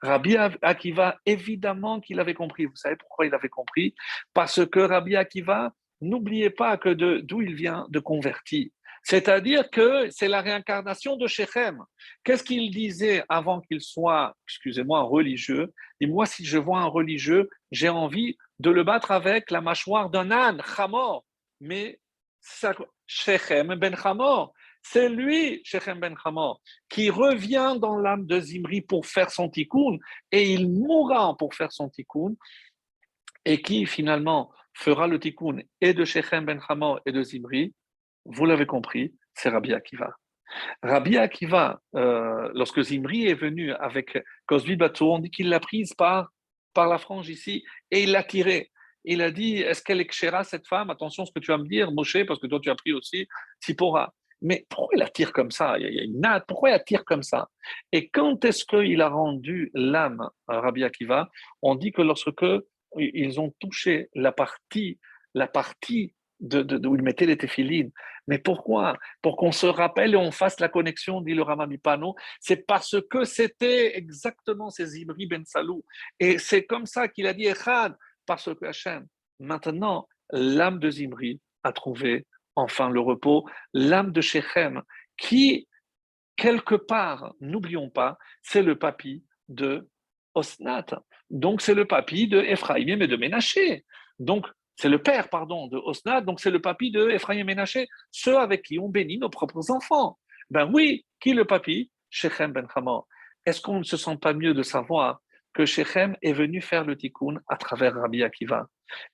Rabbi 0.00 0.36
Akiva, 0.36 1.18
évidemment 1.26 2.00
qu'il 2.00 2.20
avait 2.20 2.34
compris. 2.34 2.66
Vous 2.66 2.76
savez 2.76 2.96
pourquoi 2.96 3.26
il 3.26 3.34
avait 3.34 3.48
compris? 3.48 3.94
Parce 4.32 4.64
que 4.66 4.80
Rabbi 4.80 5.16
Akiva, 5.16 5.72
n'oubliez 6.02 6.50
pas 6.50 6.76
que 6.76 6.90
d'où 7.20 7.40
il 7.40 7.54
vient 7.54 7.86
de 7.88 7.98
convertir. 7.98 8.68
C'est-à-dire 9.04 9.68
que 9.70 10.08
c'est 10.10 10.28
la 10.28 10.42
réincarnation 10.42 11.16
de 11.16 11.26
Shechem. 11.26 11.82
Qu'est-ce 12.22 12.44
qu'il 12.44 12.70
disait 12.70 13.24
avant 13.28 13.60
qu'il 13.60 13.80
soit, 13.80 14.36
excusez-moi, 14.46 15.00
religieux? 15.02 15.72
Et 16.00 16.06
moi, 16.06 16.26
si 16.26 16.44
je 16.44 16.58
vois 16.58 16.80
un 16.80 16.86
religieux, 16.86 17.50
j'ai 17.72 17.88
envie 17.88 18.36
de 18.60 18.70
le 18.70 18.84
battre 18.84 19.10
avec 19.10 19.50
la 19.50 19.60
mâchoire 19.60 20.08
d'un 20.08 20.30
âne, 20.30 20.62
Hamor. 20.76 21.24
Mais 21.60 21.98
Shechem 23.06 23.74
ben 23.74 23.96
Hamor, 24.04 24.52
c'est 24.82 25.08
lui, 25.08 25.60
Shechem 25.64 25.98
ben 25.98 26.14
Hamor, 26.24 26.60
qui 26.88 27.10
revient 27.10 27.76
dans 27.80 27.96
l'âme 27.96 28.26
de 28.26 28.38
Zimri 28.38 28.82
pour 28.82 29.06
faire 29.06 29.30
son 29.30 29.48
tikkun, 29.48 29.98
et 30.30 30.52
il 30.52 30.70
mourra 30.70 31.36
pour 31.36 31.54
faire 31.54 31.72
son 31.72 31.88
tikkun, 31.88 32.34
et 33.44 33.60
qui 33.60 33.86
finalement 33.86 34.52
fera 34.74 35.06
le 35.06 35.18
tikkun 35.18 35.58
et 35.80 35.94
de 35.94 36.04
Shechem 36.04 36.44
ben 36.44 36.60
et 37.06 37.12
de 37.12 37.22
Zimri, 37.22 37.74
vous 38.24 38.46
l'avez 38.46 38.66
compris, 38.66 39.14
c'est 39.34 39.48
Rabbi 39.48 39.72
Akiva. 39.72 40.14
Rabbi 40.82 41.16
Akiva, 41.16 41.80
euh, 41.96 42.50
lorsque 42.54 42.82
Zimri 42.82 43.26
est 43.26 43.34
venu 43.34 43.72
avec 43.72 44.22
Cosby 44.46 44.76
Bateau, 44.76 45.14
on 45.14 45.18
dit 45.18 45.30
qu'il 45.30 45.48
l'a 45.48 45.60
prise 45.60 45.94
par, 45.94 46.30
par 46.74 46.88
la 46.88 46.98
frange 46.98 47.28
ici 47.28 47.64
et 47.90 48.02
il 48.02 48.12
l'a 48.12 48.22
tirée. 48.22 48.70
Il 49.04 49.20
a 49.22 49.30
dit 49.30 49.56
Est-ce 49.56 49.82
qu'elle 49.82 50.00
est 50.00 50.44
cette 50.44 50.68
femme? 50.68 50.90
Attention 50.90 51.24
ce 51.24 51.32
que 51.32 51.40
tu 51.40 51.50
vas 51.50 51.58
me 51.58 51.66
dire, 51.66 51.90
Moshe, 51.90 52.24
parce 52.26 52.38
que 52.38 52.46
toi 52.46 52.60
tu 52.60 52.70
as 52.70 52.74
pris 52.74 52.92
aussi 52.92 53.26
Sipora. 53.60 54.12
Mais 54.42 54.66
pourquoi 54.68 54.96
il 54.96 54.98
la 54.98 55.08
tire 55.08 55.32
comme 55.32 55.52
ça? 55.52 55.78
Il 55.78 55.94
y 55.94 56.00
a 56.00 56.02
une 56.02 56.20
natte, 56.20 56.44
pourquoi 56.48 56.70
il 56.70 56.72
la 56.72 56.80
tire 56.80 57.04
comme 57.04 57.22
ça? 57.22 57.48
Et 57.92 58.08
quand 58.08 58.44
est-ce 58.44 58.64
qu'il 58.64 59.00
a 59.00 59.08
rendu 59.08 59.70
l'âme 59.74 60.28
à 60.48 60.60
Rabbi 60.60 60.84
Akiva? 60.84 61.28
On 61.62 61.76
dit 61.76 61.92
que 61.92 62.02
lorsque 62.02 62.34
ils 62.96 63.40
ont 63.40 63.52
touché 63.60 64.08
la 64.14 64.32
partie, 64.32 64.98
la 65.34 65.46
partie 65.46 66.14
où 66.42 66.96
il 66.96 67.02
mettait 67.02 67.26
les 67.26 67.36
téphilines. 67.36 67.90
Mais 68.26 68.38
pourquoi? 68.38 68.96
Pour 69.20 69.36
qu'on 69.36 69.52
se 69.52 69.66
rappelle 69.66 70.14
et 70.14 70.16
on 70.16 70.32
fasse 70.32 70.60
la 70.60 70.68
connexion, 70.68 71.20
dit 71.20 71.34
le 71.34 71.42
Ramamipano. 71.42 72.14
C'est 72.40 72.66
parce 72.66 72.96
que 73.10 73.24
c'était 73.24 73.96
exactement 73.96 74.70
ces 74.70 74.98
Ibri 75.00 75.26
Ben 75.26 75.44
Salou. 75.44 75.84
Et 76.18 76.38
c'est 76.38 76.64
comme 76.64 76.86
ça 76.86 77.08
qu'il 77.08 77.26
a 77.26 77.34
dit 77.34 77.46
Echad, 77.46 77.94
parce 78.26 78.52
que 78.54 78.66
Hachem, 78.66 79.06
maintenant, 79.40 80.08
l'âme 80.30 80.78
de 80.78 80.90
Zimri 80.90 81.40
a 81.62 81.72
trouvé 81.72 82.26
enfin 82.56 82.90
le 82.90 83.00
repos, 83.00 83.48
l'âme 83.72 84.12
de 84.12 84.20
Shechem, 84.20 84.82
qui, 85.16 85.68
quelque 86.36 86.74
part, 86.74 87.34
n'oublions 87.40 87.88
pas, 87.88 88.18
c'est 88.42 88.62
le 88.62 88.78
papy 88.78 89.24
de 89.48 89.88
Osnat. 90.34 90.86
Donc, 91.32 91.62
c'est 91.62 91.74
le 91.74 91.86
papy 91.86 92.28
de 92.28 92.40
Ephraim 92.40 93.00
et 93.00 93.08
de 93.08 93.16
Ménaché. 93.16 93.84
Donc, 94.18 94.46
c'est 94.76 94.88
le 94.88 95.02
père, 95.02 95.28
pardon, 95.28 95.66
de 95.66 95.78
Osnat, 95.78 96.20
donc 96.20 96.40
c'est 96.40 96.50
le 96.50 96.60
papy 96.60 96.90
de 96.90 97.10
Ephraim 97.10 97.42
Ménaché, 97.44 97.88
ceux 98.10 98.38
avec 98.38 98.62
qui 98.62 98.78
on 98.78 98.88
bénit 98.88 99.18
nos 99.18 99.30
propres 99.30 99.70
enfants. 99.70 100.18
Ben 100.50 100.70
oui, 100.72 101.04
qui 101.20 101.32
le 101.32 101.44
papy 101.44 101.90
Shechem 102.10 102.52
ben 102.52 102.66
Hamor. 102.74 103.08
Est-ce 103.46 103.60
qu'on 103.60 103.78
ne 103.78 103.84
se 103.84 103.96
sent 103.96 104.16
pas 104.20 104.34
mieux 104.34 104.54
de 104.54 104.62
savoir 104.62 105.20
que 105.54 105.64
Shechem 105.66 106.16
est 106.22 106.32
venu 106.32 106.60
faire 106.60 106.84
le 106.84 106.96
tikkun 106.96 107.40
à 107.48 107.56
travers 107.56 107.94
Rabbi 107.94 108.22
Akiva? 108.22 108.66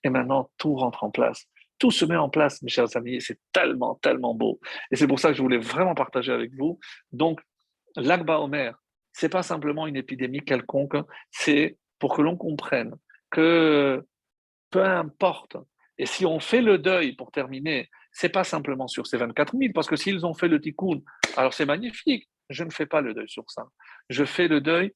Et 0.03 0.11
maintenant, 0.11 0.51
tout 0.59 0.75
rentre 0.75 1.05
en 1.05 1.11
place. 1.11 1.47
Tout 1.79 1.93
se 1.93 2.05
met 2.05 2.17
en 2.17 2.29
place, 2.29 2.61
mes 2.63 2.69
chers 2.69 2.97
amis, 2.97 3.21
c'est 3.21 3.39
tellement, 3.53 3.95
tellement 4.03 4.35
beau. 4.35 4.59
Et 4.91 4.97
c'est 4.97 5.07
pour 5.07 5.21
ça 5.21 5.29
que 5.29 5.35
je 5.35 5.43
voulais 5.43 5.59
vraiment 5.59 5.95
partager 5.95 6.33
avec 6.33 6.53
vous. 6.57 6.81
Donc, 7.13 7.41
l'Akba 7.95 8.41
Omer, 8.41 8.75
c'est 9.13 9.29
pas 9.29 9.43
simplement 9.43 9.87
une 9.87 9.97
épidémie 9.97 10.45
quelconque, 10.45 10.97
c'est 11.31 11.77
pour 11.99 12.17
que 12.17 12.23
l'on 12.23 12.37
comprenne 12.37 12.95
que 13.31 14.05
peu 14.71 14.85
importe. 14.85 15.57
Et 15.99 16.07
si 16.07 16.25
on 16.27 16.39
fait 16.39 16.61
le 16.61 16.79
deuil, 16.79 17.13
pour 17.13 17.33
terminer, 17.33 17.89
c'est 18.13 18.29
pas 18.29 18.45
simplement 18.45 18.89
sur 18.89 19.07
ces 19.07 19.17
24 19.17 19.57
000, 19.57 19.73
parce 19.75 19.89
que 19.89 19.97
s'ils 19.97 20.25
ont 20.25 20.35
fait 20.35 20.49
le 20.49 20.61
tikkun, 20.61 21.01
alors 21.37 21.55
c'est 21.55 21.67
magnifique. 21.67 22.29
Je 22.51 22.65
ne 22.65 22.71
fais 22.71 22.87
pas 22.87 23.01
le 23.01 23.15
deuil 23.15 23.29
sur 23.29 23.45
ça. 23.51 23.67
Je 24.09 24.25
fais 24.25 24.49
le 24.49 24.61
deuil 24.61 24.93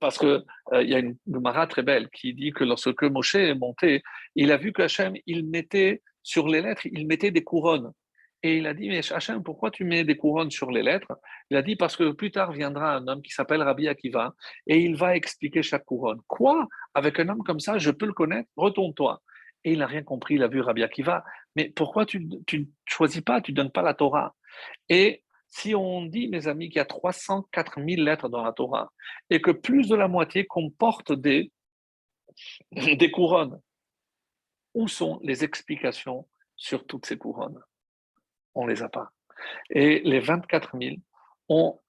parce 0.00 0.18
qu'il 0.18 0.42
euh, 0.72 0.82
il 0.82 0.88
y 0.88 0.94
a 0.94 0.98
une 0.98 1.16
Gemara 1.30 1.66
très 1.66 1.82
belle 1.82 2.08
qui 2.10 2.34
dit 2.34 2.52
que 2.52 2.64
lorsque 2.64 3.02
Moshe 3.02 3.34
est 3.34 3.54
monté, 3.54 4.02
il 4.34 4.50
a 4.52 4.56
vu 4.56 4.72
que 4.72 4.82
Hachem, 4.82 5.14
il 5.26 5.46
mettait 5.46 6.02
sur 6.22 6.48
les 6.48 6.62
lettres, 6.62 6.86
il 6.86 7.06
mettait 7.06 7.30
des 7.30 7.44
couronnes. 7.44 7.92
Et 8.42 8.56
il 8.56 8.66
a 8.66 8.74
dit, 8.74 8.88
mais 8.88 9.00
Hachem, 9.12 9.42
pourquoi 9.42 9.70
tu 9.70 9.84
mets 9.84 10.02
des 10.02 10.16
couronnes 10.16 10.50
sur 10.50 10.70
les 10.72 10.82
lettres? 10.82 11.12
Il 11.50 11.56
a 11.56 11.62
dit, 11.62 11.76
parce 11.76 11.96
que 11.96 12.10
plus 12.10 12.32
tard 12.32 12.52
viendra 12.52 12.96
un 12.96 13.06
homme 13.06 13.22
qui 13.22 13.30
s'appelle 13.30 13.62
Rabbi 13.62 13.86
Akiva, 13.86 14.34
et 14.66 14.80
il 14.80 14.96
va 14.96 15.14
expliquer 15.14 15.62
chaque 15.62 15.84
couronne. 15.84 16.20
Quoi? 16.26 16.66
Avec 16.94 17.20
un 17.20 17.28
homme 17.28 17.44
comme 17.44 17.60
ça, 17.60 17.78
je 17.78 17.90
peux 17.90 18.06
le 18.06 18.12
connaître? 18.12 18.48
Retourne-toi. 18.56 19.22
Et 19.64 19.72
il 19.72 19.78
n'a 19.78 19.86
rien 19.86 20.02
compris, 20.02 20.34
il 20.34 20.42
a 20.42 20.48
vu 20.48 20.60
Rabbi 20.60 20.82
Akiva. 20.82 21.24
Mais 21.54 21.70
pourquoi 21.70 22.04
tu 22.04 22.20
ne 22.20 22.64
choisis 22.84 23.20
pas, 23.20 23.40
tu 23.40 23.52
ne 23.52 23.56
donnes 23.56 23.70
pas 23.70 23.82
la 23.82 23.94
Torah? 23.94 24.34
Et 24.88 25.22
si 25.48 25.74
on 25.74 26.06
dit, 26.06 26.28
mes 26.28 26.48
amis, 26.48 26.68
qu'il 26.68 26.78
y 26.78 26.80
a 26.80 26.84
304 26.84 27.74
000 27.76 28.02
lettres 28.02 28.28
dans 28.28 28.42
la 28.42 28.52
Torah, 28.52 28.90
et 29.30 29.40
que 29.40 29.52
plus 29.52 29.88
de 29.88 29.94
la 29.94 30.08
moitié 30.08 30.46
comporte 30.46 31.12
des, 31.12 31.52
des 32.72 33.10
couronnes, 33.12 33.60
où 34.74 34.88
sont 34.88 35.20
les 35.22 35.44
explications 35.44 36.26
sur 36.56 36.86
toutes 36.86 37.06
ces 37.06 37.18
couronnes? 37.18 37.60
On 38.54 38.64
ne 38.66 38.70
les 38.70 38.82
a 38.82 38.88
pas. 38.88 39.12
Et 39.70 40.00
les 40.04 40.20
24 40.20 40.78
000 40.78 40.96
ont 41.48 41.80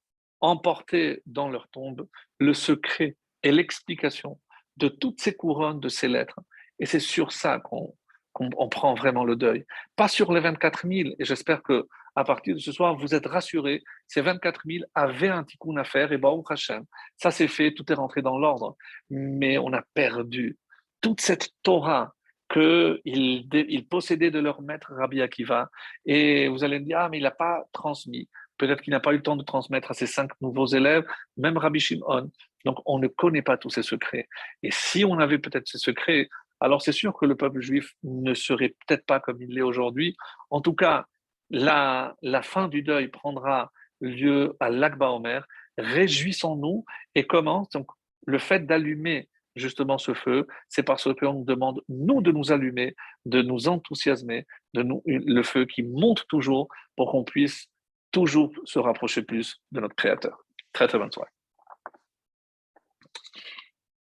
emporté 0.41 1.21
dans 1.25 1.49
leur 1.49 1.67
tombe 1.69 2.07
le 2.39 2.53
secret 2.53 3.15
et 3.43 3.51
l'explication 3.51 4.39
de 4.77 4.87
toutes 4.87 5.21
ces 5.21 5.35
couronnes, 5.35 5.79
de 5.79 5.89
ces 5.89 6.07
lettres. 6.07 6.39
Et 6.79 6.85
c'est 6.85 6.99
sur 6.99 7.31
ça 7.31 7.59
qu'on 7.59 8.69
prend 8.69 8.95
vraiment 8.95 9.23
le 9.23 9.35
deuil. 9.35 9.65
Pas 9.95 10.07
sur 10.07 10.33
les 10.33 10.39
24 10.39 10.87
000. 10.87 11.09
Et 11.19 11.25
j'espère 11.25 11.61
que 11.61 11.87
à 12.15 12.23
partir 12.23 12.55
de 12.55 12.59
ce 12.59 12.71
soir, 12.71 12.95
vous 12.95 13.15
êtes 13.15 13.25
rassurés. 13.25 13.83
Ces 14.07 14.21
24 14.21 14.61
000 14.65 14.85
avaient 14.93 15.29
un 15.29 15.43
tikkun 15.43 15.77
à 15.77 15.83
faire. 15.83 16.11
Et 16.11 16.17
Baruch 16.17 16.51
Hashem, 16.51 16.85
ça 17.17 17.31
s'est 17.31 17.47
fait, 17.47 17.73
tout 17.73 17.91
est 17.91 17.95
rentré 17.95 18.21
dans 18.21 18.37
l'ordre. 18.37 18.75
Mais 19.09 19.57
on 19.57 19.73
a 19.73 19.81
perdu 19.93 20.57
toute 21.01 21.21
cette 21.21 21.49
Torah 21.63 22.13
qu'ils 22.53 23.47
il 23.51 23.87
possédaient 23.87 24.31
de 24.31 24.39
leur 24.39 24.61
maître 24.61 24.93
Rabbi 24.93 25.21
Akiva. 25.21 25.69
Et 26.05 26.47
vous 26.47 26.63
allez 26.63 26.79
me 26.79 26.85
dire, 26.85 26.99
ah, 26.99 27.09
mais 27.09 27.17
il 27.17 27.23
n'a 27.23 27.31
pas 27.31 27.63
transmis. 27.71 28.29
Peut-être 28.57 28.81
qu'il 28.81 28.91
n'a 28.91 28.99
pas 28.99 29.13
eu 29.13 29.17
le 29.17 29.23
temps 29.23 29.35
de 29.35 29.43
transmettre 29.43 29.91
à 29.91 29.93
ses 29.95 30.05
cinq 30.05 30.29
nouveaux 30.39 30.67
élèves, 30.67 31.03
même 31.37 31.57
Rabbi 31.57 31.79
Shimon. 31.79 32.31
Donc, 32.65 32.77
on 32.85 32.99
ne 32.99 33.07
connaît 33.07 33.41
pas 33.41 33.57
tous 33.57 33.71
ces 33.71 33.83
secrets. 33.83 34.27
Et 34.61 34.69
si 34.71 35.03
on 35.03 35.19
avait 35.19 35.39
peut-être 35.39 35.67
ces 35.67 35.79
secrets, 35.79 36.29
alors 36.59 36.81
c'est 36.81 36.91
sûr 36.91 37.13
que 37.13 37.25
le 37.25 37.35
peuple 37.35 37.59
juif 37.59 37.95
ne 38.03 38.33
serait 38.33 38.75
peut-être 38.85 39.05
pas 39.05 39.19
comme 39.19 39.41
il 39.41 39.53
l'est 39.53 39.61
aujourd'hui. 39.61 40.15
En 40.49 40.61
tout 40.61 40.73
cas, 40.73 41.07
la, 41.49 42.15
la 42.21 42.41
fin 42.41 42.67
du 42.67 42.83
deuil 42.83 43.07
prendra 43.07 43.71
lieu 43.99 44.55
à 44.59 44.69
l'Akba 44.69 45.09
Omer. 45.09 45.45
Réjouissons-nous 45.77 46.85
et 47.15 47.25
commence 47.25 47.69
donc 47.71 47.87
le 48.25 48.37
fait 48.37 48.65
d'allumer 48.65 49.27
justement 49.55 49.97
ce 49.97 50.13
feu, 50.13 50.47
c'est 50.69 50.83
parce 50.83 51.13
qu'on 51.15 51.33
nous 51.33 51.45
demande, 51.45 51.81
nous, 51.89 52.21
de 52.21 52.31
nous 52.31 52.51
allumer, 52.51 52.95
de 53.25 53.41
nous 53.41 53.67
enthousiasmer, 53.67 54.45
de 54.73 54.83
nous, 54.83 55.01
le 55.05 55.43
feu 55.43 55.65
qui 55.65 55.83
monte 55.83 56.25
toujours 56.27 56.67
pour 56.95 57.11
qu'on 57.11 57.23
puisse 57.23 57.67
toujours 58.11 58.51
se 58.65 58.79
rapprocher 58.79 59.21
plus 59.21 59.61
de 59.71 59.79
notre 59.81 59.95
Créateur. 59.95 60.45
Très 60.71 60.87
très 60.87 60.97
bonne 60.97 61.11
soirée. 61.11 61.29